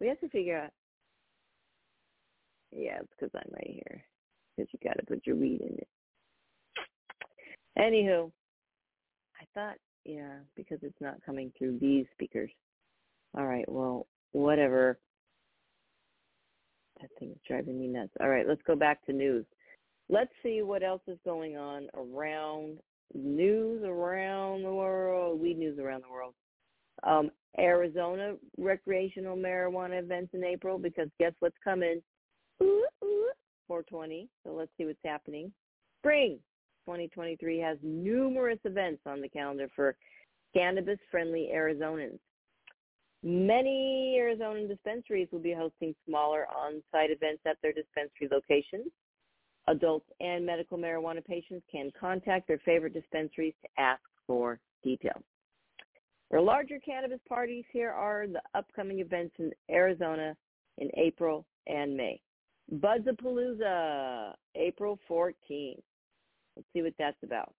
We 0.00 0.08
have 0.08 0.20
to 0.20 0.28
figure 0.28 0.58
out. 0.58 0.70
Yeah, 2.70 2.98
it's 3.00 3.12
because 3.18 3.30
I'm 3.34 3.52
right 3.52 3.70
here. 3.70 4.04
Because 4.56 4.70
you 4.72 4.78
got 4.88 4.98
to 4.98 5.06
put 5.06 5.26
your 5.26 5.36
weed 5.36 5.60
in 5.60 5.78
it. 5.78 5.88
Anywho, 7.78 8.30
I 9.40 9.44
thought, 9.54 9.76
yeah, 10.04 10.36
because 10.56 10.78
it's 10.82 11.00
not 11.00 11.24
coming 11.24 11.52
through 11.56 11.78
these 11.80 12.06
speakers. 12.12 12.50
All 13.36 13.46
right, 13.46 13.70
well, 13.70 14.06
whatever. 14.32 14.98
That 17.00 17.10
thing 17.18 17.30
is 17.30 17.38
driving 17.46 17.80
me 17.80 17.86
nuts. 17.86 18.12
All 18.20 18.28
right, 18.28 18.46
let's 18.46 18.62
go 18.66 18.74
back 18.74 19.04
to 19.06 19.12
news 19.12 19.46
let's 20.08 20.32
see 20.42 20.62
what 20.62 20.82
else 20.82 21.02
is 21.06 21.18
going 21.24 21.56
on 21.56 21.88
around 21.94 22.78
news 23.14 23.82
around 23.84 24.62
the 24.62 24.72
world, 24.72 25.40
weed 25.40 25.58
news 25.58 25.78
around 25.78 26.02
the 26.02 26.10
world. 26.10 26.34
Um, 27.02 27.30
Arizona 27.58 28.34
recreational 28.56 29.36
marijuana 29.36 29.98
events 29.98 30.30
in 30.34 30.44
April 30.44 30.78
because 30.78 31.08
guess 31.18 31.32
what's 31.40 31.56
coming? 31.62 32.02
Ooh, 32.62 32.84
ooh, 33.02 33.30
420. 33.66 34.28
So 34.44 34.52
let's 34.52 34.70
see 34.76 34.84
what's 34.84 34.98
happening. 35.04 35.52
Spring 36.00 36.38
2023 36.86 37.58
has 37.58 37.76
numerous 37.82 38.58
events 38.64 39.02
on 39.06 39.20
the 39.20 39.28
calendar 39.28 39.68
for 39.74 39.96
cannabis-friendly 40.54 41.50
Arizonans. 41.54 42.18
Many 43.22 44.16
Arizona 44.16 44.66
dispensaries 44.66 45.28
will 45.32 45.40
be 45.40 45.52
hosting 45.52 45.94
smaller 46.06 46.46
on-site 46.46 47.10
events 47.10 47.42
at 47.46 47.56
their 47.62 47.72
dispensary 47.72 48.28
locations. 48.30 48.90
Adults 49.66 50.06
and 50.20 50.46
medical 50.46 50.78
marijuana 50.78 51.22
patients 51.22 51.66
can 51.70 51.90
contact 51.98 52.48
their 52.48 52.60
favorite 52.64 52.94
dispensaries 52.94 53.54
to 53.62 53.82
ask 53.82 54.00
for 54.26 54.58
details. 54.82 55.22
For 56.30 56.40
larger 56.40 56.78
cannabis 56.84 57.20
parties, 57.26 57.64
here 57.72 57.90
are 57.90 58.26
the 58.26 58.42
upcoming 58.54 59.00
events 59.00 59.34
in 59.38 59.50
Arizona 59.70 60.36
in 60.76 60.90
April 60.94 61.46
and 61.66 61.96
May. 61.96 62.20
Budzapalooza, 62.74 64.34
April 64.54 64.98
14th. 65.08 65.32
Let's 65.50 66.68
see 66.74 66.82
what 66.82 66.92
that's 66.98 67.16
about. 67.22 67.54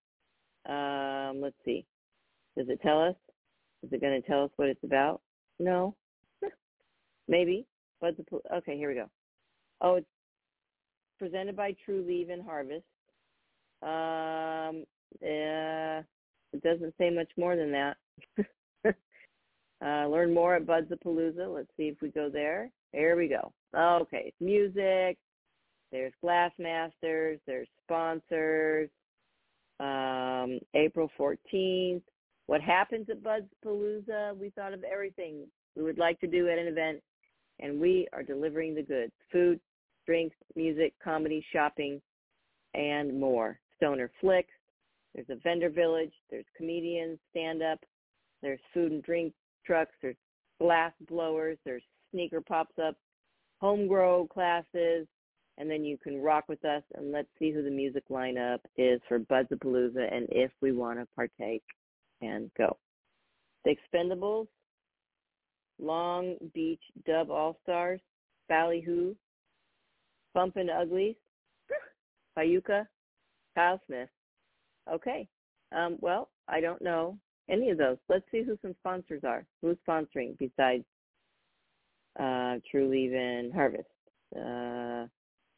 Um, 0.69 1.41
let's 1.41 1.55
see. 1.65 1.85
Does 2.55 2.69
it 2.69 2.79
tell 2.81 3.01
us? 3.01 3.15
Is 3.81 3.91
it 3.91 4.01
going 4.01 4.21
to 4.21 4.27
tell 4.27 4.43
us 4.43 4.51
what 4.57 4.67
it's 4.69 4.83
about? 4.83 5.21
No. 5.59 5.95
Maybe. 7.27 7.65
Budzapalooza. 8.03 8.57
Okay, 8.57 8.77
here 8.77 8.89
we 8.89 8.95
go. 8.95 9.09
Oh, 9.81 9.95
it's 9.95 10.07
presented 11.17 11.55
by 11.55 11.75
Trulieve 11.87 12.29
and 12.29 12.43
Harvest. 12.43 12.83
Um, 13.81 14.83
uh, 15.23 16.03
it 16.53 16.61
doesn't 16.63 16.93
say 16.99 17.09
much 17.09 17.29
more 17.35 17.55
than 17.55 17.71
that. 17.71 17.97
uh, 19.85 20.07
learn 20.07 20.33
more 20.33 20.55
at 20.55 20.65
Budzapalooza. 20.65 21.53
Let's 21.53 21.69
see 21.77 21.83
if 21.83 22.01
we 22.01 22.09
go 22.09 22.29
there. 22.29 22.69
There 22.93 23.15
we 23.15 23.27
go. 23.27 23.53
Okay, 23.75 24.33
music. 24.39 25.17
There's 25.91 26.13
Glassmasters. 26.23 27.39
There's 27.47 27.67
sponsors. 27.83 28.89
Um, 29.79 30.59
April 30.73 31.09
14th. 31.17 32.01
What 32.47 32.61
happens 32.61 33.07
at 33.09 33.23
Budzapalooza? 33.23 34.37
We 34.37 34.49
thought 34.49 34.73
of 34.73 34.83
everything 34.83 35.45
we 35.75 35.83
would 35.83 35.97
like 35.97 36.19
to 36.19 36.27
do 36.27 36.49
at 36.49 36.57
an 36.57 36.67
event, 36.67 37.01
and 37.59 37.79
we 37.79 38.07
are 38.11 38.23
delivering 38.23 38.75
the 38.75 38.81
goods. 38.81 39.13
Food, 39.31 39.59
drinks, 40.05 40.35
music, 40.55 40.93
comedy, 41.01 41.45
shopping, 41.53 42.01
and 42.73 43.19
more. 43.19 43.59
Stoner 43.77 44.11
Flicks. 44.19 44.49
There's 45.15 45.29
a 45.29 45.35
vendor 45.35 45.69
village. 45.69 46.11
There's 46.29 46.45
comedians, 46.57 47.19
stand-up. 47.31 47.79
There's 48.41 48.59
food 48.73 48.91
and 48.91 49.03
drink 49.03 49.33
trucks. 49.65 49.91
There's 50.01 50.15
glass 50.59 50.93
blowers. 51.07 51.57
There's 51.65 51.83
sneaker 52.11 52.41
pops 52.41 52.75
up, 52.81 52.95
home 53.61 53.87
grow 53.87 54.27
classes, 54.27 55.07
and 55.57 55.69
then 55.69 55.83
you 55.83 55.97
can 55.97 56.21
rock 56.21 56.45
with 56.47 56.63
us 56.63 56.83
and 56.95 57.11
let's 57.11 57.27
see 57.37 57.51
who 57.51 57.61
the 57.61 57.69
music 57.69 58.03
lineup 58.09 58.59
is 58.77 59.01
for 59.07 59.19
Budzapalooza 59.19 60.13
and 60.13 60.27
if 60.31 60.51
we 60.61 60.71
want 60.71 60.99
to 60.99 61.07
partake 61.15 61.63
and 62.21 62.49
go. 62.57 62.77
The 63.65 63.75
Expendables, 63.75 64.47
Long 65.79 66.35
Beach 66.53 66.81
Dub 67.05 67.29
All 67.29 67.57
Stars, 67.63 67.99
Ballyhoo, 68.47 69.15
Bumpin' 70.33 70.69
Uglies, 70.69 71.15
Payuka, 72.37 72.85
Kyle 73.55 73.81
Smith. 73.85 74.09
Okay. 74.91 75.27
Um, 75.75 75.97
well, 75.99 76.29
I 76.47 76.61
don't 76.61 76.81
know 76.81 77.17
any 77.49 77.69
of 77.69 77.77
those. 77.77 77.97
Let's 78.07 78.25
see 78.31 78.43
who 78.43 78.57
some 78.61 78.75
sponsors 78.79 79.21
are. 79.25 79.45
Who's 79.61 79.77
sponsoring 79.87 80.37
besides 80.37 80.83
uh, 82.19 82.57
Trulieve 82.71 83.15
and 83.15 83.53
Harvest? 83.53 83.87
Uh, 84.35 85.07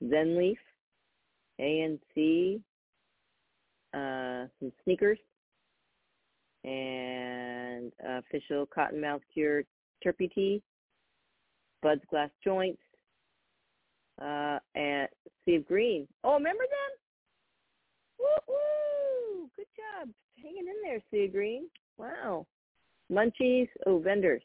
Zenleaf, 0.04 0.58
ANC, 1.60 2.62
uh, 3.94 4.48
some 4.60 4.72
sneakers, 4.84 5.20
and 6.64 7.92
official 8.04 8.68
Cottonmouth 8.76 9.22
Cure 9.34 9.64
Terpy 10.06 10.32
Tea, 10.34 10.62
Bud's 11.82 12.02
Glass 12.10 12.30
Joints, 12.44 12.82
uh, 14.22 14.60
and 14.76 15.08
Sea 15.46 15.56
of 15.56 15.68
Green. 15.68 16.08
Oh, 16.24 16.34
remember 16.34 16.64
them? 16.64 16.98
Woo 18.20 18.26
woo! 18.48 19.50
Good 19.56 19.66
job 19.76 20.10
hanging 20.42 20.68
in 20.68 20.76
there, 20.84 21.02
Sea 21.12 21.26
of 21.26 21.34
Green. 21.34 21.68
Wow. 22.02 22.48
Munchies. 23.12 23.70
Oh, 23.86 24.00
vendors. 24.00 24.42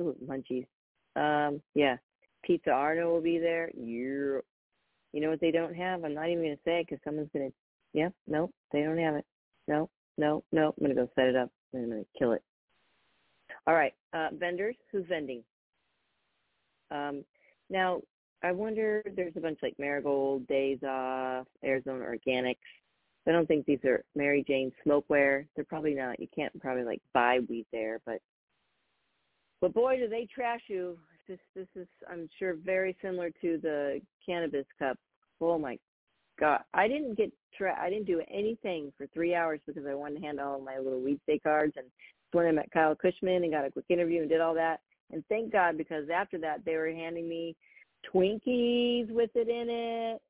Oh, 0.00 0.14
Munchies. 0.24 0.66
Um, 1.16 1.60
yeah. 1.74 1.96
Pizza 2.44 2.70
Arno 2.70 3.12
will 3.12 3.20
be 3.20 3.38
there. 3.38 3.70
You, 3.76 4.40
you 5.12 5.20
know 5.20 5.28
what 5.28 5.40
they 5.40 5.50
don't 5.50 5.74
have? 5.74 6.04
I'm 6.04 6.14
not 6.14 6.28
even 6.28 6.44
going 6.44 6.56
to 6.56 6.62
say 6.64 6.80
it 6.80 6.86
because 6.88 7.02
someone's 7.04 7.30
going 7.32 7.50
to. 7.50 7.54
Yep. 7.94 8.12
Yeah, 8.26 8.32
nope. 8.32 8.50
They 8.72 8.82
don't 8.82 8.98
have 8.98 9.16
it. 9.16 9.24
No. 9.66 9.90
No. 10.16 10.44
No. 10.52 10.68
I'm 10.68 10.84
going 10.84 10.94
to 10.94 11.02
go 11.02 11.10
set 11.14 11.26
it 11.26 11.36
up 11.36 11.50
and 11.72 11.84
I'm 11.84 11.90
going 11.90 12.04
to 12.04 12.18
kill 12.18 12.32
it. 12.32 12.42
All 13.66 13.74
right. 13.74 13.92
Uh, 14.14 14.28
vendors. 14.32 14.76
Who's 14.90 15.06
vending? 15.08 15.42
Um, 16.90 17.24
now, 17.68 18.00
I 18.42 18.52
wonder. 18.52 19.02
There's 19.16 19.36
a 19.36 19.40
bunch 19.40 19.58
like 19.62 19.74
Marigold, 19.78 20.46
Days 20.46 20.78
Off, 20.82 21.46
Arizona 21.64 22.04
Organics. 22.04 22.56
I 23.28 23.32
don't 23.32 23.46
think 23.46 23.66
these 23.66 23.84
are 23.84 24.02
Mary 24.16 24.42
Jane 24.46 24.72
smokewear. 24.82 25.46
They're 25.54 25.64
probably 25.64 25.94
not. 25.94 26.18
You 26.18 26.28
can't 26.34 26.58
probably 26.60 26.84
like 26.84 27.02
buy 27.12 27.40
weed 27.48 27.66
there, 27.72 28.00
but 28.06 28.20
but 29.60 29.74
boy, 29.74 29.98
do 29.98 30.08
they 30.08 30.26
trash 30.32 30.62
you. 30.68 30.98
This 31.28 31.38
this 31.54 31.66
is 31.76 31.86
I'm 32.10 32.28
sure 32.38 32.54
very 32.64 32.96
similar 33.02 33.30
to 33.42 33.58
the 33.62 34.00
cannabis 34.24 34.64
cup. 34.78 34.96
Oh 35.42 35.58
my 35.58 35.78
god, 36.40 36.62
I 36.72 36.88
didn't 36.88 37.16
get 37.16 37.30
tra- 37.54 37.78
I 37.78 37.90
didn't 37.90 38.06
do 38.06 38.22
anything 38.32 38.92
for 38.96 39.06
three 39.08 39.34
hours 39.34 39.60
because 39.66 39.84
I 39.86 39.94
wanted 39.94 40.20
to 40.20 40.26
hand 40.26 40.40
all 40.40 40.58
my 40.60 40.78
little 40.78 41.00
Weedsday 41.00 41.42
cards 41.42 41.74
and 41.76 41.86
when 42.32 42.46
I 42.46 42.52
met 42.52 42.70
Kyle 42.72 42.94
Kushman 42.96 43.42
and 43.42 43.52
got 43.52 43.66
a 43.66 43.70
quick 43.70 43.86
interview 43.90 44.20
and 44.20 44.28
did 44.28 44.40
all 44.40 44.54
that. 44.54 44.80
And 45.12 45.22
thank 45.28 45.52
God 45.52 45.76
because 45.76 46.08
after 46.08 46.38
that 46.38 46.64
they 46.64 46.76
were 46.76 46.90
handing 46.90 47.28
me 47.28 47.56
Twinkies 48.14 49.10
with 49.10 49.30
it 49.34 49.48
in 49.48 49.68
it 49.68 50.22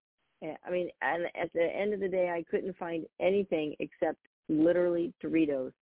I 0.43 0.71
mean, 0.71 0.89
and 1.03 1.25
at 1.41 1.53
the 1.53 1.65
end 1.65 1.95
of 1.95 2.01
the 2.01 2.09
day, 2.09 2.31
I 2.31 2.45
couldn't 2.51 2.77
find 2.77 3.05
anything 3.21 3.75
except 3.81 4.19
literally 4.49 5.13
Doritos 5.23 5.73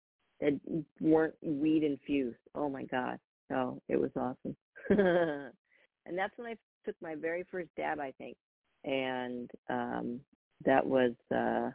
that 0.40 0.58
weren't 1.00 1.34
weed 1.42 1.82
infused. 1.82 2.38
Oh 2.54 2.68
my 2.68 2.84
god! 2.84 3.18
Oh, 3.52 3.80
it 3.88 4.00
was 4.00 4.10
awesome. 4.16 4.56
and 4.88 6.16
that's 6.18 6.36
when 6.36 6.48
I 6.48 6.56
took 6.84 6.96
my 7.02 7.14
very 7.14 7.44
first 7.50 7.68
dab, 7.76 8.00
I 8.00 8.12
think, 8.18 8.36
and 8.84 9.50
um 9.68 10.20
that 10.64 10.84
was 10.86 11.12
uh 11.34 11.70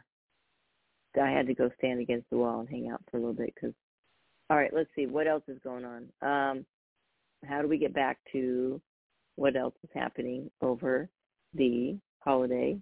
I 1.20 1.30
had 1.30 1.46
to 1.46 1.54
go 1.54 1.70
stand 1.78 2.00
against 2.00 2.28
the 2.30 2.38
wall 2.38 2.60
and 2.60 2.68
hang 2.68 2.88
out 2.90 3.02
for 3.10 3.18
a 3.18 3.20
little 3.20 3.34
bit 3.34 3.54
because. 3.54 3.74
All 4.50 4.58
right, 4.58 4.74
let's 4.74 4.90
see 4.94 5.06
what 5.06 5.26
else 5.26 5.44
is 5.48 5.58
going 5.64 5.84
on. 5.86 6.08
Um, 6.20 6.66
how 7.46 7.62
do 7.62 7.68
we 7.68 7.78
get 7.78 7.94
back 7.94 8.18
to 8.32 8.82
what 9.36 9.56
else 9.56 9.74
is 9.82 9.88
happening 9.94 10.50
over 10.60 11.08
the 11.54 11.96
holiday. 12.24 12.78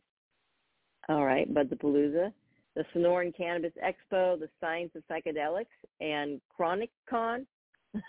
All 1.08 1.24
right, 1.24 1.52
Budzapalooza, 1.52 2.32
the 2.76 2.84
Sonoran 2.94 3.36
Cannabis 3.36 3.72
Expo, 3.84 4.38
the 4.38 4.48
Science 4.60 4.92
of 4.94 5.02
Psychedelics, 5.10 5.66
and 6.00 6.40
Chronic 6.54 6.90
Con. 7.08 7.46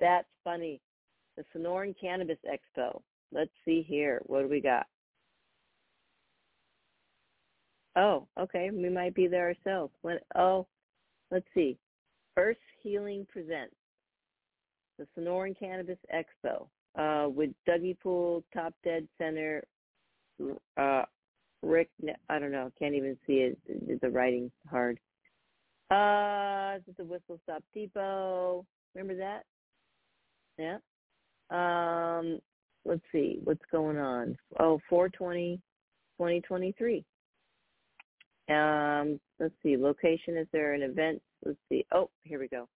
That's 0.00 0.28
funny. 0.42 0.80
The 1.36 1.44
Sonoran 1.54 1.94
Cannabis 2.00 2.38
Expo. 2.46 3.00
Let's 3.32 3.52
see 3.64 3.84
here. 3.86 4.20
What 4.26 4.42
do 4.42 4.48
we 4.48 4.60
got? 4.60 4.86
Oh, 7.96 8.26
okay. 8.38 8.70
We 8.72 8.88
might 8.88 9.14
be 9.14 9.26
there 9.26 9.48
ourselves. 9.48 9.92
When, 10.02 10.18
oh, 10.36 10.66
let's 11.30 11.46
see. 11.54 11.78
Earth 12.36 12.56
Healing 12.82 13.26
Presents 13.30 13.74
the 14.98 15.06
Sonoran 15.20 15.58
Cannabis 15.58 15.98
Expo 16.14 16.66
uh, 16.98 17.28
with 17.28 17.50
Dougie 17.68 17.98
Pool, 17.98 18.44
Top 18.52 18.74
Dead 18.84 19.06
Center, 19.18 19.62
uh, 20.76 21.02
Rick, 21.62 21.90
I 22.28 22.38
don't 22.38 22.52
know, 22.52 22.70
can't 22.78 22.94
even 22.94 23.16
see 23.26 23.34
it. 23.34 24.00
The 24.00 24.10
writing's 24.10 24.50
hard. 24.68 24.98
Uh, 25.90 26.78
the 26.96 27.04
Whistle 27.04 27.38
Stop 27.44 27.62
Depot. 27.74 28.64
Remember 28.94 29.16
that? 29.16 29.44
Yeah. 30.58 30.78
Um, 31.50 32.40
let's 32.84 33.02
see, 33.12 33.38
what's 33.44 33.64
going 33.70 33.98
on? 33.98 34.36
Oh, 34.58 34.80
420, 34.88 35.60
2023. 36.18 37.04
Um, 38.48 39.20
let's 39.38 39.54
see, 39.62 39.76
location, 39.76 40.36
is 40.36 40.48
there 40.52 40.74
an 40.74 40.82
event? 40.82 41.22
Let's 41.44 41.58
see. 41.68 41.84
Oh, 41.92 42.10
here 42.22 42.38
we 42.38 42.48
go. 42.48 42.68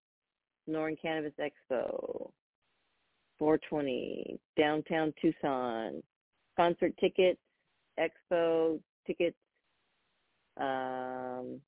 Sonoran 0.67 0.99
Cannabis 1.01 1.33
Expo. 1.39 2.29
420, 3.39 4.39
downtown 4.57 5.13
Tucson. 5.21 6.01
Concert 6.55 6.93
tickets, 6.99 7.39
expo 7.99 8.79
tickets, 9.05 9.37
um, 10.59 11.61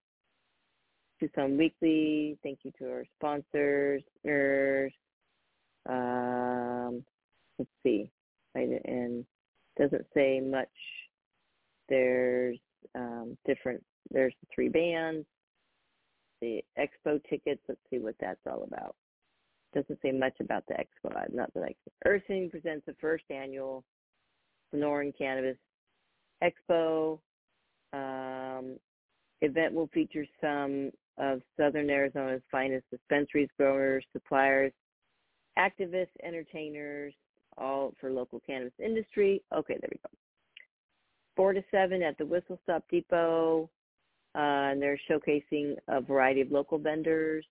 Tucson 1.20 1.57
Weekly. 1.57 2.38
Thank 2.41 2.59
you 2.63 2.72
to 2.80 2.86
our 2.89 3.05
sponsors. 3.17 4.01
Um, 5.88 7.03
let's 7.57 7.72
see, 7.84 8.09
and 8.55 9.26
doesn't 9.78 10.05
say 10.13 10.39
much. 10.39 10.67
There's 11.88 12.57
um, 12.95 13.38
different. 13.45 13.84
There's 14.09 14.34
the 14.41 14.47
three 14.53 14.70
bands. 14.70 15.26
The 16.41 16.63
expo 16.80 17.22
tickets. 17.30 17.61
Let's 17.67 17.82
see 17.91 17.99
what 17.99 18.15
that's 18.20 18.39
all 18.47 18.63
about 18.63 18.95
doesn't 19.74 19.99
say 20.01 20.11
much 20.11 20.34
about 20.39 20.63
the 20.67 20.74
expo. 20.74 21.13
Not 21.34 21.53
that 21.53 21.63
I 21.63 21.76
Earth 22.05 22.24
Healing 22.28 22.49
presents 22.49 22.86
the 22.86 22.95
first 22.99 23.26
annual 23.30 23.84
Sonoran 24.74 25.15
Cannabis 25.17 25.57
Expo. 26.43 27.20
Um, 27.93 28.78
event 29.41 29.74
will 29.74 29.88
feature 29.93 30.26
some 30.41 30.91
of 31.17 31.41
Southern 31.57 31.89
Arizona's 31.89 32.41
finest 32.51 32.86
dispensaries, 32.91 33.49
growers, 33.57 34.05
suppliers, 34.13 34.72
activists, 35.57 36.07
entertainers, 36.24 37.13
all 37.57 37.93
for 37.99 38.11
local 38.11 38.39
cannabis 38.45 38.74
industry. 38.84 39.41
Okay, 39.53 39.78
there 39.82 39.89
we 39.91 39.97
go. 39.97 40.09
Four 41.36 41.53
to 41.53 41.63
seven 41.72 42.03
at 42.03 42.17
the 42.17 42.26
Whistle 42.26 42.59
Stop 42.63 42.84
Depot. 42.89 43.70
Uh, 44.36 44.70
and 44.72 44.82
they're 44.82 44.99
showcasing 45.09 45.76
a 45.88 45.99
variety 45.99 46.39
of 46.41 46.51
local 46.51 46.78
vendors, 46.78 47.43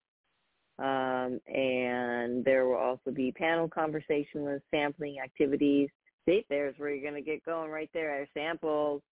um, 0.78 1.40
and 1.48 2.44
there 2.44 2.66
will 2.66 2.76
also 2.76 3.10
be 3.12 3.32
panel 3.32 3.68
conversation 3.68 4.42
with 4.42 4.62
sampling 4.70 5.16
activities. 5.22 5.88
See, 6.26 6.44
there's 6.48 6.74
where 6.78 6.90
you're 6.90 7.10
going 7.10 7.22
to 7.22 7.28
get 7.28 7.44
going 7.44 7.70
right 7.70 7.90
there. 7.92 8.10
Our 8.10 8.26
samples. 8.34 9.02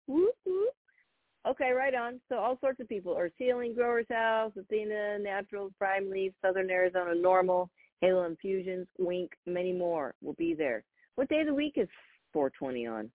Okay, 1.49 1.71
right 1.71 1.95
on. 1.95 2.21
So 2.29 2.37
all 2.37 2.59
sorts 2.61 2.81
of 2.81 2.89
people. 2.89 3.17
Earth 3.19 3.33
Healing, 3.37 3.75
Growers 3.75 4.07
House, 4.11 4.53
Athena, 4.59 5.19
Naturals, 5.21 5.73
Prime 5.79 6.11
Leaf, 6.11 6.33
Southern 6.43 6.71
Arizona 6.71 7.15
NORML, 7.15 7.69
Halo 8.01 8.25
Infusions, 8.25 8.87
Wink, 8.99 9.31
many 9.47 9.73
more 9.73 10.15
will 10.23 10.35
be 10.35 10.55
there. 10.55 10.85
What 11.15 11.29
day 11.29 11.41
of 11.41 11.47
the 11.47 11.55
week 11.55 11.75
is 11.77 11.89
420 12.33 12.87
on? 12.87 13.11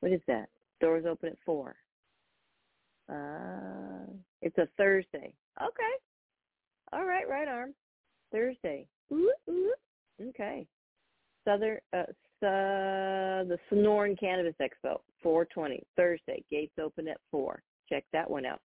What 0.00 0.12
is 0.12 0.20
that? 0.28 0.48
Doors 0.80 1.04
open 1.08 1.30
at 1.30 1.38
4. 1.44 1.76
Uh, 3.08 4.12
it's 4.42 4.56
a 4.58 4.68
Thursday. 4.76 5.34
Okay. 5.60 5.94
All 6.96 7.04
right, 7.04 7.28
right 7.28 7.46
arm. 7.46 7.74
Thursday. 8.32 8.86
Ooh, 9.12 9.30
ooh. 9.50 9.74
Okay. 10.30 10.66
Southern 11.44 11.76
uh, 11.92 12.04
the 12.40 13.58
Sonoran 13.70 14.18
Cannabis 14.18 14.54
Expo, 14.60 15.00
420 15.22 15.82
Thursday. 15.94 16.42
Gates 16.50 16.72
open 16.82 17.06
at 17.08 17.20
four. 17.30 17.62
Check 17.88 18.04
that 18.12 18.28
one 18.30 18.44
out. 18.46 18.60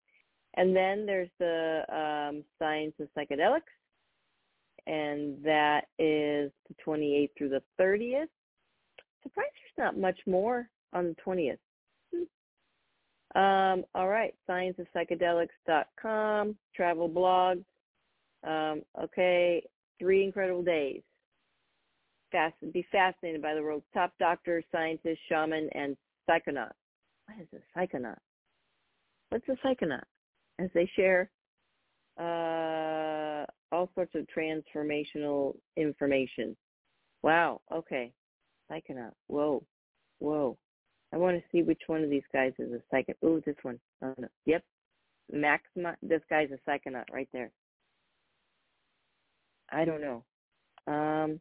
And 0.57 0.77
then 0.77 1.07
there's 1.07 1.31
the 1.39 1.85
um, 1.89 2.45
Science 2.59 2.95
of 3.01 3.09
Psychedelics, 3.17 3.63
and 4.87 5.43
that 5.45 5.87
is 5.99 6.51
the 6.69 6.75
28th 6.87 7.31
through 7.37 7.49
the 7.51 7.63
30th. 7.81 8.29
Surprised 9.23 9.53
there's 9.77 9.87
not 9.87 9.99
much 9.99 10.19
more 10.27 10.69
on 10.93 11.09
the 11.09 11.17
20th. 11.27 11.59
Hmm. 12.15 12.25
Um, 13.41 13.85
all 13.95 14.09
right, 14.09 14.35
scienceofpsychedelics.com, 14.49 16.57
travel 16.75 17.09
blogs, 17.09 17.65
um, 18.47 18.83
okay, 19.03 19.63
three 19.99 20.25
incredible 20.25 20.63
days. 20.63 21.03
Fast, 22.31 22.55
be 22.73 22.87
fascinated 22.93 23.41
by 23.41 23.55
the 23.55 23.63
world's 23.63 23.87
top 23.95 24.13
doctors, 24.19 24.65
scientists, 24.71 25.19
shaman, 25.29 25.69
and 25.75 25.97
psychonaut. 26.29 26.73
what 27.27 27.41
is 27.41 27.49
a 27.55 27.79
psychonaut? 27.79 28.19
What's 29.31 29.49
a 29.49 29.67
psychonaut? 29.67 30.05
As 30.59 30.69
they 30.75 30.91
share 30.95 31.31
uh, 32.19 33.45
all 33.73 33.91
sorts 33.95 34.15
of 34.15 34.27
transformational 34.37 35.55
information. 35.77 36.57
Wow. 37.23 37.61
Okay. 37.73 38.13
Psychonaut. 38.71 39.13
Whoa. 39.29 39.65
Whoa. 40.19 40.57
I 41.13 41.17
want 41.17 41.39
to 41.39 41.43
see 41.51 41.63
which 41.63 41.81
one 41.87 42.03
of 42.03 42.11
these 42.11 42.23
guys 42.33 42.53
is 42.59 42.73
a 42.73 42.95
psychonaut. 42.95 43.17
Oh, 43.23 43.41
this 43.45 43.57
one. 43.63 43.79
Oh, 44.03 44.15
no. 44.19 44.29
Yep. 44.47 44.63
Maxima. 45.33 45.97
This 46.03 46.23
guy's 46.29 46.51
a 46.51 46.71
psychonaut 46.71 47.05
right 47.13 47.29
there. 47.33 47.51
I 49.71 49.85
don't 49.85 50.01
know. 50.01 50.25
Um, 50.87 51.41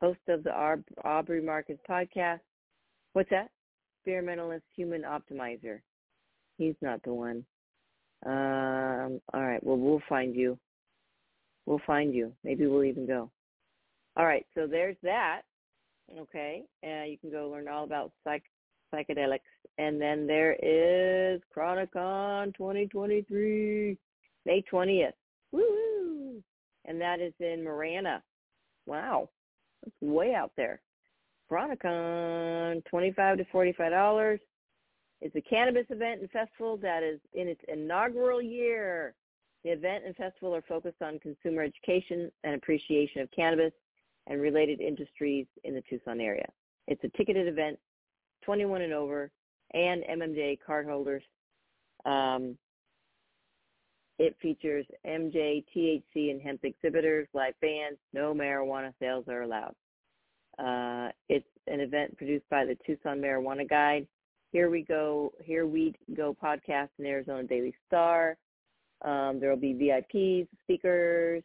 host 0.00 0.20
of 0.28 0.44
the 0.44 0.52
Aubrey 1.04 1.42
Marcus 1.42 1.78
podcast. 1.88 2.40
What's 3.12 3.30
that? 3.30 3.50
Experimentalist 3.98 4.64
Human 4.76 5.02
Optimizer. 5.02 5.80
He's 6.56 6.76
not 6.80 7.02
the 7.02 7.12
one. 7.12 7.44
Um, 8.24 9.20
all 9.32 9.42
right. 9.42 9.62
Well, 9.62 9.76
we'll 9.76 10.02
find 10.08 10.34
you. 10.34 10.58
We'll 11.66 11.80
find 11.86 12.14
you. 12.14 12.32
Maybe 12.44 12.66
we'll 12.66 12.84
even 12.84 13.06
go. 13.06 13.30
All 14.16 14.26
right. 14.26 14.46
So 14.54 14.66
there's 14.66 14.96
that. 15.02 15.42
Okay. 16.18 16.64
Uh, 16.84 17.04
you 17.04 17.18
can 17.18 17.30
go 17.30 17.48
learn 17.50 17.68
all 17.68 17.84
about 17.84 18.12
psych 18.24 18.42
psychedelics. 18.94 19.40
And 19.78 20.00
then 20.00 20.26
there 20.26 20.52
is 20.54 21.40
Chronicon 21.56 22.52
2023, 22.56 23.96
May 24.46 24.64
20th. 24.72 25.12
Woo! 25.52 26.42
And 26.84 27.00
that 27.00 27.20
is 27.20 27.32
in 27.40 27.62
Marana. 27.62 28.22
Wow. 28.86 29.28
That's 29.82 29.96
way 30.00 30.34
out 30.34 30.52
there. 30.56 30.80
Chronicon, 31.50 32.82
25 32.88 33.38
to 33.38 33.44
$45. 33.44 34.38
It's 35.20 35.36
a 35.36 35.40
cannabis 35.42 35.86
event 35.90 36.20
and 36.20 36.30
festival 36.30 36.76
that 36.78 37.02
is 37.02 37.20
in 37.34 37.48
its 37.48 37.60
inaugural 37.68 38.40
year. 38.40 39.14
The 39.64 39.70
event 39.70 40.04
and 40.06 40.16
festival 40.16 40.54
are 40.54 40.62
focused 40.62 41.02
on 41.02 41.18
consumer 41.18 41.62
education 41.62 42.30
and 42.44 42.54
appreciation 42.54 43.20
of 43.20 43.30
cannabis 43.30 43.72
and 44.26 44.40
related 44.40 44.80
industries 44.80 45.46
in 45.64 45.74
the 45.74 45.82
Tucson 45.90 46.20
area. 46.20 46.46
It's 46.86 47.02
a 47.04 47.08
ticketed 47.16 47.46
event, 47.46 47.78
21 48.44 48.82
and 48.82 48.92
over, 48.92 49.30
and 49.74 50.02
MMJ 50.04 50.58
cardholders. 50.66 51.22
Um, 52.06 52.56
it 54.20 54.36
features 54.42 54.84
MJ, 55.06 55.64
THC, 55.74 56.30
and 56.30 56.42
hemp 56.42 56.60
exhibitors, 56.62 57.26
live 57.32 57.54
bands. 57.62 57.98
No 58.12 58.34
marijuana 58.34 58.92
sales 59.00 59.24
are 59.28 59.42
allowed. 59.42 59.74
Uh, 60.58 61.10
it's 61.30 61.48
an 61.68 61.80
event 61.80 62.14
produced 62.18 62.44
by 62.50 62.66
the 62.66 62.76
Tucson 62.86 63.18
Marijuana 63.18 63.66
Guide. 63.66 64.06
Here 64.52 64.68
we 64.68 64.82
go. 64.82 65.32
Here 65.42 65.66
we 65.66 65.94
go. 66.14 66.36
Podcast 66.40 66.90
in 66.98 67.06
Arizona 67.06 67.44
Daily 67.44 67.74
Star. 67.86 68.36
Um, 69.02 69.40
there 69.40 69.48
will 69.48 69.56
be 69.56 69.72
VIPs, 69.72 70.48
speakers, 70.64 71.42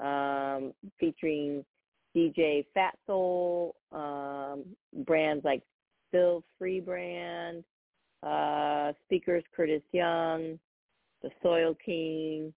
um, 0.00 0.72
featuring 1.00 1.64
DJ 2.16 2.66
Fat 2.72 2.96
Soul, 3.04 3.74
um, 3.90 4.62
brands 5.04 5.44
like 5.44 5.64
Phil 6.12 6.44
Free 6.56 6.78
Brand, 6.78 7.64
uh, 8.22 8.92
speakers 9.06 9.42
Curtis 9.56 9.82
Young, 9.90 10.60
The 11.26 11.32
Soil 11.42 11.76
King, 11.84 12.54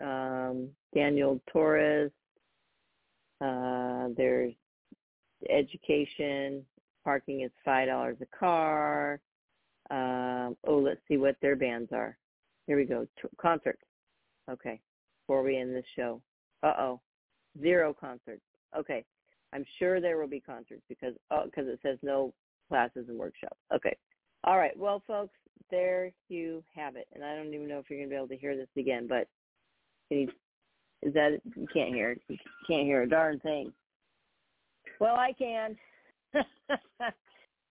um, 0.00 0.68
Daniel 0.94 1.40
Torres. 1.52 2.12
Uh, 3.40 4.08
there's 4.16 4.52
education. 5.50 6.64
Parking 7.02 7.40
is 7.40 7.50
five 7.64 7.88
dollars 7.88 8.16
a 8.22 8.38
car. 8.38 9.18
Um, 9.90 10.56
oh, 10.64 10.78
let's 10.78 11.00
see 11.08 11.16
what 11.16 11.34
their 11.42 11.56
bands 11.56 11.90
are. 11.92 12.16
Here 12.68 12.76
we 12.76 12.84
go. 12.84 13.04
T- 13.20 13.28
concerts. 13.36 13.82
Okay. 14.48 14.80
Before 15.26 15.42
we 15.42 15.56
end 15.56 15.74
this 15.74 15.84
show. 15.96 16.22
Uh 16.62 16.74
oh. 16.78 17.00
Zero 17.60 17.92
concerts. 17.92 18.44
Okay. 18.78 19.04
I'm 19.52 19.64
sure 19.80 20.00
there 20.00 20.18
will 20.18 20.28
be 20.28 20.40
concerts 20.40 20.82
because 20.88 21.14
oh, 21.32 21.46
because 21.46 21.66
it 21.66 21.80
says 21.82 21.98
no 22.02 22.32
classes 22.68 23.06
and 23.08 23.18
workshops. 23.18 23.58
Okay. 23.74 23.96
All 24.44 24.56
right. 24.56 24.76
Well, 24.78 25.02
folks, 25.04 25.34
there 25.70 26.10
you 26.28 26.62
have 26.74 26.96
it. 26.96 27.06
And 27.14 27.24
I 27.24 27.34
don't 27.34 27.52
even 27.54 27.68
know 27.68 27.78
if 27.78 27.88
you're 27.88 27.98
going 27.98 28.08
to 28.08 28.12
be 28.12 28.16
able 28.16 28.28
to 28.28 28.36
hear 28.36 28.56
this 28.56 28.68
again, 28.76 29.06
but 29.08 29.28
you, 30.10 30.28
is 31.02 31.14
that 31.14 31.40
you 31.56 31.66
can't 31.72 31.94
hear? 31.94 32.16
You 32.28 32.38
can't 32.66 32.84
hear 32.84 33.02
a 33.02 33.08
darn 33.08 33.40
thing. 33.40 33.72
Well, 35.00 35.16
I 35.16 35.32
can. 35.32 35.76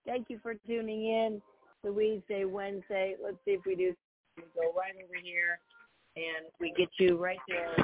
Thank 0.05 0.29
you 0.29 0.39
for 0.41 0.55
tuning 0.67 1.05
in 1.05 1.41
to 1.83 1.91
Weedsday, 1.91 2.49
Wednesday. 2.49 3.15
Let's 3.23 3.37
see 3.45 3.51
if 3.51 3.61
we 3.65 3.75
do. 3.75 3.93
We 4.37 4.43
go 4.55 4.73
right 4.77 4.93
over 4.95 5.19
here 5.21 5.59
and 6.15 6.47
we 6.59 6.73
get 6.75 6.89
you 6.99 7.17
right 7.17 7.39
there. 7.47 7.75